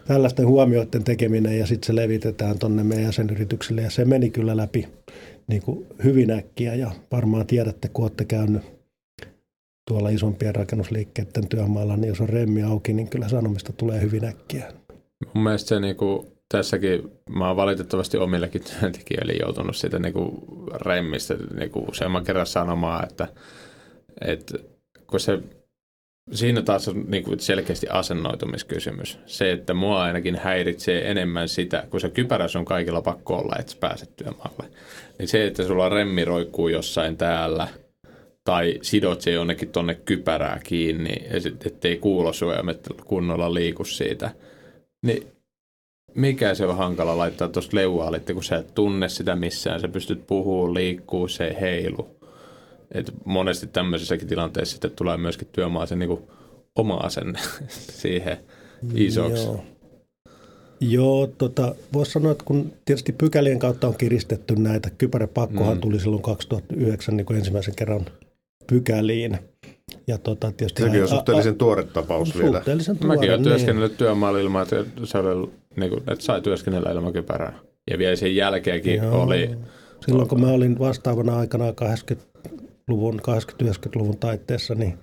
Tällaisten 0.08 0.48
huomioiden 0.48 1.04
tekeminen 1.04 1.60
ja 1.60 1.66
sitten 1.66 1.88
se 1.88 1.96
levitetään 1.96 2.60
tuonne 2.60 2.84
meidän 2.84 3.06
jäsenyrityksille 3.06 3.82
ja 3.82 3.90
se 3.90 4.06
meni 4.06 4.30
kyllä 4.30 4.58
läpi 4.58 4.88
niin 5.48 5.62
kuin 5.62 5.88
hyvin 6.04 6.32
äkkiä 6.32 6.76
ja 6.76 6.92
varmaan 7.12 7.48
tiedätte, 7.48 7.90
kun 7.90 8.06
olette 8.06 8.26
käynyt 8.26 8.62
tuolla 9.88 10.10
isompien 10.10 10.56
rakennusliikkeiden 10.56 11.48
työmaalla, 11.50 11.98
niin 11.98 12.08
jos 12.08 12.22
on 12.22 12.30
remmi 12.30 12.64
auki, 12.64 12.94
niin 12.94 13.10
kyllä 13.10 13.30
sanomista 13.30 13.74
tulee 13.74 14.02
hyvin 14.02 14.26
äkkiä. 14.26 14.74
Mun 15.34 15.44
mielestä 15.44 15.70
se 15.70 15.80
niin 15.80 15.96
kuin, 15.96 16.28
tässäkin, 16.50 17.12
mä 17.30 17.48
oon 17.48 17.56
valitettavasti 17.56 18.18
omillekin 18.18 18.62
työntekijöille 18.64 19.34
joutunut 19.34 19.76
siitä 19.76 20.00
niin 20.00 20.14
kuin 20.14 20.32
remmistä 20.86 21.36
niin 21.58 21.72
kuin 21.72 21.90
useamman 21.90 22.24
kerran 22.24 22.46
sanomaan, 22.46 23.04
että, 23.04 23.28
että 24.22 24.58
kun 25.08 25.20
se 25.20 25.40
Siinä 26.32 26.62
taas 26.62 26.88
on 26.88 27.06
niin 27.08 27.24
kuin 27.24 27.40
selkeästi 27.40 27.88
asennoitumiskysymys. 27.90 29.20
Se, 29.26 29.52
että 29.52 29.74
mua 29.74 30.04
ainakin 30.04 30.36
häiritsee 30.36 31.12
enemmän 31.12 31.50
sitä, 31.50 31.88
kun 31.90 32.02
se 32.02 32.10
kypäräs 32.10 32.56
on 32.56 32.66
kaikilla 32.66 33.02
pakko 33.02 33.38
olla, 33.38 33.56
että 33.60 33.74
pääset 33.80 34.16
työmaalle. 34.16 34.70
Niin 35.20 35.28
se, 35.28 35.48
että 35.48 35.64
sulla 35.64 35.90
remmi 35.90 36.26
roikkuu 36.26 36.68
jossain 36.68 37.18
täällä 37.18 37.68
tai 38.44 38.80
sidot 38.82 39.22
se 39.22 39.32
jonnekin 39.32 39.70
tonne 39.70 39.96
kypärää 39.96 40.60
kiinni, 40.64 41.16
ettei 41.66 41.98
kuulosuojamet 41.98 42.88
kunnolla 43.06 43.54
liiku 43.54 43.84
siitä. 43.84 44.32
Niin 45.06 45.28
mikä 46.16 46.56
se 46.56 46.66
on 46.66 46.78
hankala 46.78 47.18
laittaa 47.18 47.48
tuosta 47.48 47.78
leuaalitte, 47.78 48.34
kun 48.34 48.44
sä 48.44 48.58
et 48.58 48.76
tunne 48.76 49.10
sitä 49.10 49.36
missään, 49.36 49.80
sä 49.80 49.88
pystyt 49.88 50.28
puhumaan, 50.28 50.74
liikkuu, 50.74 51.28
se 51.28 51.48
ei 51.48 51.62
heilu. 51.62 52.13
Et 52.94 53.12
monesti 53.26 53.68
tämmöisessäkin 53.68 54.28
tilanteessa 54.28 54.72
sitten 54.72 54.92
tulee 54.92 55.18
myöskin 55.18 55.48
työmaa 55.52 55.86
se 55.86 55.96
niinku 55.96 56.30
oma 56.76 56.96
asenne 56.96 57.40
siihen 58.02 58.38
isoksi. 58.94 59.44
Joo. 59.44 59.66
Joo, 60.90 61.28
tota, 61.28 61.76
voisi 61.94 62.12
sanoa, 62.12 62.32
että 62.32 62.44
kun 62.46 62.74
tietysti 62.86 63.12
pykälien 63.12 63.60
kautta 63.60 63.88
on 63.88 63.96
kiristetty 63.98 64.56
näitä, 64.56 64.90
kypäräpakkohan 64.98 65.78
mm. 65.78 65.82
tuli 65.82 66.00
silloin 66.00 66.22
2009 66.22 67.18
niin 67.18 67.26
kuin 67.26 67.38
ensimmäisen 67.38 67.76
kerran 67.76 68.06
pykäliin. 68.68 69.38
Ja 70.08 70.18
tota, 70.18 70.52
tietysti 70.52 70.84
Sekin 70.84 71.02
on 71.02 71.08
suhteellisen 71.08 71.54
a, 71.54 71.56
tuore 71.56 71.84
tapaus 71.84 72.38
vielä. 72.38 72.58
Suhteellisen 72.58 72.98
tuore, 72.98 73.16
Mäkin 73.16 73.30
olen 73.30 73.42
niin. 73.42 73.50
työskennellyt 73.50 73.98
työmaalla 73.98 74.40
ilman, 74.40 74.62
että, 74.64 74.86
se 75.04 75.18
oli, 75.18 75.50
niin 75.76 75.90
kuin, 75.90 76.00
että 76.00 76.26
sai 76.26 76.42
työskennellä 76.42 76.92
ilman 76.92 77.14
kypärää. 77.14 77.60
Ja 77.92 77.98
vielä 77.98 78.16
sen 78.16 78.36
jälkeenkin 78.36 78.96
Joo. 78.96 79.24
oli... 79.24 79.50
Silloin 80.06 80.30
kun 80.30 80.42
mä 80.42 80.48
olin 80.48 80.80
vastaavana 80.80 81.38
aikana 81.38 81.74
80-luvun, 82.84 83.20
80-90-luvun 83.20 84.18
taitteessa, 84.18 84.76
niin 84.76 84.94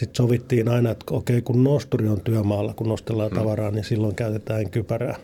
sitten 0.00 0.16
sovittiin 0.16 0.68
aina, 0.68 0.90
että 0.90 1.04
okei, 1.10 1.42
kun 1.42 1.64
nosturi 1.64 2.08
on 2.08 2.20
työmaalla, 2.20 2.74
kun 2.74 2.88
nostellaan 2.88 3.30
mm. 3.30 3.38
tavaraa, 3.38 3.70
niin 3.70 3.84
silloin 3.84 4.14
käytetään 4.14 4.70
kypärää. 4.70 5.16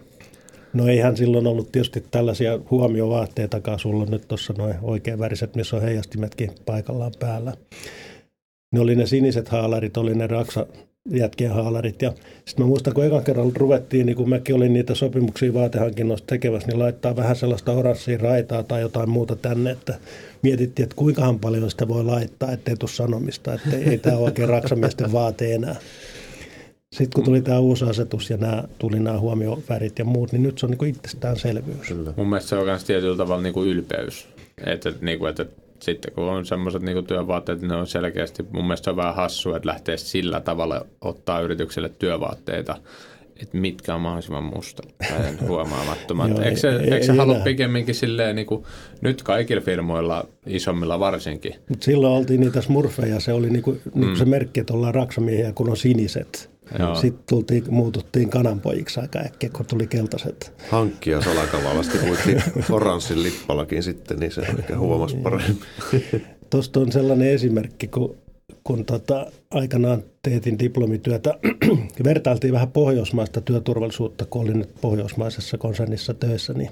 No 0.72 0.86
eihän 0.86 1.16
silloin 1.16 1.46
ollut 1.46 1.72
tietysti 1.72 2.04
tällaisia 2.10 2.58
huomiovaatteitakaan. 2.70 3.78
Sulla 3.78 4.02
on 4.02 4.10
nyt 4.10 4.28
tuossa 4.28 4.54
noin 4.58 4.74
oikein 4.82 5.18
väriset, 5.18 5.56
missä 5.56 5.76
on 5.76 5.82
heijastimetkin 5.82 6.50
paikallaan 6.66 7.12
päällä. 7.18 7.52
Ne 8.72 8.80
oli 8.80 8.96
ne 8.96 9.06
siniset 9.06 9.48
haalarit, 9.48 9.96
oli 9.96 10.14
ne 10.14 10.26
raksa 10.26 10.66
jätkien 11.10 11.52
haalarit. 11.52 12.02
Ja 12.02 12.12
sitten 12.44 12.64
mä 12.64 12.68
muistan, 12.68 12.94
kun 12.94 13.04
ekan 13.04 13.24
kerran 13.24 13.56
ruvettiin, 13.56 14.06
niin 14.06 14.16
kun 14.16 14.28
mäkin 14.28 14.54
olin 14.54 14.72
niitä 14.72 14.94
sopimuksia 14.94 15.54
vaatehankinnoista 15.54 16.26
tekemässä, 16.26 16.68
niin 16.68 16.78
laittaa 16.78 17.16
vähän 17.16 17.36
sellaista 17.36 17.72
oranssia 17.72 18.18
raitaa 18.18 18.62
tai 18.62 18.80
jotain 18.80 19.10
muuta 19.10 19.36
tänne, 19.36 19.70
että 19.70 19.94
mietittiin, 20.42 20.84
että 20.84 20.96
kuinkahan 20.96 21.38
paljon 21.38 21.70
sitä 21.70 21.88
voi 21.88 22.04
laittaa, 22.04 22.52
ettei 22.52 22.76
tule 22.76 22.90
sanomista, 22.90 23.54
että 23.54 23.76
ei, 23.76 23.98
tämä 23.98 24.16
oikein 24.16 24.48
raksamiesten 24.48 25.12
vaate 25.12 25.54
enää. 25.54 25.76
Sitten 26.92 27.14
kun 27.14 27.24
tuli 27.24 27.42
tämä 27.42 27.58
uusi 27.58 27.84
asetus 27.84 28.30
ja 28.30 28.36
nämä, 28.36 28.64
tuli 28.78 29.00
nämä 29.00 29.18
huomiovärit 29.18 29.98
ja 29.98 30.04
muut, 30.04 30.32
niin 30.32 30.42
nyt 30.42 30.58
se 30.58 30.66
on 30.66 30.72
niin 30.80 30.90
itsestäänselvyys. 30.90 31.88
Kyllä. 31.88 32.12
Mun 32.16 32.28
mielestä 32.28 32.48
se 32.48 32.56
on 32.56 32.64
myös 32.64 32.84
tietyllä 32.84 33.16
tavalla 33.16 33.42
niin 33.42 33.52
kuin 33.54 33.68
ylpeys. 33.68 34.28
Että, 34.66 34.92
niin 35.00 35.18
kuin, 35.18 35.30
että 35.30 35.46
sitten 35.84 36.12
kun 36.12 36.24
on 36.24 36.46
semmoiset 36.46 36.82
niin 36.82 37.06
työvaatteet, 37.06 37.60
niin 37.60 37.68
ne 37.68 37.76
on 37.76 37.86
selkeästi, 37.86 38.42
mun 38.52 38.64
mielestä 38.64 38.84
se 38.84 38.90
on 38.90 38.96
vähän 38.96 39.14
hassua, 39.14 39.56
että 39.56 39.68
lähtee 39.68 39.96
sillä 39.96 40.40
tavalla 40.40 40.86
ottaa 41.00 41.40
yritykselle 41.40 41.90
työvaatteita, 41.98 42.76
että 43.42 43.56
mitkä 43.56 43.94
on 43.94 44.00
mahdollisimman 44.00 44.44
musta 44.44 44.82
tai 45.08 45.48
huomaamattomat. 45.48 46.30
Joo, 46.30 46.40
eikö 46.40 46.60
se, 46.60 46.68
ei, 46.68 46.94
eikö 46.94 47.06
se 47.06 47.12
ei 47.12 47.18
halua 47.18 47.34
enää. 47.34 47.44
pikemminkin 47.44 47.94
silleen, 47.94 48.36
niin 48.36 48.46
kuin, 48.46 48.64
nyt 49.00 49.22
kaikilla 49.22 49.62
firmoilla, 49.62 50.28
isommilla 50.46 50.98
varsinkin? 50.98 51.54
Mut 51.68 51.82
silloin 51.82 52.12
oltiin 52.12 52.40
niitä 52.40 52.60
smurfeja, 52.60 53.20
se 53.20 53.32
oli 53.32 53.50
niin 53.50 53.62
kuin, 53.62 53.80
mm. 53.84 54.00
niin 54.00 54.06
kuin 54.08 54.18
se 54.18 54.24
merkki, 54.24 54.60
että 54.60 54.74
ollaan 54.74 54.94
raksamiehiä, 54.94 55.52
kun 55.52 55.70
on 55.70 55.76
siniset. 55.76 56.53
Joo. 56.78 56.94
Sitten 56.94 57.24
tultiin, 57.28 57.64
muututtiin 57.68 58.30
kananpojiksi 58.30 59.00
aika 59.00 59.18
äkkiä, 59.18 59.50
kun 59.56 59.66
tuli 59.66 59.86
keltaiset. 59.86 60.52
Hankkia 60.70 61.20
salakavallasti 61.20 61.98
kuitti 61.98 62.36
oranssin 62.70 63.22
lippalakin 63.22 63.82
sitten, 63.82 64.18
niin 64.18 64.32
se 64.32 64.40
ehkä 64.40 64.78
huomasi 64.78 65.16
paremmin. 65.16 65.60
Tuosta 66.50 66.80
on 66.80 66.92
sellainen 66.92 67.28
esimerkki, 67.28 67.88
kun, 67.88 68.16
kun 68.64 68.84
tota, 68.84 69.26
aikanaan 69.50 70.02
teetin 70.22 70.58
diplomityötä, 70.58 71.34
vertailtiin 72.04 72.52
vähän 72.52 72.72
pohjoismaista 72.72 73.40
työturvallisuutta, 73.40 74.24
kun 74.24 74.42
olin 74.42 74.58
nyt 74.58 74.74
pohjoismaisessa 74.80 75.58
konsernissa 75.58 76.14
töissä, 76.14 76.52
niin 76.52 76.70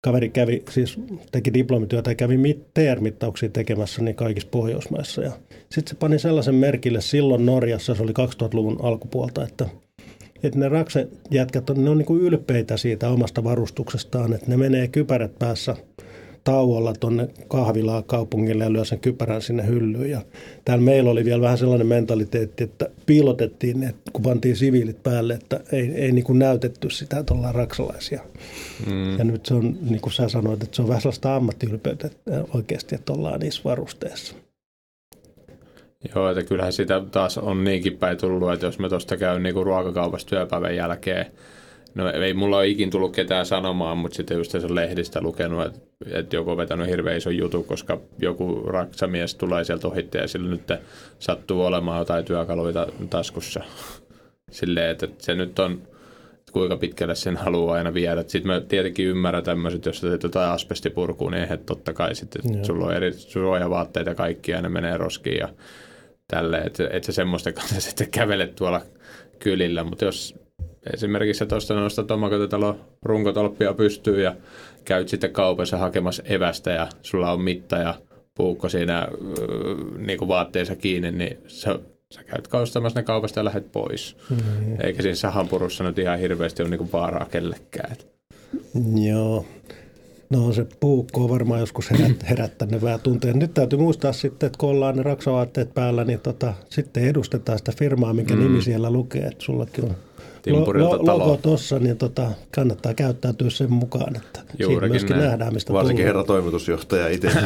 kaveri 0.00 0.28
kävi, 0.28 0.62
siis 0.70 1.00
teki 1.32 1.54
diplomityötä 1.54 2.10
ja 2.10 2.14
kävi 2.14 2.36
TR-mittauksia 2.74 3.48
tekemässä 3.48 4.02
niin 4.02 4.16
kaikissa 4.16 4.48
Pohjoismaissa. 4.50 5.22
Ja 5.22 5.32
sitten 5.50 5.88
se 5.90 5.94
pani 5.94 6.18
sellaisen 6.18 6.54
merkille 6.54 7.00
silloin 7.00 7.46
Norjassa, 7.46 7.94
se 7.94 8.02
oli 8.02 8.12
2000-luvun 8.12 8.78
alkupuolta, 8.82 9.44
että, 9.44 9.66
että 10.42 10.58
ne 10.58 10.68
raksejätkät 10.68 11.70
on, 11.70 11.84
ne 11.84 11.90
on 11.90 11.98
niin 11.98 12.06
kuin 12.06 12.22
ylpeitä 12.22 12.76
siitä 12.76 13.10
omasta 13.10 13.44
varustuksestaan, 13.44 14.32
että 14.32 14.46
ne 14.48 14.56
menee 14.56 14.88
kypärät 14.88 15.38
päässä– 15.38 15.76
tauolla 16.44 16.92
tuonne 16.92 17.28
kahvilaan 17.48 18.04
kaupungille 18.04 18.64
ja 18.64 18.72
lyö 18.72 18.84
sen 18.84 19.00
kypärän 19.00 19.42
sinne 19.42 19.66
hyllyyn. 19.66 20.10
Ja 20.10 20.20
täällä 20.64 20.84
meillä 20.84 21.10
oli 21.10 21.24
vielä 21.24 21.42
vähän 21.42 21.58
sellainen 21.58 21.86
mentaliteetti, 21.86 22.64
että 22.64 22.88
piilotettiin 23.06 23.80
ne, 23.80 23.94
kun 24.12 24.22
pantiin 24.22 24.56
siviilit 24.56 25.02
päälle, 25.02 25.34
että 25.34 25.60
ei, 25.72 25.92
ei 25.94 26.12
niin 26.12 26.24
kuin 26.24 26.38
näytetty 26.38 26.90
sitä, 26.90 27.18
että 27.18 27.34
ollaan 27.34 27.54
raksalaisia. 27.54 28.20
Mm. 28.86 29.18
Ja 29.18 29.24
nyt 29.24 29.46
se 29.46 29.54
on, 29.54 29.78
niin 29.90 30.00
kuin 30.00 30.12
sä 30.12 30.28
sanoit, 30.28 30.62
että 30.62 30.76
se 30.76 30.82
on 30.82 30.88
vähän 30.88 31.02
sellaista 31.02 31.36
ammattiylpeyttä 31.36 32.06
että 32.06 32.44
oikeasti, 32.54 32.94
että 32.94 33.12
ollaan 33.12 33.40
niissä 33.40 33.62
varusteissa. 33.64 34.34
Joo, 36.14 36.30
että 36.30 36.42
kyllähän 36.42 36.72
sitä 36.72 37.02
taas 37.10 37.38
on 37.38 37.64
niinkin 37.64 37.96
päin 37.96 38.18
tullut, 38.18 38.52
että 38.52 38.66
jos 38.66 38.78
me 38.78 38.88
tuosta 38.88 39.16
käyn 39.16 39.42
niin 39.42 39.54
kuin 39.54 39.66
ruokakaupassa 39.66 40.28
työpäivän 40.28 40.76
jälkeen, 40.76 41.26
No 41.94 42.10
ei 42.10 42.34
mulla 42.34 42.56
ole 42.56 42.68
ikin 42.68 42.90
tullut 42.90 43.14
ketään 43.14 43.46
sanomaan, 43.46 43.98
mutta 43.98 44.16
sitten 44.16 44.36
just 44.36 44.50
se 44.50 44.74
lehdistä 44.74 45.20
lukenut, 45.20 45.66
että, 45.66 45.80
että 46.10 46.36
joku 46.36 46.50
on 46.50 46.56
vetänyt 46.56 46.88
hirveän 46.88 47.16
iso 47.16 47.30
jutu, 47.30 47.62
koska 47.62 48.00
joku 48.18 48.62
raksamies 48.66 49.34
tulee 49.34 49.64
sieltä 49.64 49.88
ohitte 49.88 50.18
ja 50.18 50.28
sillä 50.28 50.50
nyt 50.50 50.72
sattuu 51.18 51.64
olemaan 51.64 51.98
jotain 51.98 52.24
työkaluita 52.24 52.86
taskussa. 53.10 53.60
Silleen, 54.50 54.90
että 54.90 55.08
se 55.18 55.34
nyt 55.34 55.58
on, 55.58 55.72
että 56.38 56.52
kuinka 56.52 56.76
pitkälle 56.76 57.14
sen 57.14 57.36
haluaa 57.36 57.76
aina 57.76 57.94
viedä. 57.94 58.24
Sitten 58.26 58.46
mä 58.46 58.60
tietenkin 58.60 59.06
ymmärrän 59.06 59.44
tämmöiset, 59.44 59.86
jos 59.86 60.00
teet 60.00 60.22
jotain 60.22 60.50
asbestipurkuun, 60.50 61.32
niin 61.32 61.42
eihän 61.42 61.58
totta 61.58 61.92
kai 61.92 62.14
sitten, 62.14 62.42
että 62.52 62.66
sulla 62.66 62.86
on 62.86 62.94
eri 62.94 63.12
suojavaatteita 63.12 64.10
ja 64.10 64.14
kaikki 64.14 64.52
ja 64.52 64.62
ne 64.62 64.68
menee 64.68 64.96
roskiin 64.96 65.38
ja 65.38 65.48
tälleen, 66.28 66.66
että 66.66 66.88
et 66.92 67.04
sä 67.04 67.12
semmoista 67.12 67.52
kanssa 67.52 67.80
sitten 67.90 68.10
kävelet 68.10 68.56
tuolla 68.56 68.80
kylillä, 69.38 69.84
mutta 69.84 70.04
jos 70.04 70.34
esimerkiksi 70.94 71.46
tuosta 71.46 71.74
nostat 71.74 72.10
omakotitalon 72.10 72.80
runkotolppia 73.02 73.74
pystyy 73.74 74.22
ja 74.22 74.36
käyt 74.84 75.08
sitten 75.08 75.32
kaupassa 75.32 75.76
hakemassa 75.76 76.22
evästä 76.26 76.70
ja 76.70 76.88
sulla 77.02 77.32
on 77.32 77.40
mitta 77.40 77.76
ja 77.76 77.94
puukko 78.34 78.68
siinä 78.68 79.08
niin 79.98 80.18
kuin 80.18 80.28
vaatteessa 80.28 80.76
kiinni, 80.76 81.10
niin 81.10 81.38
sä, 81.46 81.78
sä 82.14 82.24
käyt 82.24 82.48
kaustamassa 82.48 83.00
ne 83.00 83.04
kaupasta 83.04 83.40
ja 83.40 83.44
lähdet 83.44 83.72
pois. 83.72 84.16
Mm. 84.30 84.36
Eikä 84.82 85.02
siinä 85.02 85.14
sahanpurussa 85.14 85.84
nyt 85.84 85.98
ihan 85.98 86.18
hirveästi 86.18 86.62
ole 86.62 86.70
niin 86.70 86.78
kuin 86.78 86.92
vaaraa 86.92 87.26
kellekään. 87.30 87.96
Joo. 89.04 89.44
No 90.30 90.52
se 90.52 90.66
puukko 90.80 91.24
on 91.24 91.30
varmaan 91.30 91.60
joskus 91.60 91.90
herät, 91.90 92.22
herättänyt 92.30 92.82
vähän 92.82 93.00
tunteen. 93.00 93.38
Nyt 93.38 93.54
täytyy 93.54 93.78
muistaa 93.78 94.12
sitten, 94.12 94.46
että 94.46 94.58
kun 94.58 94.68
ollaan 94.68 94.96
ne 94.96 95.02
raksavaatteet 95.02 95.74
päällä, 95.74 96.04
niin 96.04 96.20
tota, 96.20 96.54
sitten 96.68 97.04
edustetaan 97.04 97.58
sitä 97.58 97.72
firmaa, 97.78 98.12
minkä 98.12 98.34
mm. 98.34 98.42
nimi 98.42 98.62
siellä 98.62 98.90
lukee. 98.90 99.22
Että 99.22 99.44
sullakin 99.44 99.84
on 99.84 99.96
lo, 100.46 100.64
lo, 100.78 101.18
logo 101.18 101.38
tuossa, 101.42 101.78
niin 101.78 101.96
tota, 101.96 102.30
kannattaa 102.54 102.94
käyttäytyä 102.94 103.50
sen 103.50 103.72
mukaan, 103.72 104.16
että 104.16 104.40
Juurikin 104.58 104.80
siinä 104.80 104.88
myöskin 104.88 105.16
näin. 105.16 105.30
nähdään, 105.30 105.54
mistä 105.54 105.72
Varsinkin 105.72 106.04
herra 106.04 106.24
toimitusjohtaja 106.24 107.08
itse. 107.08 107.30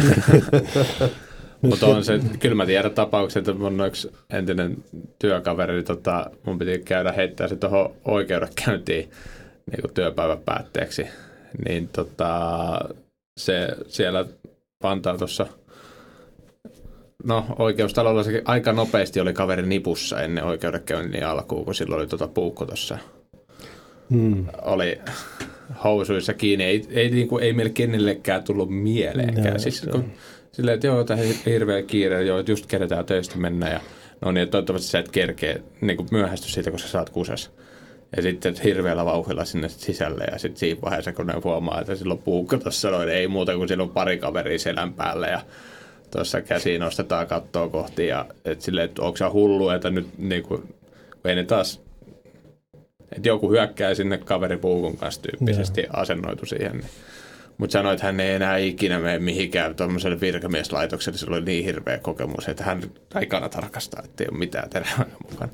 Mutta 1.62 1.86
on 1.86 2.04
se, 2.04 2.20
kyllä 2.40 2.54
mä 2.54 2.66
tiedän 2.66 2.90
tapauksia, 2.90 3.40
että 3.40 3.54
mun 3.54 3.86
yksi 3.86 4.12
entinen 4.30 4.76
työkaveri, 5.18 5.74
niin 5.74 5.84
tota, 5.84 6.30
mun 6.46 6.58
piti 6.58 6.78
käydä 6.78 7.12
heittää 7.12 7.48
se 7.48 7.56
tuohon 7.56 7.90
oikeudenkäyntiin 8.04 9.10
niin 9.70 9.80
kuin 9.80 9.94
työpäivän 9.94 10.38
päätteeksi. 10.44 11.06
Niin 11.64 11.88
tota, 11.88 12.78
se 13.40 13.68
siellä 13.88 14.24
Vantaa 14.82 15.18
tuossa 15.18 15.46
no 17.24 17.46
oikeustalolla 17.58 18.22
se 18.22 18.42
aika 18.44 18.72
nopeasti 18.72 19.20
oli 19.20 19.32
kaveri 19.32 19.66
nipussa 19.66 20.20
ennen 20.20 20.44
oikeudenkäynnin 20.44 21.26
alkuun, 21.26 21.64
kun 21.64 21.74
silloin 21.74 22.00
oli 22.00 22.08
tuota 22.08 22.28
puukko 22.28 22.66
tuossa. 22.66 22.98
Hmm. 24.10 24.46
Oli 24.62 25.00
housuissa 25.84 26.34
kiinni. 26.34 26.64
Ei, 26.64 26.84
ei, 26.90 27.10
niin 27.10 27.28
kuin, 27.28 27.44
ei 27.44 27.52
meille 27.52 27.72
kenellekään 27.72 28.44
tullut 28.44 28.70
mieleenkään. 28.70 29.52
No, 29.52 29.58
siis, 29.58 29.86
kun, 29.92 30.12
silleen, 30.52 30.74
että 30.74 30.86
joo, 30.86 31.04
tämä 31.04 31.20
hirveä 31.46 31.82
kiire, 31.82 32.22
joo, 32.22 32.38
että 32.38 32.52
just 32.52 32.66
kerätään 32.66 33.06
töistä 33.06 33.38
mennä 33.38 33.70
ja 33.70 33.80
no 34.20 34.32
niin, 34.32 34.42
että 34.42 34.52
toivottavasti 34.52 34.88
sä 34.88 34.98
et 34.98 35.10
kerkeä 35.10 35.58
niin 35.80 35.96
kuin 35.96 36.08
myöhästy 36.12 36.48
siitä, 36.48 36.70
koska 36.70 36.86
sä 36.86 36.92
saat 36.92 37.10
kusas. 37.10 37.50
Ja 38.16 38.22
sitten 38.22 38.54
hirveällä 38.64 39.04
vauhilla 39.04 39.44
sinne 39.44 39.68
sisälle 39.68 40.24
ja 40.32 40.38
sitten 40.38 40.58
siinä 40.58 40.80
vaiheessa, 40.80 41.12
kun 41.12 41.26
ne 41.26 41.34
huomaa, 41.44 41.80
että 41.80 41.94
silloin 41.94 42.22
puukko 42.22 42.56
tuossa 42.56 42.90
noin, 42.90 43.08
ei 43.08 43.28
muuta 43.28 43.56
kuin 43.56 43.68
silloin 43.68 43.90
pari 43.90 44.18
kaveria 44.18 44.58
selän 44.58 44.94
päällä 44.94 45.26
ja 45.26 45.40
tuossa 46.14 46.40
käsi 46.40 46.78
nostetaan 46.78 47.26
kattoa 47.26 47.68
kohti 47.68 48.06
ja 48.06 48.26
et 48.44 48.60
silleen, 48.60 48.84
että 48.84 49.02
onko 49.02 49.16
se 49.16 49.24
hullu, 49.24 49.68
että 49.68 49.90
nyt 49.90 50.18
niin 50.18 50.42
kuin, 50.42 50.74
ei 51.24 51.34
ne 51.34 51.44
taas, 51.44 51.82
että 53.12 53.28
joku 53.28 53.50
hyökkää 53.50 53.94
sinne 53.94 54.18
kaveripuukon 54.18 54.96
kanssa 54.96 55.22
tyyppisesti 55.22 55.80
ja. 55.80 55.88
asennoitu 55.92 56.46
siihen. 56.46 56.72
Niin. 56.72 56.90
Mutta 57.58 57.72
sanoi, 57.72 57.94
että 57.94 58.06
hän 58.06 58.20
ei 58.20 58.34
enää 58.34 58.56
ikinä 58.56 58.98
mene 58.98 59.18
mihinkään 59.18 59.74
tuommoiselle 59.74 60.20
virkamieslaitokselle. 60.20 61.18
Sillä 61.18 61.36
oli 61.36 61.44
niin 61.44 61.64
hirveä 61.64 61.98
kokemus, 61.98 62.48
että 62.48 62.64
hän 62.64 62.82
ei 63.20 63.26
kannata 63.26 63.60
tarkastaa, 63.60 64.02
että 64.04 64.24
ei 64.24 64.28
ole 64.30 64.38
mitään 64.38 64.70
terävää 64.70 65.06
mukana. 65.30 65.52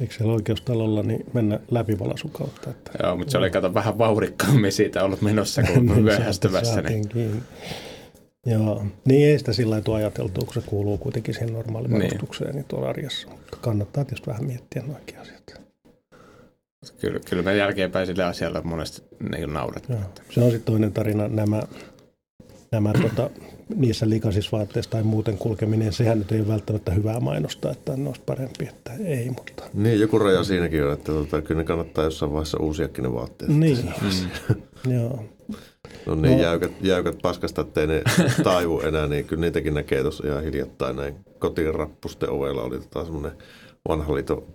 Eikö 0.00 0.14
siellä 0.14 0.32
oikeustalolla 0.32 1.02
niin 1.02 1.24
mennä 1.32 1.60
läpivalaisun 1.70 2.30
kautta? 2.30 2.70
Että... 2.70 2.90
Joo, 3.02 3.16
mutta 3.16 3.30
se 3.30 3.38
oli 3.38 3.50
kato 3.50 3.74
vähän 3.74 3.98
vaurikkaammin 3.98 4.72
siitä 4.72 5.04
ollut 5.04 5.22
menossa 5.22 5.62
kuin 5.62 5.86
niin, 5.86 6.02
myöhästyvässä. 6.02 6.82
Niin. 6.82 7.42
Joo, 8.46 8.84
niin 9.04 9.28
ei 9.28 9.38
sitä 9.38 9.52
sillä 9.52 9.80
tavalla 9.80 9.98
ajateltu, 9.98 10.44
kun 10.44 10.54
se 10.54 10.60
kuuluu 10.66 10.98
kuitenkin 10.98 11.34
siihen 11.34 11.52
normaaliin 11.52 11.92
niin. 11.92 12.02
varustukseen 12.02 12.54
niin 12.54 12.64
tuolla 12.64 12.88
arjessa. 12.88 13.28
Mutta 13.28 13.56
kannattaa 13.60 14.04
tietysti 14.04 14.26
vähän 14.26 14.44
miettiä 14.44 14.82
noikin 14.86 15.18
asiat. 15.18 15.38
Kyllä, 17.00 17.20
kyllä 17.30 17.42
me 17.42 17.56
jälkeenpäin 17.56 18.06
sille 18.06 18.24
asialle 18.24 18.60
monesti 18.60 19.02
niin 19.30 19.52
nauret. 19.52 19.88
Joo. 19.88 19.98
Se 20.30 20.40
on 20.40 20.50
sitten 20.50 20.72
toinen 20.72 20.92
tarina, 20.92 21.28
nämä, 21.28 21.62
nämä 22.72 22.92
tota, 22.92 23.30
niissä 23.76 24.08
likaisissa 24.08 24.56
vaatteissa 24.56 24.90
tai 24.90 25.02
muuten 25.02 25.38
kulkeminen, 25.38 25.92
sehän 25.92 26.18
nyt 26.18 26.32
ei 26.32 26.40
ole 26.40 26.48
välttämättä 26.48 26.92
hyvää 26.92 27.20
mainosta, 27.20 27.70
että 27.70 27.96
ne 27.96 28.08
olisi 28.08 28.22
parempi, 28.26 28.68
että 28.68 28.92
ei, 29.04 29.30
mutta... 29.30 29.62
Niin, 29.74 30.00
joku 30.00 30.18
raja 30.18 30.44
siinäkin 30.44 30.84
on, 30.84 30.92
että 30.92 31.12
tota, 31.12 31.42
kyllä 31.42 31.60
ne 31.60 31.64
kannattaa 31.64 32.04
jossain 32.04 32.32
vaiheessa 32.32 32.58
uusiakin 32.58 33.04
ne 33.04 33.12
vaatteet. 33.12 33.50
Niin, 33.50 33.78
mm. 34.02 34.92
joo. 34.92 35.24
No 36.06 36.14
niin 36.14 36.36
no. 36.36 36.42
jäykät, 36.42 36.72
jäykät 36.80 37.18
paskasta, 37.22 37.60
ettei 37.60 37.86
ne 37.86 38.02
taivu 38.44 38.80
enää, 38.80 39.06
niin 39.06 39.24
kyllä 39.24 39.40
niitäkin 39.40 39.74
näkee 39.74 40.02
tuossa 40.02 40.26
ihan 40.26 40.42
hiljattain 40.42 40.96
näin 40.96 41.14
kotiin 41.38 41.74
rappusten 41.74 42.30
ovella 42.30 42.62
oli 42.62 42.78
tota 42.78 43.04
semmoinen 43.04 43.32
vanha 43.88 44.14
liito 44.14 44.46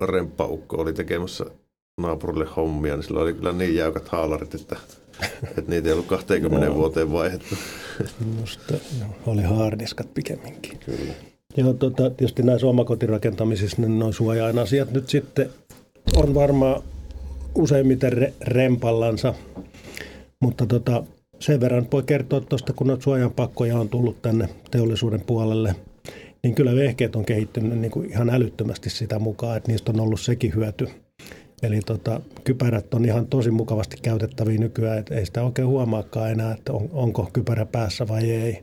remppaukko 0.00 0.76
oli 0.76 0.92
tekemässä 0.92 1.44
naapurille 2.00 2.46
hommia, 2.56 2.96
niin 2.96 3.04
sillä 3.04 3.20
oli 3.20 3.32
kyllä 3.32 3.52
niin 3.52 3.74
jäykät 3.74 4.08
haalarit, 4.08 4.54
että, 4.54 4.76
että 5.58 5.70
niitä 5.70 5.88
ei 5.88 5.92
ollut 5.92 6.06
20 6.06 6.68
no. 6.68 6.74
vuoteen 6.74 7.12
vaihdettu. 7.12 7.54
Musta 8.40 8.74
oli 9.26 9.42
haarniskat 9.42 10.14
pikemminkin. 10.14 10.78
Kyllä. 10.78 11.12
Joo, 11.56 11.72
tota, 11.72 12.10
tietysti 12.10 12.42
näissä 12.42 12.66
omakotirakentamisissa 12.66 13.82
niin 13.82 13.98
noin 13.98 14.12
suojain 14.12 14.58
asiat 14.58 14.92
nyt 14.92 15.08
sitten 15.08 15.50
on 16.16 16.34
varmaan 16.34 16.82
useimmiten 17.54 18.12
re- 18.12 18.32
rempallansa– 18.40 19.34
mutta 20.40 20.66
tota, 20.66 21.02
sen 21.38 21.60
verran 21.60 21.86
voi 21.92 22.02
kertoa 22.02 22.40
tuosta, 22.40 22.72
kun 22.72 22.86
noita 22.86 23.02
suojanpakkoja 23.02 23.78
on 23.78 23.88
tullut 23.88 24.22
tänne 24.22 24.48
teollisuuden 24.70 25.20
puolelle, 25.20 25.74
niin 26.42 26.54
kyllä 26.54 26.74
vehkeet 26.74 27.16
on 27.16 27.24
kehittynyt 27.24 27.78
niin 27.78 27.90
kuin 27.90 28.10
ihan 28.10 28.30
älyttömästi 28.30 28.90
sitä 28.90 29.18
mukaan, 29.18 29.56
että 29.56 29.72
niistä 29.72 29.92
on 29.92 30.00
ollut 30.00 30.20
sekin 30.20 30.54
hyöty. 30.54 30.88
Eli 31.62 31.80
tota, 31.86 32.20
kypärät 32.44 32.94
on 32.94 33.04
ihan 33.04 33.26
tosi 33.26 33.50
mukavasti 33.50 33.96
käytettäviä 34.02 34.58
nykyään, 34.58 34.98
että 34.98 35.14
ei 35.14 35.26
sitä 35.26 35.42
oikein 35.42 35.68
huomaakaan 35.68 36.30
enää, 36.30 36.52
että 36.52 36.72
on, 36.72 36.88
onko 36.92 37.30
kypärä 37.32 37.66
päässä 37.66 38.08
vai 38.08 38.30
ei 38.30 38.62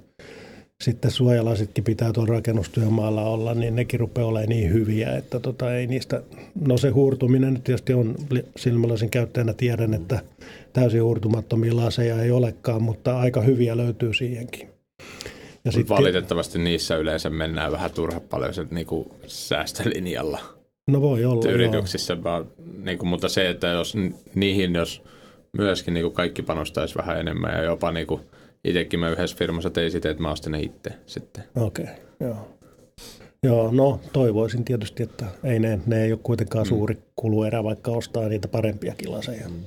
sitten 0.84 1.12
suojalasitkin 1.12 1.84
pitää 1.84 2.14
tuolla 2.14 2.34
rakennustyömaalla 2.34 3.24
olla, 3.24 3.54
niin 3.54 3.76
nekin 3.76 4.00
rupeaa 4.00 4.28
olemaan 4.28 4.50
niin 4.50 4.74
hyviä, 4.74 5.16
että 5.16 5.40
tota, 5.40 5.76
ei 5.76 5.88
niistä, 5.88 6.22
no 6.68 6.78
se 6.78 6.90
huurtuminen 6.90 7.54
nyt 7.54 7.64
tietysti 7.64 7.94
on 7.94 8.16
silmälasin 8.58 9.10
käyttäjänä 9.10 9.54
tiedän, 9.54 9.94
että 9.94 10.20
täysin 10.78 11.04
huurtumattomia 11.04 11.76
laseja 11.76 12.22
ei 12.22 12.32
olekaan, 12.32 12.82
mutta 12.84 13.20
aika 13.20 13.42
hyviä 13.42 13.78
löytyy 13.78 14.14
siihenkin. 14.14 14.70
Ja 15.66 15.72
sitten, 15.72 15.98
valitettavasti 15.98 16.60
niissä 16.60 16.96
yleensä 16.96 17.30
mennään 17.30 17.72
vähän 17.72 17.92
turha 17.92 18.20
paljon 18.20 18.54
se, 18.54 18.66
niin 18.72 18.88
kuin 18.88 19.10
säästölinjalla. 19.28 20.40
No 20.88 21.02
voi 21.02 21.26
olla, 21.26 21.52
Yrityksissä, 21.52 22.24
vaan, 22.24 22.46
niin 22.84 22.98
kuin, 22.98 23.10
mutta 23.10 23.30
se, 23.30 23.50
että 23.50 23.68
jos 23.68 23.96
niihin, 24.36 24.74
jos 24.74 25.02
myöskin 25.58 25.94
niin 25.94 26.04
kuin 26.04 26.14
kaikki 26.14 26.42
panostaisi 26.42 26.96
vähän 26.96 27.20
enemmän 27.20 27.54
ja 27.54 27.64
jopa 27.64 27.92
niin 27.92 28.08
kuin, 28.08 28.22
itsekin 28.64 29.00
mä 29.00 29.10
yhdessä 29.10 29.38
firmassa 29.38 29.70
tein 29.70 29.92
sitä, 29.92 30.10
että 30.10 30.24
mä 30.24 30.32
ostin 30.32 30.52
ne 30.52 30.62
itse 30.62 30.90
sitten. 31.06 31.44
Okei, 31.56 31.86
okay, 31.86 31.96
joo. 32.20 32.48
Joo, 33.44 33.72
no 33.72 34.00
toivoisin 34.14 34.66
tietysti, 34.66 35.04
että 35.04 35.26
ei 35.44 35.60
ne, 35.60 35.80
ne 35.86 36.04
ei 36.04 36.12
ole 36.12 36.20
kuitenkaan 36.24 36.66
mm. 36.66 36.70
suuri 36.70 36.98
kuluerä, 37.16 37.64
vaikka 37.64 37.92
ostaa 37.92 38.30
niitä 38.30 38.48
parempiakin 38.48 39.12
laseja. 39.12 39.50
Mm. 39.50 39.64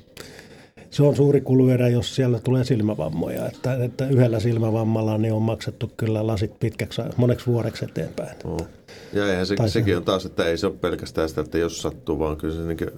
Se 0.90 1.02
on 1.02 1.16
suuri 1.16 1.40
kuluerä, 1.40 1.88
jos 1.88 2.14
siellä 2.14 2.38
tulee 2.38 2.64
silmävammoja, 2.64 3.46
että, 3.46 3.84
että 3.84 4.08
yhdellä 4.08 4.40
silmävammalla 4.40 5.18
niin 5.18 5.32
on 5.32 5.42
maksettu 5.42 5.92
kyllä 5.96 6.26
lasit 6.26 6.58
pitkäksi, 6.60 7.02
moneksi 7.16 7.46
vuodeksi 7.46 7.84
eteenpäin. 7.84 8.36
Oh. 8.44 8.68
Ja 9.12 9.30
eihän 9.30 9.46
se, 9.46 9.56
sekin 9.66 9.96
on 9.96 10.04
taas, 10.04 10.26
että 10.26 10.44
ei 10.44 10.58
se 10.58 10.66
ole 10.66 10.74
pelkästään 10.80 11.28
sitä, 11.28 11.40
että 11.40 11.58
jos 11.58 11.82
sattuu, 11.82 12.18
vaan 12.18 12.36
kyllä 12.36 12.54
se 12.54 12.60
niin 12.60 12.76
kuin, 12.76 12.90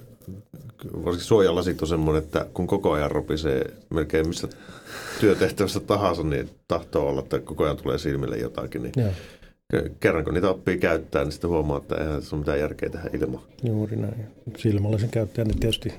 varsinkin 1.05 1.27
suojalasit 1.27 1.81
on 1.81 1.87
semmoinen, 1.87 2.23
että 2.23 2.45
kun 2.53 2.67
koko 2.67 2.91
ajan 2.91 3.11
ropisee 3.11 3.73
melkein 3.89 4.27
missä 4.27 4.47
työtehtävässä 5.19 5.79
tahansa, 5.79 6.23
niin 6.23 6.49
tahtoo 6.67 7.09
olla, 7.09 7.21
että 7.21 7.39
koko 7.39 7.63
ajan 7.63 7.77
tulee 7.77 7.97
silmille 7.97 8.37
jotakin. 8.37 8.83
Niin 8.83 8.93
Joo. 8.97 9.11
Kerran 9.99 10.23
kun 10.23 10.33
niitä 10.33 10.49
oppii 10.49 10.77
käyttää, 10.77 11.23
niin 11.23 11.31
sitten 11.31 11.49
huomaa, 11.49 11.77
että 11.77 11.95
eihän 11.95 12.21
se 12.21 12.35
ole 12.35 12.39
mitään 12.39 12.59
järkeä 12.59 12.89
tehdä 12.89 13.09
ilman. 13.13 13.41
Juuri 13.63 13.95
näin. 13.95 14.25
Silmälasin 14.57 15.09
käyttäjä 15.09 15.45
niin 15.45 15.59
tietysti, 15.59 15.93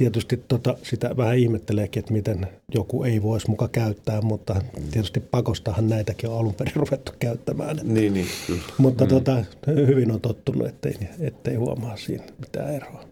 tietysti 0.00 0.44
tota, 0.48 0.76
sitä 0.82 1.16
vähän 1.16 1.38
ihmetteleekin, 1.38 2.00
että 2.00 2.12
miten 2.12 2.46
joku 2.74 3.04
ei 3.04 3.22
voisi 3.22 3.50
muka 3.50 3.68
käyttää, 3.68 4.22
mutta 4.22 4.62
tietysti 4.90 5.20
pakostahan 5.20 5.88
näitäkin 5.88 6.30
on 6.30 6.38
alun 6.38 6.54
perin 6.54 6.76
ruvettu 6.86 7.12
käyttämään. 7.18 7.70
Että, 7.70 7.92
niin, 7.92 8.14
niin, 8.14 8.26
kyllä. 8.46 8.62
Mutta 8.78 9.04
mm. 9.04 9.08
tota, 9.08 9.44
hyvin 9.66 10.10
on 10.12 10.20
tottunut, 10.20 10.68
ettei, 10.68 10.94
ettei 11.20 11.54
huomaa 11.54 11.96
siinä 11.96 12.24
mitään 12.38 12.74
eroa. 12.74 13.04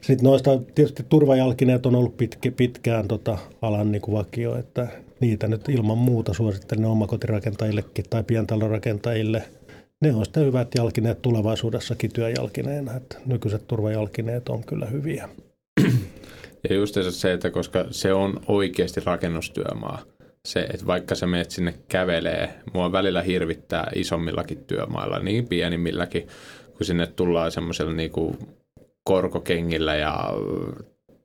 Sitten 0.00 0.24
noista 0.24 0.60
tietysti 0.74 1.02
turvajalkineet 1.08 1.86
on 1.86 1.94
ollut 1.94 2.16
pitkä, 2.16 2.50
pitkään 2.50 3.08
tota 3.08 3.38
alan 3.62 3.92
niin 3.92 4.02
kuin 4.02 4.18
vakio, 4.18 4.56
että 4.56 4.88
niitä 5.20 5.48
nyt 5.48 5.68
ilman 5.68 5.98
muuta 5.98 6.34
suosittelen 6.34 6.84
omakotirakentajillekin 6.84 8.04
tai 8.10 8.22
pientalorakentajille. 8.22 9.42
Ne 10.00 10.14
on 10.14 10.24
sitten 10.24 10.46
hyvät 10.46 10.68
jalkineet 10.74 11.22
tulevaisuudessakin 11.22 12.12
työjalkineena, 12.12 12.96
että 12.96 13.16
nykyiset 13.26 13.68
turvajalkineet 13.68 14.48
on 14.48 14.64
kyllä 14.64 14.86
hyviä. 14.86 15.28
Ja 16.68 16.74
just 16.74 16.96
se, 17.10 17.32
että 17.32 17.50
koska 17.50 17.84
se 17.90 18.12
on 18.12 18.40
oikeasti 18.48 19.00
rakennustyömaa, 19.04 20.02
se, 20.44 20.60
että 20.60 20.86
vaikka 20.86 21.14
sä 21.14 21.26
menet 21.26 21.50
sinne 21.50 21.74
kävelee, 21.88 22.54
mua 22.72 22.92
välillä 22.92 23.22
hirvittää 23.22 23.90
isommillakin 23.94 24.64
työmailla, 24.64 25.18
niin 25.18 25.48
pienimmilläkin, 25.48 26.28
kun 26.76 26.86
sinne 26.86 27.06
tullaan 27.06 27.52
semmoisella 27.52 27.92
niinku 27.92 28.36
korkokengillä 29.04 29.96
ja 29.96 30.30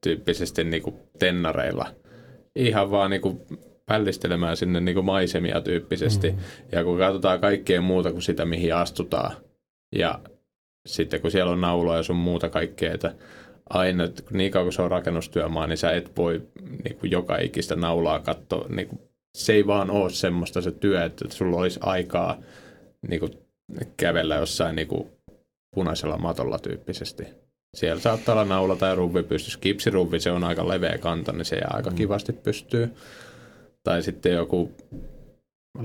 tyyppisesti 0.03 0.63
niinku 0.63 0.99
tennareilla. 1.19 1.87
Ihan 2.55 2.91
vaan 2.91 3.09
niinku 3.09 3.45
pällistelemään 3.85 4.57
sinne 4.57 4.79
niinku 4.79 5.01
maisemia 5.01 5.61
tyyppisesti. 5.61 6.29
Mm-hmm. 6.29 6.43
Ja 6.71 6.83
kun 6.83 6.97
katsotaan 6.97 7.39
kaikkea 7.39 7.81
muuta 7.81 8.11
kuin 8.11 8.21
sitä, 8.21 8.45
mihin 8.45 8.75
astutaan. 8.75 9.35
Ja 9.95 10.19
sitten 10.85 11.21
kun 11.21 11.31
siellä 11.31 11.51
on 11.51 11.61
nauloja 11.61 11.97
ja 11.97 12.03
sun 12.03 12.15
muuta 12.15 12.49
kaikkea, 12.49 12.93
että 12.93 13.15
aina, 13.69 14.03
niin 14.31 14.51
kauan 14.51 14.65
kuin 14.65 14.73
se 14.73 14.81
on 14.81 14.91
rakennustyömaa, 14.91 15.67
niin 15.67 15.77
sä 15.77 15.91
et 15.91 16.17
voi 16.17 16.41
niin 16.83 16.95
kuin 16.95 17.11
joka 17.11 17.37
ikistä 17.37 17.75
naulaa 17.75 18.19
katsoa. 18.19 18.65
Niin 18.69 18.87
kuin, 18.87 18.99
se 19.37 19.53
ei 19.53 19.67
vaan 19.67 19.91
ole 19.91 20.09
semmoista 20.09 20.61
se 20.61 20.71
työ, 20.71 21.05
että 21.05 21.25
sulla 21.29 21.57
olisi 21.57 21.79
aikaa 21.83 22.37
niin 23.07 23.19
kuin, 23.19 23.31
kävellä 23.97 24.35
jossain 24.35 24.75
niin 24.75 24.87
kuin, 24.87 25.07
punaisella 25.75 26.17
matolla 26.17 26.59
tyyppisesti. 26.59 27.23
Siellä 27.77 28.01
saattaa 28.01 28.33
olla 28.33 28.45
naula 28.45 28.75
tai 28.75 28.95
ruuvi 28.95 29.23
pystyssä. 29.23 29.59
Kipsiruvvi, 29.59 30.19
se 30.19 30.31
on 30.31 30.43
aika 30.43 30.67
leveä 30.67 30.97
kanta, 30.97 31.31
niin 31.31 31.45
se 31.45 31.55
jää 31.55 31.71
aika 31.73 31.89
mm. 31.89 31.95
kivasti 31.95 32.33
pystyy. 32.33 32.91
Tai 33.83 34.03
sitten 34.03 34.33
joku 34.33 34.71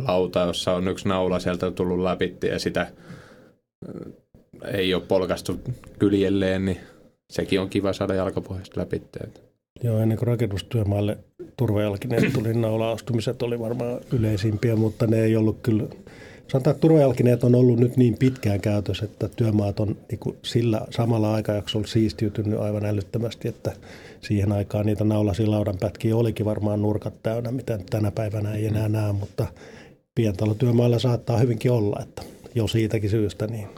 lauta, 0.07 0.41
jossa 0.41 0.72
on 0.72 0.89
yksi 0.89 1.09
naula 1.09 1.39
sieltä 1.39 1.70
tullut 1.70 1.99
läpi 1.99 2.37
ja 2.43 2.59
sitä 2.59 2.93
ei 4.72 4.95
ole 4.95 5.03
polkastu 5.09 5.61
kyljelleen, 5.99 6.64
niin 6.64 6.81
sekin 7.31 7.61
on 7.61 7.68
kiva 7.68 7.93
saada 7.93 8.14
jalkapohjasta 8.14 8.81
läpi. 8.81 9.03
Joo, 9.83 9.99
ennen 9.99 10.18
kuin 10.18 10.26
rakennustyömaalle 10.26 11.18
turvajalkineet 11.57 12.33
tuli, 12.33 12.55
naulaustumiset 12.55 13.43
oli 13.43 13.59
varmaan 13.59 14.01
yleisimpiä, 14.12 14.76
mutta 14.76 15.07
ne 15.07 15.22
ei 15.22 15.37
ollut 15.37 15.59
kyllä 15.62 15.85
Sanotaan, 16.51 16.74
että 16.74 16.81
turvajalkineet 16.81 17.45
on 17.45 17.55
ollut 17.55 17.81
nyt 17.81 17.97
niin 17.97 18.16
pitkään 18.18 18.61
käytössä, 18.61 19.05
että 19.05 19.28
työmaat 19.28 19.81
on 19.81 19.97
niin 20.11 20.18
kuin 20.18 20.37
sillä 20.43 20.81
samalla 20.91 21.35
aikajaksolla 21.35 21.87
siistiytynyt 21.87 22.61
aivan 22.61 22.85
älyttömästi, 22.85 23.49
että 23.49 23.72
siihen 24.20 24.53
aikaan 24.53 24.87
niitä 24.87 25.05
naulasilaudan 25.05 25.78
pätkiä 25.78 26.16
olikin 26.16 26.47
varmaan 26.47 26.83
nurkat 26.83 27.14
täynnä, 27.22 27.53
mitä 27.53 27.78
tänä 27.91 28.11
päivänä 28.11 28.55
ei 28.55 28.66
enää 28.66 28.89
näe, 28.89 29.12
mutta 29.12 29.47
pientalotyömailla 30.14 30.99
saattaa 30.99 31.39
hyvinkin 31.39 31.72
olla, 31.72 32.01
että 32.03 32.22
jo 32.55 32.66
siitäkin 32.66 33.11
syystä 33.11 33.47
niin 33.47 33.68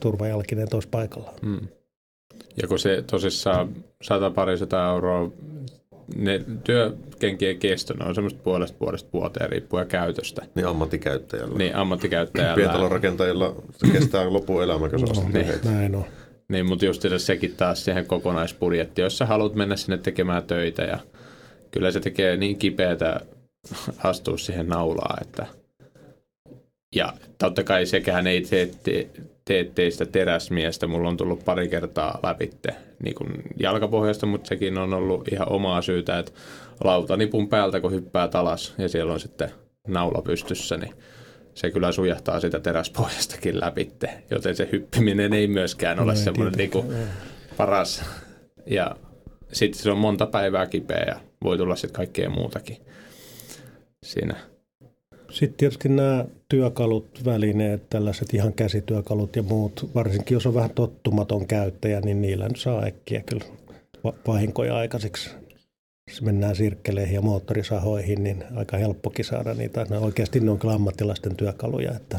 turvajalkineet 0.00 0.74
olisi 0.74 0.88
paikalla. 0.88 1.34
Hmm. 1.42 1.68
Ja 2.62 2.68
kun 2.68 2.78
se 2.78 3.04
tosissaan 3.10 3.68
sata 4.02 4.30
parisataa 4.30 4.92
euroa, 4.92 5.30
ne 6.16 6.44
työkenkien 6.64 7.58
kesto, 7.58 7.94
ne 7.94 8.04
on 8.04 8.14
semmoista 8.14 8.40
puolesta 8.42 8.76
vuodesta 8.80 9.08
vuoteen 9.12 9.50
riippuen 9.50 9.86
käytöstä. 9.86 10.46
Niin 10.54 10.66
ammattikäyttäjällä. 10.66 11.58
Niin 11.58 11.76
ammattikäyttäjällä. 11.76 12.54
Pientalorakentajilla 12.54 13.54
se 13.76 13.92
kestää 13.92 14.32
loppuelämä, 14.32 14.88
kun 14.88 14.98
se 14.98 15.20
on 15.20 15.32
no, 15.32 15.72
Näin 15.72 15.94
on. 15.94 16.04
Niin, 16.48 16.66
mutta 16.66 16.84
just 16.84 17.02
sekin 17.16 17.54
taas 17.56 17.84
siihen 17.84 18.06
kokonaisbudjettiin, 18.06 19.02
jos 19.02 19.18
sä 19.18 19.26
haluat 19.26 19.54
mennä 19.54 19.76
sinne 19.76 19.98
tekemään 19.98 20.42
töitä 20.42 20.82
ja 20.82 20.98
kyllä 21.70 21.90
se 21.90 22.00
tekee 22.00 22.36
niin 22.36 22.58
kipeätä 22.58 23.20
astua 24.04 24.38
siihen 24.38 24.68
naulaan, 24.68 25.22
että 25.22 25.46
ja 26.94 27.12
totta 27.38 27.64
kai 27.64 27.86
sekään 27.86 28.26
ei 28.26 28.42
tee, 28.82 29.06
tee, 29.48 29.64
tee 29.64 29.72
teistä 29.74 30.06
teräsmiestä. 30.06 30.86
Mulla 30.86 31.08
on 31.08 31.16
tullut 31.16 31.44
pari 31.44 31.68
kertaa 31.68 32.20
läpitte 32.22 32.74
niin 33.02 33.14
kuin 33.14 33.30
jalkapohjasta, 33.60 34.26
mutta 34.26 34.48
sekin 34.48 34.78
on 34.78 34.94
ollut 34.94 35.28
ihan 35.32 35.52
omaa 35.52 35.82
syytä, 35.82 36.18
että 36.18 36.32
lautanipun 36.84 37.48
päältä 37.48 37.80
kun 37.80 37.92
hyppää 37.92 38.28
talas 38.28 38.74
ja 38.78 38.88
siellä 38.88 39.12
on 39.12 39.20
sitten 39.20 39.50
naula 39.86 40.22
pystyssä, 40.22 40.76
niin 40.76 40.94
se 41.54 41.70
kyllä 41.70 41.92
sujahtaa 41.92 42.40
sitä 42.40 42.60
teräspohjastakin 42.60 43.60
läpitte, 43.60 44.10
joten 44.30 44.56
se 44.56 44.68
hyppiminen 44.72 45.32
ei 45.32 45.46
myöskään 45.46 46.00
ole 46.00 46.12
no, 46.12 46.18
semmoinen 46.18 46.54
niin 46.54 46.70
kuin 46.70 46.86
paras. 47.56 48.04
Ja 48.66 48.96
sitten 49.52 49.82
se 49.82 49.90
on 49.90 49.98
monta 49.98 50.26
päivää 50.26 50.66
kipeä 50.66 51.04
ja 51.06 51.20
voi 51.44 51.58
tulla 51.58 51.76
sitten 51.76 51.96
kaikkea 51.96 52.30
muutakin 52.30 52.76
siinä 54.02 54.36
sitten 55.30 55.56
tietysti 55.56 55.88
nämä 55.88 56.24
työkalut, 56.48 57.20
välineet, 57.24 57.90
tällaiset 57.90 58.34
ihan 58.34 58.52
käsityökalut 58.52 59.36
ja 59.36 59.42
muut, 59.42 59.90
varsinkin 59.94 60.34
jos 60.34 60.46
on 60.46 60.54
vähän 60.54 60.70
tottumaton 60.70 61.46
käyttäjä, 61.46 62.00
niin 62.00 62.22
niillä 62.22 62.48
nyt 62.48 62.60
saa 62.60 62.84
äkkiä 62.84 63.22
kyllä 63.22 63.44
vahinkoja 64.26 64.76
aikaiseksi. 64.76 65.30
Jos 66.10 66.22
mennään 66.22 66.56
sirkkeleihin 66.56 67.14
ja 67.14 67.20
moottorisahoihin, 67.20 68.24
niin 68.24 68.44
aika 68.56 68.76
helppokin 68.76 69.24
saada 69.24 69.54
niitä. 69.54 69.86
Ne 69.90 69.98
oikeasti 69.98 70.40
ne 70.40 70.50
on 70.50 70.58
kyllä 70.58 70.74
ammattilaisten 70.74 71.36
työkaluja. 71.36 71.92
Että, 71.96 72.18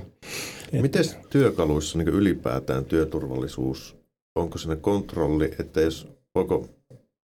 että. 0.63 0.81
Miten 0.81 1.05
työkaluissa 1.29 1.97
niin 1.97 2.07
ylipäätään 2.07 2.85
työturvallisuus, 2.85 3.97
onko 4.35 4.57
se 4.57 4.75
kontrolli, 4.75 5.51
että 5.59 5.81
jos 5.81 6.07
voiko 6.35 6.69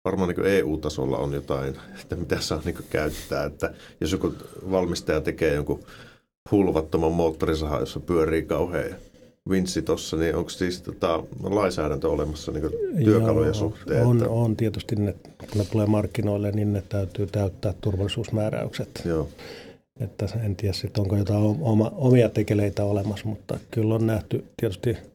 varmaan 0.04 0.28
niin 0.28 0.46
EU-tasolla 0.46 1.18
on 1.18 1.32
jotain, 1.32 1.74
että 2.00 2.16
mitä 2.16 2.40
saa 2.40 2.62
niin 2.64 2.76
käyttää. 2.90 3.44
Että 3.44 3.74
jos 4.00 4.12
joku 4.12 4.34
valmistaja 4.70 5.20
tekee 5.20 5.54
jonkun 5.54 5.84
hulvattoman 6.50 7.12
moottorisahan, 7.12 7.80
jossa 7.80 8.00
pyörii 8.00 8.42
kauhean 8.42 8.94
vinssi 9.50 9.82
tuossa, 9.82 10.16
niin 10.16 10.36
onko 10.36 10.50
siis 10.50 10.82
tota, 10.82 11.22
lainsäädäntö 11.42 12.08
olemassa 12.08 12.52
niin 12.52 12.70
työkalujen 13.04 13.46
Joo, 13.46 13.54
suhteen? 13.54 14.06
On, 14.06 14.16
että... 14.16 14.30
on 14.30 14.56
tietysti, 14.56 14.96
ne, 14.96 15.14
kun 15.38 15.48
ne 15.54 15.64
tulee 15.64 15.86
markkinoille, 15.86 16.50
niin 16.50 16.72
ne 16.72 16.82
täytyy 16.88 17.26
täyttää 17.26 17.74
turvallisuusmääräykset. 17.80 19.02
Joo. 19.04 19.28
Että 20.00 20.28
en 20.44 20.56
tiedä 20.56 20.72
sitten, 20.72 21.02
onko 21.02 21.16
jotain 21.16 21.56
oma, 21.60 21.92
omia 21.94 22.28
tekeleitä 22.28 22.84
olemassa, 22.84 23.28
mutta 23.28 23.58
kyllä 23.70 23.94
on 23.94 24.06
nähty 24.06 24.44
tietysti– 24.56 24.96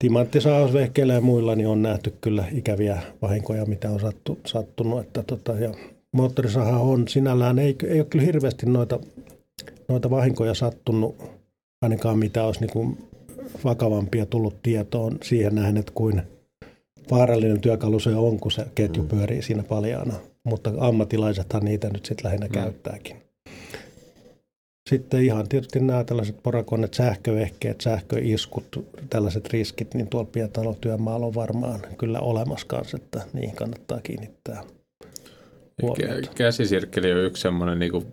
timanttisahausvehkeillä 0.00 1.12
ja 1.12 1.20
muilla 1.20 1.54
niin 1.54 1.68
on 1.68 1.82
nähty 1.82 2.14
kyllä 2.20 2.44
ikäviä 2.52 3.02
vahinkoja, 3.22 3.66
mitä 3.66 3.90
on 3.90 4.00
sattu, 4.00 4.38
sattunut. 4.46 5.00
Että 5.00 5.22
tota, 5.22 5.52
ja 5.52 5.74
moottorisaha 6.12 6.78
on 6.78 7.08
sinällään, 7.08 7.58
ei, 7.58 7.76
ei 7.88 8.00
ole 8.00 8.06
kyllä 8.10 8.24
hirveästi 8.24 8.66
noita, 8.66 9.00
noita 9.88 10.10
vahinkoja 10.10 10.54
sattunut, 10.54 11.16
ainakaan 11.82 12.18
mitä 12.18 12.44
olisi 12.44 12.60
niin 12.60 12.70
kuin 12.70 12.98
vakavampia 13.64 14.26
tullut 14.26 14.62
tietoon 14.62 15.18
siihen 15.22 15.54
nähden, 15.54 15.76
että 15.76 15.92
kuin 15.94 16.22
vaarallinen 17.10 17.60
työkalu 17.60 18.00
se 18.00 18.10
on, 18.16 18.40
kun 18.40 18.52
se 18.52 18.66
ketju 18.74 19.02
mm. 19.02 19.08
pyörii 19.08 19.42
siinä 19.42 19.62
paljaana. 19.62 20.14
Mutta 20.44 20.72
ammattilaisethan 20.78 21.64
niitä 21.64 21.90
nyt 21.90 22.06
sitten 22.06 22.24
lähinnä 22.24 22.46
mm. 22.46 22.52
käyttääkin. 22.52 23.29
Sitten 24.90 25.24
ihan 25.24 25.48
tietysti 25.48 25.80
nämä 25.80 26.04
tällaiset 26.04 26.36
porakoneet, 26.42 26.94
sähkövehkeet, 26.94 27.80
sähköiskut, 27.80 28.86
tällaiset 29.10 29.48
riskit, 29.52 29.94
niin 29.94 30.08
tuolla 30.08 30.28
pientalotyömaalla 30.32 31.26
on 31.26 31.34
varmaan 31.34 31.80
kyllä 31.98 32.20
olemassa 32.20 32.66
kanssa, 32.66 32.96
että 32.96 33.20
niihin 33.32 33.56
kannattaa 33.56 34.00
kiinnittää 34.00 34.62
huomiota. 35.82 36.30
Käsisirkkeli 36.34 37.12
on 37.12 37.24
yksi 37.24 37.42
semmoinen 37.42 37.78
niin 37.78 37.92
kuin, 37.92 38.06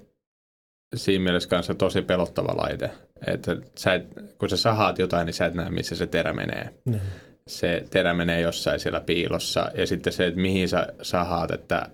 siinä 0.96 1.24
mielessä 1.24 1.50
kanssa 1.50 1.74
tosi 1.74 2.02
pelottava 2.02 2.58
laite. 2.58 2.92
Että 3.28 3.58
sä 3.78 3.94
et, 3.94 4.06
kun 4.40 4.50
sä 4.50 4.58
sahaat 4.58 5.00
jotain, 5.00 5.26
niin 5.26 5.34
sä 5.34 5.46
et 5.46 5.54
näe, 5.54 5.70
missä 5.70 5.96
se 5.96 6.08
terä 6.08 6.34
menee. 6.34 6.70
Mm. 6.86 7.00
Se 7.48 7.86
terä 7.90 8.14
menee 8.14 8.42
jossain 8.42 8.80
siellä 8.80 9.00
piilossa. 9.00 9.72
Ja 9.76 9.88
sitten 9.88 10.14
se, 10.14 10.28
että 10.28 10.40
mihin 10.40 10.70
sä 10.70 10.88
sahaat, 11.02 11.52
että 11.52 11.90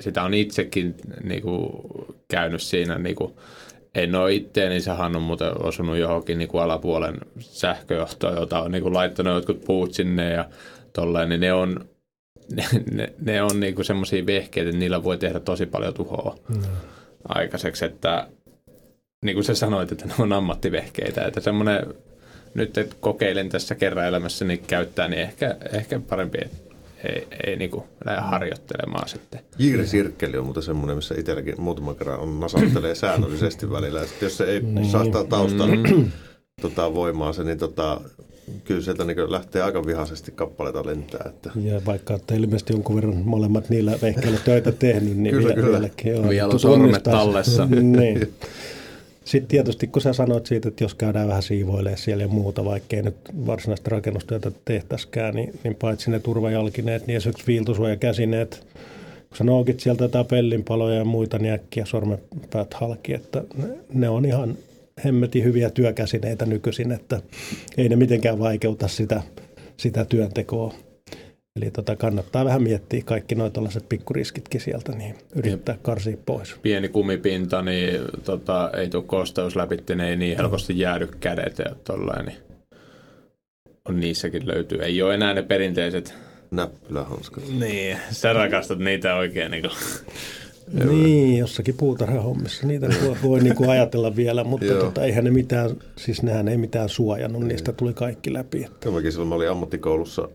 sitä 0.00 0.22
on 0.22 0.34
itsekin 0.34 0.94
niin 1.22 1.42
kuin, 1.42 1.70
käynyt 2.28 2.62
siinä 2.62 2.98
niin 2.98 3.16
kuin, 3.16 3.34
en 3.94 4.14
ole 4.14 4.34
itteeni, 4.34 4.80
sehän 4.80 5.16
on 5.16 5.22
muuten 5.22 5.62
osunut 5.62 5.96
johonkin 5.96 6.38
niin 6.38 6.48
kuin 6.48 6.62
alapuolen 6.62 7.16
sähköjohtoon, 7.40 8.36
jota 8.36 8.62
on 8.62 8.72
niin 8.72 8.82
kuin 8.82 8.94
laittanut 8.94 9.34
jotkut 9.34 9.64
puut 9.64 9.94
sinne 9.94 10.30
ja 10.32 10.44
tolleen, 10.92 11.28
niin 11.28 11.40
ne 11.40 11.52
on, 11.52 11.88
ne, 12.52 12.64
ne, 12.92 13.12
ne 13.20 13.42
on 13.42 13.60
niin 13.60 13.84
semmoisia 13.84 14.26
vehkeitä, 14.26 14.68
että 14.68 14.78
niillä 14.78 15.04
voi 15.04 15.18
tehdä 15.18 15.40
tosi 15.40 15.66
paljon 15.66 15.94
tuhoa 15.94 16.36
mm. 16.48 16.62
aikaiseksi, 17.28 17.84
että 17.84 18.28
niin 19.24 19.36
kuin 19.36 19.44
sä 19.44 19.54
sanoit, 19.54 19.92
että 19.92 20.06
ne 20.06 20.14
on 20.18 20.32
ammattivehkeitä, 20.32 21.24
että 21.24 21.40
semmoinen 21.40 21.86
nyt 22.54 22.78
että 22.78 22.96
kokeilen 23.00 23.48
tässä 23.48 23.74
kerran 23.74 24.06
elämässäni 24.06 24.58
käyttää, 24.58 25.08
niin 25.08 25.22
ehkä, 25.22 25.56
ehkä 25.72 26.00
parempi, 26.08 26.38
että 26.42 26.67
ei, 27.04 27.26
ei 27.46 27.56
niin 27.56 27.70
kuin 27.70 27.84
lähde 28.04 28.20
harjoittelemaan 28.20 29.08
sitten. 29.08 29.40
Jiirisirkkeli 29.58 30.38
on 30.38 30.44
muuten 30.44 30.62
semmoinen, 30.62 30.96
missä 30.96 31.14
itselläkin 31.18 31.60
muutaman 31.60 31.96
kerran 31.96 32.20
on 32.20 32.40
nasattelee 32.40 32.94
säännöllisesti 32.94 33.70
välillä. 33.70 34.00
Ja 34.00 34.06
jos 34.20 34.36
se 34.36 34.44
ei 34.44 34.60
niin. 34.60 34.90
saa 34.90 35.04
taustalla 35.28 35.74
mm. 35.74 36.10
tota, 36.62 36.94
voimaa 36.94 37.32
se, 37.32 37.44
niin 37.44 37.58
tota, 37.58 38.00
kyllä 38.64 38.80
sieltä 38.80 39.04
niin 39.04 39.32
lähtee 39.32 39.62
aika 39.62 39.86
vihaisesti 39.86 40.32
kappaleita 40.32 40.86
lentää. 40.86 41.24
Että. 41.26 41.50
Ja 41.62 41.80
vaikka 41.86 42.14
olette 42.14 42.36
ilmeisesti 42.36 42.72
jonkun 42.72 42.96
verran 42.96 43.16
molemmat 43.16 43.68
niillä 43.68 43.98
vehkeillä 44.02 44.38
töitä 44.44 44.72
tehnyt, 44.72 45.16
niin 45.16 45.34
kyllä, 45.34 45.48
vielä, 45.48 45.60
kyllä. 45.62 45.78
vieläkin 45.78 46.12
joo, 46.12 46.28
Vielä 46.28 46.52
on 46.52 46.60
sormet 46.60 47.02
tallessa. 47.02 47.66
niin. 47.70 48.20
Sitten 49.28 49.48
tietysti 49.48 49.86
kun 49.86 50.02
sä 50.02 50.12
sanoit 50.12 50.46
siitä, 50.46 50.68
että 50.68 50.84
jos 50.84 50.94
käydään 50.94 51.28
vähän 51.28 51.42
siivoilemaan 51.42 51.98
siellä 51.98 52.24
ja 52.24 52.28
muuta, 52.28 52.64
vaikkei 52.64 53.02
nyt 53.02 53.16
varsinaista 53.46 53.90
rakennustyötä 53.90 54.50
tehtäskään, 54.64 55.34
niin, 55.34 55.58
niin 55.64 55.74
paitsi 55.74 56.10
ne 56.10 56.20
turvajalkineet, 56.20 57.06
niin 57.06 57.16
esimerkiksi 57.16 57.46
viiltosuojakäsineet, 57.46 58.66
kun 59.28 59.36
sä 59.36 59.44
noukit 59.44 59.80
sieltä 59.80 60.04
jotain 60.04 60.26
pellinpaloja 60.26 60.98
ja 60.98 61.04
muita, 61.04 61.38
niin 61.38 61.54
äkkiä 61.54 61.84
sormenpäät 61.84 62.74
halki, 62.74 63.14
että 63.14 63.44
ne, 63.56 63.68
ne 63.94 64.08
on 64.08 64.24
ihan 64.24 64.56
hemmetin 65.04 65.44
hyviä 65.44 65.70
työkäsineitä 65.70 66.46
nykyisin, 66.46 66.92
että 66.92 67.20
ei 67.76 67.88
ne 67.88 67.96
mitenkään 67.96 68.38
vaikeuta 68.38 68.88
sitä, 68.88 69.22
sitä 69.76 70.04
työntekoa. 70.04 70.74
Eli 71.62 71.70
tota, 71.70 71.96
kannattaa 71.96 72.44
vähän 72.44 72.62
miettiä 72.62 73.02
kaikki 73.04 73.34
noin 73.34 73.52
tällaiset 73.52 73.88
pikkuriskitkin 73.88 74.60
sieltä, 74.60 74.92
niin 74.92 75.14
yrittää 75.36 75.78
karsia 75.82 76.16
pois. 76.26 76.56
Pieni 76.62 76.88
kumipinta, 76.88 77.62
niin 77.62 78.00
tota, 78.24 78.70
ei 78.76 78.88
tule 78.88 79.04
kosteus 79.06 79.56
läpi, 79.56 79.76
niin 79.88 80.00
ei 80.00 80.16
niin 80.16 80.36
helposti 80.36 80.78
jäädy 80.78 81.08
kädet 81.20 81.58
ja 81.58 81.74
tollain, 81.84 82.26
niin 82.26 82.38
on 83.88 84.00
niissäkin 84.00 84.46
löytyy. 84.46 84.82
Ei 84.82 85.02
ole 85.02 85.14
enää 85.14 85.34
ne 85.34 85.42
perinteiset 85.42 86.14
näppylähanskat. 86.50 87.44
Niin, 87.60 87.98
sä 88.10 88.32
rakastat 88.32 88.78
niitä 88.78 89.14
oikein 89.14 89.50
niin 89.50 89.62
kuin 89.62 89.72
niin, 90.84 91.38
jossakin 91.38 91.74
puutarhahommissa. 91.74 92.66
Niitä 92.66 92.88
voi, 93.04 93.16
voi 93.22 93.40
niin 93.40 93.54
kuin 93.56 93.70
ajatella 93.70 94.16
vielä, 94.16 94.44
mutta 94.44 94.74
tota, 94.74 95.04
eihän 95.04 95.24
ne 95.24 95.30
mitään, 95.30 95.70
siis 95.96 96.22
nehän 96.22 96.48
ei 96.48 96.56
mitään 96.56 96.88
suojannut, 96.88 97.42
niistä 97.42 97.72
tuli 97.72 97.94
kaikki 97.94 98.32
läpi. 98.32 98.64
Että. 98.64 98.90
Mäkin 98.90 99.12
silloin 99.12 99.28
mä 99.28 99.34
olin 99.34 99.50
ammattikoulussa 99.50 100.28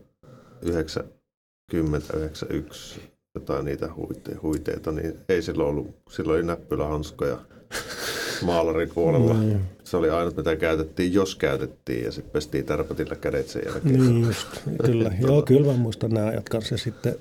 90, 0.64 2.16
91 2.16 3.00
jotain 3.34 3.64
niitä 3.64 3.94
huite, 3.96 4.34
huiteita, 4.34 4.92
niin 4.92 5.14
ei 5.28 5.42
silloin 5.42 5.68
ollut, 5.68 5.94
silloin 6.10 6.36
oli 6.38 6.46
näppylähanskoja 6.46 7.38
maalarin 8.46 8.90
puolella. 8.94 9.34
Mm. 9.34 9.60
Se 9.84 9.96
oli 9.96 10.10
ainut, 10.10 10.36
mitä 10.36 10.56
käytettiin, 10.56 11.12
jos 11.12 11.34
käytettiin, 11.34 12.04
ja 12.04 12.12
sitten 12.12 12.32
pestiin 12.32 12.64
tärpätillä 12.64 13.16
kädet 13.16 13.48
sen 13.48 13.62
jälkeen. 13.66 14.00
Niin 14.00 14.22
just, 14.26 14.48
kyllä. 14.84 15.12
Joo, 15.26 15.42
kyllä 15.42 15.72
mä 15.72 15.78
muistan 15.78 16.10
nämä 16.10 16.26
ajat 16.26 16.48
kanssa. 16.48 16.76
Sitten 16.76 17.14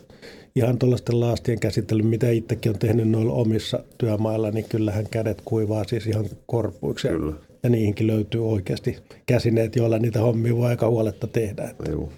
ihan 0.55 0.77
tuollaisten 0.77 1.19
laastien 1.19 1.59
käsittely, 1.59 2.03
mitä 2.03 2.29
itsekin 2.29 2.71
on 2.71 2.79
tehnyt 2.79 3.09
noilla 3.09 3.33
omissa 3.33 3.79
työmailla, 3.97 4.51
niin 4.51 4.65
kyllähän 4.69 5.05
kädet 5.11 5.41
kuivaa 5.45 5.83
siis 5.83 6.07
ihan 6.07 6.25
korpuiksi. 6.45 7.07
Kyllä. 7.07 7.33
Ja 7.63 7.69
niihinkin 7.69 8.07
löytyy 8.07 8.49
oikeasti 8.49 8.97
käsineet, 9.25 9.75
joilla 9.75 9.99
niitä 9.99 10.19
hommia 10.19 10.55
voi 10.55 10.67
aika 10.67 10.89
huoletta 10.89 11.27
tehdä. 11.27 11.63
Että 11.63 11.91
Joo. 11.91 12.09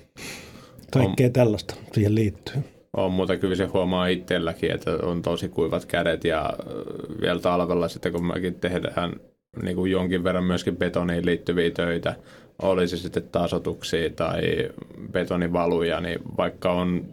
Kaikkea 1.00 1.28
on, 1.28 1.34
tällaista 1.34 1.76
siihen 1.93 2.16
liittyy. 2.16 2.64
On, 2.98 3.12
mutta 3.12 3.38
kyllä 3.38 3.56
se 3.56 3.66
huomaa 3.66 4.08
itselläkin, 4.08 4.72
että 4.72 4.91
on 5.04 5.22
tosi 5.22 5.50
kuivat 5.50 5.86
kädet 5.86 6.24
ja 6.24 6.50
vielä 7.22 7.39
talvella 7.39 7.88
sitten 7.88 8.12
kun 8.12 8.26
mäkin 8.26 8.56
tehdään 8.56 9.14
niin 9.64 9.76
kuin 9.76 9.91
jonkin 9.91 10.24
verran 10.24 10.43
myöskin 10.43 10.78
betoniin 10.78 11.26
liittyviä 11.26 11.72
töitä, 11.72 12.16
olisi 12.62 12.98
sitten 12.98 13.24
tasotuksia 13.32 14.10
tai 14.10 14.41
betonivaluja, 15.12 16.02
niin 16.02 16.20
vaikka 16.38 16.72
on 16.72 17.06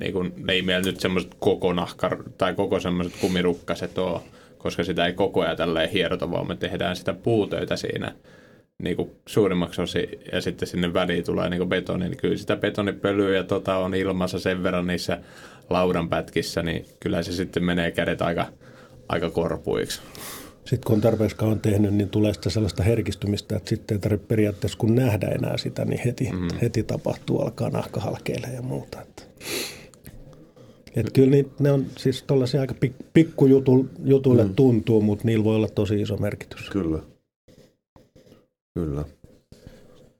niin 0.00 0.12
kuin, 0.12 0.32
ei 0.48 0.62
meillä 0.62 0.86
nyt 0.86 1.00
semmoiset 1.00 1.36
koko 1.38 1.72
nahkar, 1.72 2.22
tai 2.38 2.54
koko 2.54 2.80
semmoiset 2.80 3.14
kumirukkaset 3.20 3.98
ole, 3.98 4.20
koska 4.58 4.84
sitä 4.84 5.06
ei 5.06 5.12
koko 5.12 5.40
ajan 5.40 5.56
tälleen 5.56 5.90
hierota, 5.90 6.30
vaan 6.30 6.48
me 6.48 6.56
tehdään 6.56 6.96
sitä 6.96 7.14
puutöitä 7.14 7.76
siinä 7.76 8.14
niin 8.82 8.96
kuin 8.96 9.10
suurimmaksi 9.26 9.82
osi, 9.82 10.08
ja 10.32 10.40
sitten 10.40 10.68
sinne 10.68 10.94
väliin 10.94 11.24
tulee 11.24 11.50
niin 11.50 11.58
kuin 11.58 11.68
betoni, 11.68 12.08
niin 12.08 12.16
kyllä 12.16 12.36
sitä 12.36 12.56
betonipölyä 12.56 13.36
ja 13.36 13.44
tota 13.44 13.76
on 13.76 13.94
ilmassa 13.94 14.38
sen 14.38 14.62
verran 14.62 14.86
niissä 14.86 15.20
laudanpätkissä, 15.70 16.62
niin 16.62 16.86
kyllä 17.00 17.22
se 17.22 17.32
sitten 17.32 17.64
menee 17.64 17.90
kädet 17.90 18.22
aika, 18.22 18.46
aika 19.08 19.30
korpuiksi. 19.30 20.00
Sitten 20.56 20.86
kun 20.86 20.94
on 20.94 21.00
tarpeeksi 21.00 21.36
kauan 21.36 21.60
tehnyt, 21.60 21.94
niin 21.94 22.08
tulee 22.08 22.34
sitä 22.34 22.50
sellaista 22.50 22.82
herkistymistä, 22.82 23.56
että 23.56 23.68
sitten 23.68 23.94
ei 23.94 23.98
tarvitse 23.98 24.26
periaatteessa 24.26 24.78
kun 24.78 24.94
nähdä 24.94 25.28
enää 25.28 25.56
sitä, 25.56 25.84
niin 25.84 26.00
heti, 26.04 26.32
mm. 26.32 26.48
heti 26.62 26.82
tapahtuu, 26.82 27.40
alkaa 27.40 27.70
nahka 27.70 28.00
halkeilla 28.00 28.48
ja 28.48 28.62
muuta. 28.62 29.02
Että. 29.02 29.22
Et 30.96 31.12
kyllä 31.12 31.30
niitä, 31.30 31.50
ne 31.60 31.72
on 31.72 31.86
siis 31.98 32.22
tuollaisia 32.22 32.60
aika 32.60 32.74
pik, 32.74 32.92
pikkujutuille 33.12 34.44
mm. 34.44 34.54
tuntuu, 34.54 35.00
mutta 35.00 35.24
niillä 35.24 35.44
voi 35.44 35.56
olla 35.56 35.68
tosi 35.68 36.00
iso 36.00 36.16
merkitys. 36.16 36.70
Kyllä. 36.70 36.98
Kyllä. 38.76 39.04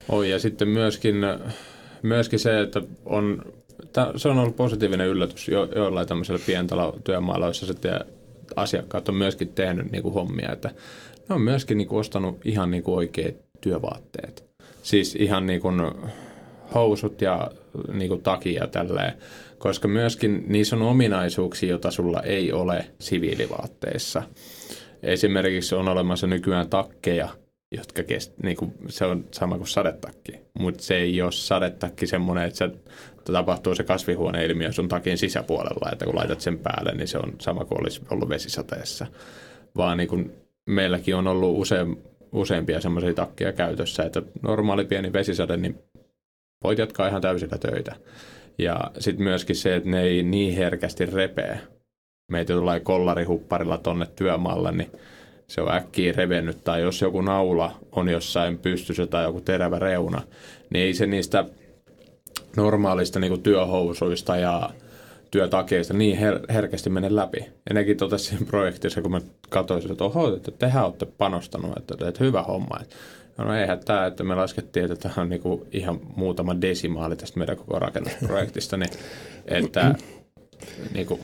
Oi, 0.09 0.31
ja 0.31 0.39
sitten 0.39 0.69
myöskin, 0.69 1.15
myöskin 2.03 2.39
se, 2.39 2.61
että 2.61 2.83
on, 3.05 3.43
se 4.17 4.29
on 4.29 4.39
ollut 4.39 4.57
positiivinen 4.57 5.07
yllätys 5.07 5.49
jo, 5.49 5.69
joillain 5.75 6.09
tämmöisellä 6.09 6.41
pientalotyömaalla, 6.47 7.47
joissa 7.47 7.67
sitten 7.67 8.01
asiakkaat 8.57 9.09
on 9.09 9.15
myöskin 9.15 9.49
tehnyt 9.49 9.93
niin 9.93 10.03
kuin 10.03 10.15
hommia, 10.15 10.53
että 10.53 10.71
ne 11.29 11.35
on 11.35 11.41
myöskin 11.41 11.79
niin 11.79 11.89
kuin 11.89 12.01
ostanut 12.01 12.41
ihan 12.45 12.71
niin 12.71 12.83
kuin 12.83 12.97
oikeat 12.97 13.35
työvaatteet. 13.61 14.45
Siis 14.83 15.15
ihan 15.15 15.47
niin 15.47 15.61
kuin 15.61 15.81
housut 16.75 17.21
ja 17.23 17.51
niin 17.93 18.09
kuin 18.09 18.23
takia 18.23 18.67
tälleen, 18.67 19.13
koska 19.59 19.89
myöskin 19.89 20.45
niissä 20.49 20.77
on 20.77 20.83
ominaisuuksia, 20.83 21.71
joita 21.71 21.91
sulla 21.91 22.23
ei 22.23 22.53
ole 22.53 22.91
siviilivaatteissa. 23.01 24.23
Esimerkiksi 25.03 25.75
on 25.75 25.89
olemassa 25.89 26.27
nykyään 26.27 26.69
takkeja, 26.71 27.29
jotka 27.73 28.03
kest, 28.03 28.33
niin 28.43 28.57
kuin, 28.57 28.75
se 28.89 29.05
on 29.05 29.25
sama 29.31 29.57
kuin 29.57 29.69
sadetakki, 29.69 30.33
mutta 30.59 30.83
se 30.83 30.97
ei 30.97 31.23
ole 31.23 31.33
sadetakki 31.33 32.07
semmoinen, 32.07 32.45
että 32.45 32.59
se 32.59 32.71
tapahtuu 33.33 33.75
se 33.75 33.85
kasvihuoneilmiö 33.85 34.73
sun 34.73 34.89
takin 34.89 35.19
sisäpuolella, 35.19 35.91
että 35.93 36.05
kun 36.05 36.17
laitat 36.17 36.41
sen 36.41 36.59
päälle, 36.59 36.93
niin 36.95 37.09
se 37.09 37.19
on 37.19 37.33
sama 37.41 37.65
kuin 37.65 37.81
olisi 37.81 38.03
ollut 38.11 38.29
vesisateessa. 38.29 39.07
Vaan 39.77 39.97
niin 39.97 40.09
kuin 40.09 40.33
meilläkin 40.67 41.17
on 41.17 41.27
ollut 41.27 41.59
usein, 41.59 42.03
useampia 42.33 42.81
semmoisia 42.81 43.15
takkeja 43.15 43.53
käytössä, 43.53 44.03
että 44.03 44.23
normaali 44.43 44.85
pieni 44.85 45.13
vesisade, 45.13 45.57
niin 45.57 45.79
voit 46.65 46.79
jatkaa 46.79 47.09
ihan 47.09 47.23
täysillä 47.23 47.59
töitä. 47.59 47.97
Ja 48.59 48.81
sitten 48.99 49.25
myöskin 49.25 49.57
se, 49.57 49.77
että 49.77 49.89
ne 49.89 50.03
ei 50.03 50.23
niin 50.23 50.57
herkästi 50.57 51.07
repee. 51.07 51.61
Meitä 52.33 52.55
tulee 52.55 52.81
kollarihupparilla 52.81 53.79
tonne 53.79 54.07
työmaalle, 54.17 54.73
niin 54.73 54.91
se 55.47 55.61
on 55.61 55.75
äkkiä 55.75 56.13
revennyt. 56.13 56.65
Tai 56.65 56.83
jos 56.83 57.01
joku 57.01 57.21
naula 57.21 57.73
on 57.93 58.09
jossain 58.09 58.59
pystyssä 58.59 59.07
tai 59.07 59.25
joku 59.25 59.41
terävä 59.41 59.79
reuna, 59.79 60.23
niin 60.71 60.85
ei 60.85 60.95
se 60.95 61.07
niistä 61.07 61.45
normaalista 62.57 63.21
niin 63.21 63.43
työhousuista 63.43 64.37
ja 64.37 64.71
työtakeista 65.31 65.95
niin 65.95 66.19
her- 66.19 66.53
herkästi 66.53 66.91
mene 66.91 67.17
läpi. 67.17 67.39
Ja 67.69 67.75
nekin 67.75 67.97
totesi 67.97 68.25
siinä 68.25 68.47
projektissa, 68.47 69.03
kun 69.03 69.11
mä 69.11 69.21
katsoin, 69.51 69.91
että 69.91 70.05
oho, 70.05 70.37
että 70.37 70.51
tehän 70.51 70.85
olette 70.85 71.07
panostanut, 71.07 71.77
että, 71.77 72.09
että 72.09 72.25
hyvä 72.25 72.43
homma. 72.43 72.79
Että 72.83 72.97
No 73.39 73.55
eihän 73.55 73.81
tämä, 73.85 74.07
että 74.07 74.25
me 74.25 74.35
laskettiin, 74.35 74.93
että 74.93 75.09
tämä 75.09 75.23
on 75.23 75.29
niinku 75.29 75.67
ihan 75.73 76.01
muutama 76.17 76.61
desimaali 76.61 77.17
tästä 77.17 77.39
meidän 77.39 77.57
koko 77.57 77.79
rakennusprojektista, 77.79 78.77
niin 78.77 78.91
että 79.47 79.95
niinku, 80.95 81.21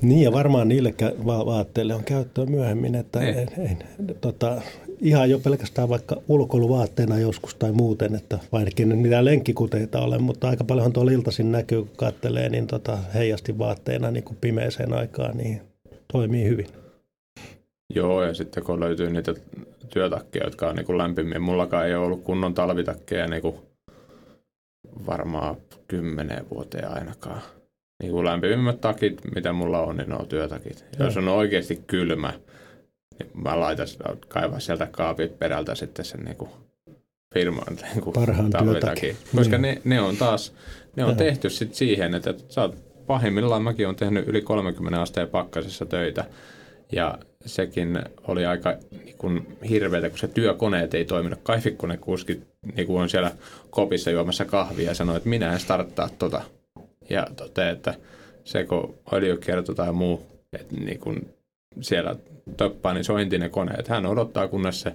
niin 0.00 0.22
ja 0.22 0.32
varmaan 0.32 0.68
niille 0.68 0.94
va- 1.26 1.46
vaatteille 1.46 1.94
on 1.94 2.04
käyttöä 2.04 2.46
myöhemmin, 2.46 2.94
että 2.94 3.20
ei. 3.20 3.34
Ei, 3.34 3.46
ei, 3.58 3.76
tota, 4.20 4.62
ihan 5.00 5.30
jo 5.30 5.38
pelkästään 5.38 5.88
vaikka 5.88 6.16
ulkoiluvaatteena 6.28 7.18
joskus 7.18 7.54
tai 7.54 7.72
muuten, 7.72 8.14
että 8.14 8.38
vaikka 8.52 8.84
nyt 8.84 8.98
mitään 8.98 9.24
lenkkikuteita 9.24 10.00
ole, 10.00 10.18
mutta 10.18 10.48
aika 10.48 10.64
paljon 10.64 10.92
tuolla 10.92 11.10
iltaisin 11.10 11.52
näkyy, 11.52 11.82
kun 11.82 11.96
katselee, 11.96 12.48
niin 12.48 12.66
tota, 12.66 12.98
heijasti 13.14 13.58
vaatteena 13.58 14.10
niin 14.10 14.24
kuin 14.24 14.38
pimeeseen 14.40 14.92
aikaan, 14.92 15.36
niin 15.36 15.60
toimii 16.12 16.44
hyvin. 16.44 16.66
Joo, 17.94 18.24
ja 18.24 18.34
sitten 18.34 18.64
kun 18.64 18.80
löytyy 18.80 19.10
niitä 19.10 19.34
työtakkeja, 19.92 20.44
jotka 20.44 20.68
on 20.68 20.76
niin 20.76 20.86
kuin 20.86 20.98
lämpimiä. 20.98 21.38
Mullakaan 21.38 21.86
ei 21.86 21.94
ole 21.94 22.06
ollut 22.06 22.22
kunnon 22.24 22.54
talvitakkeja 22.54 23.26
niin 23.26 23.42
kuin 23.42 23.56
varmaan 25.06 25.56
kymmeneen 25.88 26.46
vuoteen 26.50 26.90
ainakaan. 26.90 27.42
Niin 28.02 28.12
kuin 28.12 28.24
lämpimimmät 28.24 28.80
takit, 28.80 29.20
mitä 29.34 29.52
mulla 29.52 29.80
on, 29.80 29.96
niin 29.96 30.08
ne 30.08 30.14
on 30.14 30.26
työtakit. 30.26 30.84
Ja 30.98 31.04
jos 31.04 31.16
on 31.16 31.28
oikeasti 31.28 31.82
kylmä, 31.86 32.32
niin 33.18 33.30
mä 33.34 33.60
laitan 33.60 33.86
kaivaa 34.28 34.60
sieltä 34.60 34.88
kaapit 34.90 35.38
perältä 35.38 35.74
sitten 35.74 36.04
sen 36.04 36.20
niin 36.20 36.36
kuin 36.36 36.50
firman 37.34 37.76
niin 37.82 38.00
kuin 38.00 38.14
Parhaan 38.14 38.50
talvitakin. 38.50 39.16
Koska 39.36 39.58
niin. 39.58 39.80
ne, 39.84 39.96
ne, 39.96 40.00
on 40.00 40.16
taas, 40.16 40.52
ne 40.96 41.04
on 41.04 41.16
tehty 41.16 41.50
sitten 41.50 41.76
siihen, 41.76 42.14
että 42.14 42.34
sä 42.48 42.62
oot 42.62 42.76
pahimmillaan 43.06 43.62
mäkin 43.62 43.88
on 43.88 43.96
tehnyt 43.96 44.28
yli 44.28 44.42
30 44.42 45.00
asteen 45.00 45.28
pakkasessa 45.28 45.86
töitä. 45.86 46.24
Ja 46.92 47.18
sekin 47.46 47.98
oli 48.28 48.46
aika 48.46 48.76
niin 49.04 49.16
kuin, 49.18 49.58
hirveätä, 49.68 50.10
kun 50.10 50.18
se 50.18 50.28
työkoneet 50.28 50.94
ei 50.94 51.04
toiminut. 51.04 51.38
Kaifikkonekuski 51.42 52.40
niin 52.76 52.86
kuin 52.86 53.02
on 53.02 53.08
siellä 53.08 53.32
kopissa 53.70 54.10
juomassa 54.10 54.44
kahvia 54.44 54.88
ja 54.88 54.94
sanoi, 54.94 55.16
että 55.16 55.28
minä 55.28 55.52
en 55.52 55.60
starttaa 55.60 56.08
tota. 56.18 56.42
Ja 57.10 57.26
tote, 57.36 57.70
että 57.70 57.94
se 58.44 58.64
kun 58.64 58.94
öljykierto 59.12 59.74
tai 59.74 59.92
muu, 59.92 60.26
että 60.52 60.76
niin 60.76 60.98
kuin, 60.98 61.34
siellä 61.80 62.16
töppaanisointi 62.56 63.38
ne 63.38 63.48
koneet. 63.48 63.88
Hän 63.88 64.06
odottaa, 64.06 64.48
kunnes 64.48 64.80
se 64.80 64.94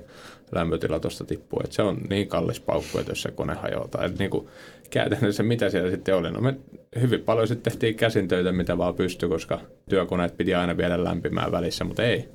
lämpötila 0.51 0.99
tuosta 0.99 1.26
tippuu. 1.26 1.60
Että 1.64 1.76
se 1.76 1.82
on 1.82 1.97
niin 2.10 2.28
kallis 2.28 2.60
paukku, 2.60 2.97
että 2.97 3.12
jos 3.12 3.22
se 3.22 3.32
kone 3.32 3.53
hajoaa. 3.53 3.86
Että 3.86 4.20
niin 4.20 4.32
kuin, 4.32 4.47
käytännössä 4.89 5.43
mitä 5.43 5.70
siellä 5.70 5.91
sitten 5.91 6.16
oli? 6.16 6.32
No 6.32 6.41
me 6.41 6.55
hyvin 7.01 7.22
paljon 7.22 7.47
sitten 7.47 7.72
tehtiin 7.72 7.95
käsintöitä, 7.95 8.51
mitä 8.51 8.78
vaan 8.78 8.95
pystyi, 8.95 9.30
koska 9.30 9.60
työkoneet 9.89 10.38
piti 10.38 10.55
aina 10.55 10.78
viedä 10.78 11.03
lämpimään 11.03 11.51
välissä, 11.51 11.84
mutta 11.84 12.03
ei. 12.03 12.30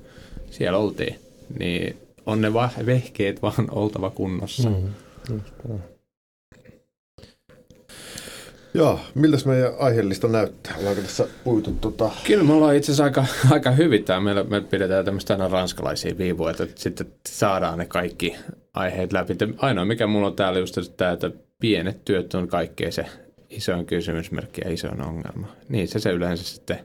Siellä 0.49 0.77
oltiin. 0.77 1.15
Niin 1.59 1.97
on 2.25 2.41
ne 2.41 2.53
vehkeet 2.85 3.41
vaan 3.41 3.67
oltava 3.71 4.09
kunnossa. 4.09 4.69
Mm, 4.69 5.41
Joo, 8.73 8.99
miltä 9.15 9.37
meidän 9.45 9.73
aiheellista 9.79 10.27
näyttää? 10.27 10.75
Ollaanko 10.77 11.01
tässä 11.01 11.27
puitu 11.43 11.71
tota... 11.81 12.11
Kyllä 12.27 12.43
me 12.43 12.53
ollaan 12.53 12.75
itse 12.75 12.91
asiassa 12.91 13.03
aika, 13.03 13.25
aika 13.51 13.71
hyvin. 13.71 14.05
Meillä, 14.23 14.43
me 14.43 14.61
pidetään 14.61 15.05
tämmöistä 15.05 15.33
aina 15.33 15.47
ranskalaisia 15.47 16.17
viivoja, 16.17 16.51
että 16.51 16.67
sitten 16.75 17.07
saadaan 17.29 17.77
ne 17.77 17.85
kaikki 17.85 18.35
aiheet 18.73 19.13
läpi. 19.13 19.33
Ainoa 19.57 19.85
mikä 19.85 20.07
mulla 20.07 20.27
on 20.27 20.35
täällä 20.35 20.59
just 20.59 20.77
tämä, 20.97 21.11
että 21.11 21.31
pienet 21.59 22.05
työt 22.05 22.33
on 22.33 22.47
kaikkein 22.47 22.91
se 22.91 23.05
isoin 23.49 23.85
kysymysmerkki 23.85 24.61
ja 24.65 24.73
isoin 24.73 25.01
ongelma. 25.01 25.47
Niin 25.69 25.87
se 25.87 25.99
se 25.99 26.11
yleensä 26.11 26.43
sitten 26.43 26.79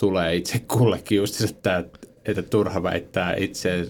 tulee 0.00 0.36
itse 0.36 0.58
kullekin 0.58 1.16
just 1.16 1.40
että, 1.40 1.84
että 2.24 2.42
turha 2.42 2.82
väittää 2.82 3.34
itse 3.36 3.88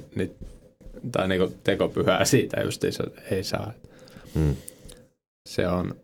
tai 1.12 1.28
niin 1.28 1.54
tekopyhää 1.64 2.24
siitä 2.24 2.60
just 2.60 2.84
ei 3.30 3.44
saa. 3.44 3.72
Hmm. 4.34 4.56
Se 5.48 5.68
on, 5.68 5.94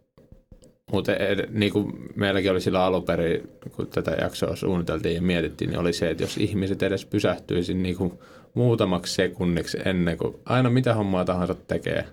mutta 0.93 1.13
niin 1.51 1.73
kuin 1.73 1.93
meilläkin 2.15 2.51
oli 2.51 2.61
sillä 2.61 2.85
alun 2.85 3.03
perin, 3.05 3.51
kun 3.77 3.87
tätä 3.87 4.11
jaksoa 4.11 4.57
suunniteltiin 4.57 5.15
ja 5.15 5.23
mietittiin, 5.23 5.71
niin 5.71 5.81
oli 5.81 5.93
se, 5.93 6.11
että 6.11 6.23
jos 6.23 6.37
ihmiset 6.37 6.83
edes 6.83 7.07
pysähtyisi 7.07 7.75
niin 7.75 7.97
kuin 7.97 8.13
muutamaksi 8.55 9.15
sekunniksi 9.15 9.79
ennen 9.85 10.19
kuin 10.19 10.35
aina 10.45 10.71
mitä 10.71 10.95
hommaa 10.95 11.25
tahansa 11.25 11.55
tekee, 11.55 12.05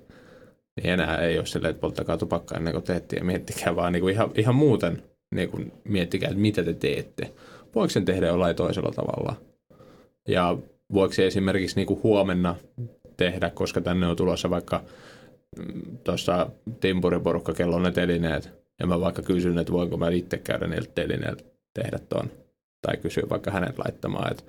niin 0.75 0.93
enää 0.93 1.17
ei 1.17 1.37
ole 1.37 1.45
silleen, 1.45 1.71
että 1.71 1.81
polttakaa 1.81 2.17
tupakkaa 2.17 2.57
ennen 2.57 2.73
kuin 2.73 2.83
teette 2.83 3.15
ja 3.15 3.23
miettikää 3.23 3.75
vaan 3.75 3.93
niin 3.93 4.01
kuin 4.01 4.13
ihan, 4.13 4.31
ihan 4.35 4.55
muuten 4.55 5.03
niin 5.35 5.49
kuin 5.49 5.71
miettikää, 5.83 6.29
että 6.29 6.41
mitä 6.41 6.63
te 6.63 6.73
teette. 6.73 7.31
Voiko 7.75 7.89
sen 7.89 8.05
tehdä 8.05 8.27
jollain 8.27 8.55
toisella 8.55 8.91
tavalla? 8.91 9.35
Ja 10.27 10.57
voiko 10.93 11.13
se 11.13 11.27
esimerkiksi 11.27 11.75
niin 11.75 11.87
kuin 11.87 12.03
huomenna 12.03 12.55
tehdä, 13.17 13.49
koska 13.49 13.81
tänne 13.81 14.07
on 14.07 14.15
tulossa 14.15 14.49
vaikka 14.49 14.83
mm, 15.57 15.97
tuossa 16.03 16.49
timpuriporukka 16.79 17.53
kello 17.53 17.79
ne 17.79 17.91
telineet, 17.91 18.58
ja 18.79 18.87
mä 18.87 19.01
vaikka 19.01 19.21
kysyn, 19.21 19.57
että 19.57 19.73
voinko 19.73 19.97
mä 19.97 20.09
itse 20.09 20.37
käydä 20.37 20.67
niiltä 20.67 20.91
telineiltä 20.95 21.43
tehdä 21.73 21.99
ton, 22.09 22.31
tai 22.81 22.97
kysyä 22.97 23.23
vaikka 23.29 23.51
hänet 23.51 23.77
laittamaan, 23.77 24.31
että 24.31 24.43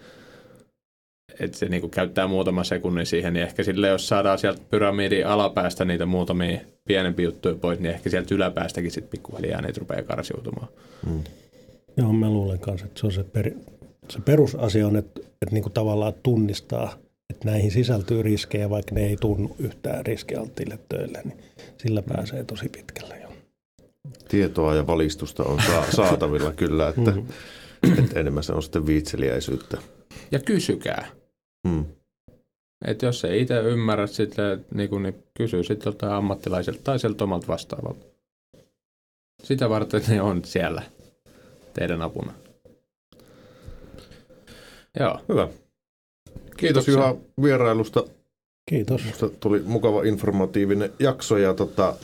että 1.41 1.59
se 1.59 1.69
niinku 1.69 1.89
käyttää 1.89 2.27
muutama 2.27 2.65
sekunnin 2.65 3.07
siihen, 3.07 3.33
niin 3.33 3.43
ehkä 3.43 3.63
sille, 3.63 3.89
jos 3.89 4.09
saadaan 4.09 4.39
sieltä 4.39 4.63
pyramidin 4.71 5.27
alapäästä 5.27 5.85
niitä 5.85 6.07
muutamia 6.07 6.61
pienempiä 6.85 7.25
juttuja 7.25 7.55
pois, 7.55 7.81
niin 7.81 7.95
ehkä 7.95 8.11
sieltä 8.11 8.35
yläpäästäkin 8.35 8.91
sitten 8.91 9.11
pikkuhiljaa 9.11 9.63
niitä 9.63 9.81
rupeaa 9.81 10.03
karsiutumaan. 10.03 10.69
Mm. 11.07 11.25
Joo, 11.97 12.13
mä 12.13 12.31
luulen 12.31 12.59
kanssa, 12.59 12.87
että 12.87 13.01
se 13.01 13.07
on 13.07 13.13
se, 13.13 13.25
per, 13.25 13.51
se 14.09 14.21
perusasia 14.21 14.87
on, 14.87 14.97
että, 14.97 15.21
että 15.21 15.55
niinku 15.55 15.71
tavallaan 15.71 16.15
tunnistaa, 16.23 16.95
että 17.31 17.51
näihin 17.51 17.71
sisältyy 17.71 18.23
riskejä, 18.23 18.71
vaikka 18.71 18.95
ne 18.95 19.07
ei 19.07 19.17
tunnu 19.17 19.57
yhtään 19.59 20.07
riskialttiille 20.07 20.79
töille, 20.89 21.21
niin 21.25 21.39
sillä 21.77 22.03
pääsee 22.03 22.45
tosi 22.45 22.69
pitkälle 22.69 23.19
jo. 23.23 23.30
Tietoa 24.31 24.75
ja 24.75 24.87
valistusta 24.87 25.45
on 25.45 25.59
saatavilla 25.97 26.53
kyllä, 26.53 26.89
että, 26.89 27.11
mm. 27.11 27.99
että 27.99 28.21
enemmän 28.21 28.43
se 28.43 28.53
on 28.53 28.63
sitten 28.63 28.87
viitseliäisyyttä. 28.87 29.79
Ja 30.31 30.39
kysykää. 30.39 31.07
Hmm. 31.69 31.85
Et 32.87 33.03
jos 33.03 33.25
ei 33.25 33.43
itse 33.43 33.61
ymmärrä 33.61 34.07
sitä, 34.07 34.59
niin, 34.75 34.91
kun, 34.91 35.03
niin 35.03 35.15
kysy 35.35 35.63
sitten 35.63 35.91
joltain 35.91 36.13
ammattilaiselta 36.13 36.81
tai 36.85 36.99
sieltä 36.99 37.25
omalta 37.25 37.47
vastaavalta. 37.47 38.07
Sitä 39.43 39.69
varten 39.69 40.03
ne 40.09 40.23
on 40.23 40.45
siellä 40.45 40.83
teidän 41.75 42.03
apuna. 42.03 42.33
Joo. 45.01 45.21
Hyvä. 45.29 45.49
Kiitos 46.57 46.89
Juha 46.89 47.17
vierailusta. 47.43 48.05
Kiitos. 48.69 49.05
Musta 49.05 49.29
tuli 49.29 49.63
mukava 49.67 50.03
informatiivinen 50.03 50.93
jakso 50.99 51.37
ja, 51.37 51.55
tota, 51.55 51.95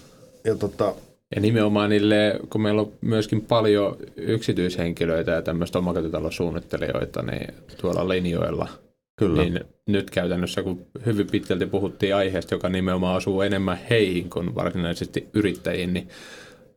ja 0.45 0.55
tota, 0.55 0.95
ja 1.35 1.41
nimenomaan 1.41 1.91
niille, 1.91 2.41
kun 2.51 2.61
meillä 2.61 2.81
on 2.83 2.93
myöskin 3.01 3.41
paljon 3.41 3.97
yksityishenkilöitä 4.17 5.31
ja 5.31 5.43
tämmöistä 5.43 5.79
omakotitalosuunnittelijoita 5.79 7.23
niin 7.23 7.55
tuolla 7.81 8.09
linjoilla, 8.09 8.69
Kyllä. 9.19 9.43
niin 9.43 9.61
nyt 9.87 10.11
käytännössä, 10.11 10.63
kun 10.63 10.87
hyvin 11.07 11.27
pitkälti 11.27 11.67
puhuttiin 11.67 12.17
aiheesta, 12.17 12.55
joka 12.55 12.69
nimenomaan 12.69 13.17
asuu 13.17 13.41
enemmän 13.41 13.79
heihin 13.91 14.31
kuin 14.31 14.55
varsinaisesti 14.55 15.29
yrittäjiin, 15.35 15.95
niin, 15.95 16.09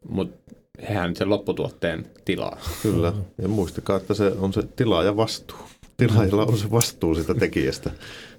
mutta 0.09 0.55
hehän 0.89 1.15
sen 1.15 1.29
lopputuotteen 1.29 2.05
tilaa. 2.25 2.59
Kyllä, 2.81 3.13
ja 3.41 3.47
muistakaa, 3.47 3.97
että 3.97 4.13
se 4.13 4.31
on 4.39 4.53
se 4.53 4.63
tila 4.75 5.03
ja 5.03 5.17
vastuu. 5.17 5.57
Tilaajilla 5.97 6.45
on 6.45 6.57
se 6.57 6.71
vastuu 6.71 7.15
sitä 7.15 7.33
tekijästä. 7.33 7.91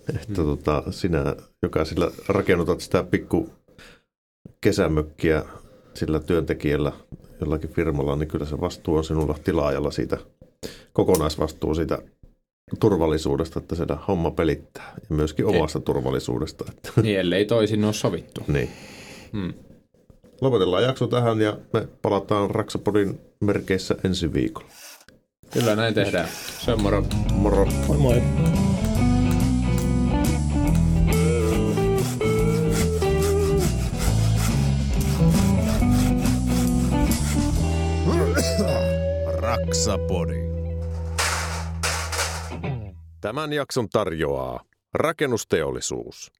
Että 0.09 0.35
tota, 0.35 0.83
sinä, 0.91 1.37
joka 1.63 1.85
sillä 1.85 2.11
rakennutat 2.29 2.81
sitä 2.81 3.05
pikku 3.05 3.51
kesämökkiä 4.61 5.45
sillä 5.95 6.21
työntekijällä 6.21 6.93
jollakin 7.41 7.71
firmalla, 7.71 8.17
niin 8.17 8.29
kyllä 8.29 8.47
se 8.47 8.61
vastuu 8.61 8.97
on 8.97 9.05
sinulla 9.05 9.39
tilaajalla 9.45 9.91
siitä, 9.91 10.19
kokonaisvastuu 10.93 11.75
siitä 11.75 11.99
turvallisuudesta, 12.81 13.59
että 13.59 13.75
se 13.75 13.85
homma 14.09 14.31
pelittää 14.31 14.93
ja 14.97 15.17
myöskin 15.17 15.47
omasta 15.47 15.79
Ei. 15.79 15.85
turvallisuudesta. 15.85 16.65
Että. 16.69 16.93
Niin, 17.03 17.21
ellei 17.21 17.45
toisin 17.45 17.85
ole 17.85 17.93
sovittu. 17.93 18.45
niin. 18.49 18.71
Hmm. 19.33 19.53
Lopetellaan 20.41 20.83
jakso 20.83 21.07
tähän 21.07 21.41
ja 21.41 21.59
me 21.73 21.89
palataan 22.03 22.51
Raksapodin 22.51 23.21
merkeissä 23.41 23.95
ensi 24.05 24.33
viikolla. 24.33 24.69
Kyllä 25.53 25.77
näin 25.77 25.95
tehdään. 25.95 26.29
Se 26.59 26.73
on 26.73 26.83
moro. 26.83 27.05
Moro. 27.33 27.67
Moi 27.87 27.99
moi. 27.99 28.23
Raksapodi. 39.71 40.41
Tämän 43.21 43.53
jakson 43.53 43.89
tarjoaa 43.89 44.65
rakennusteollisuus. 44.95 46.33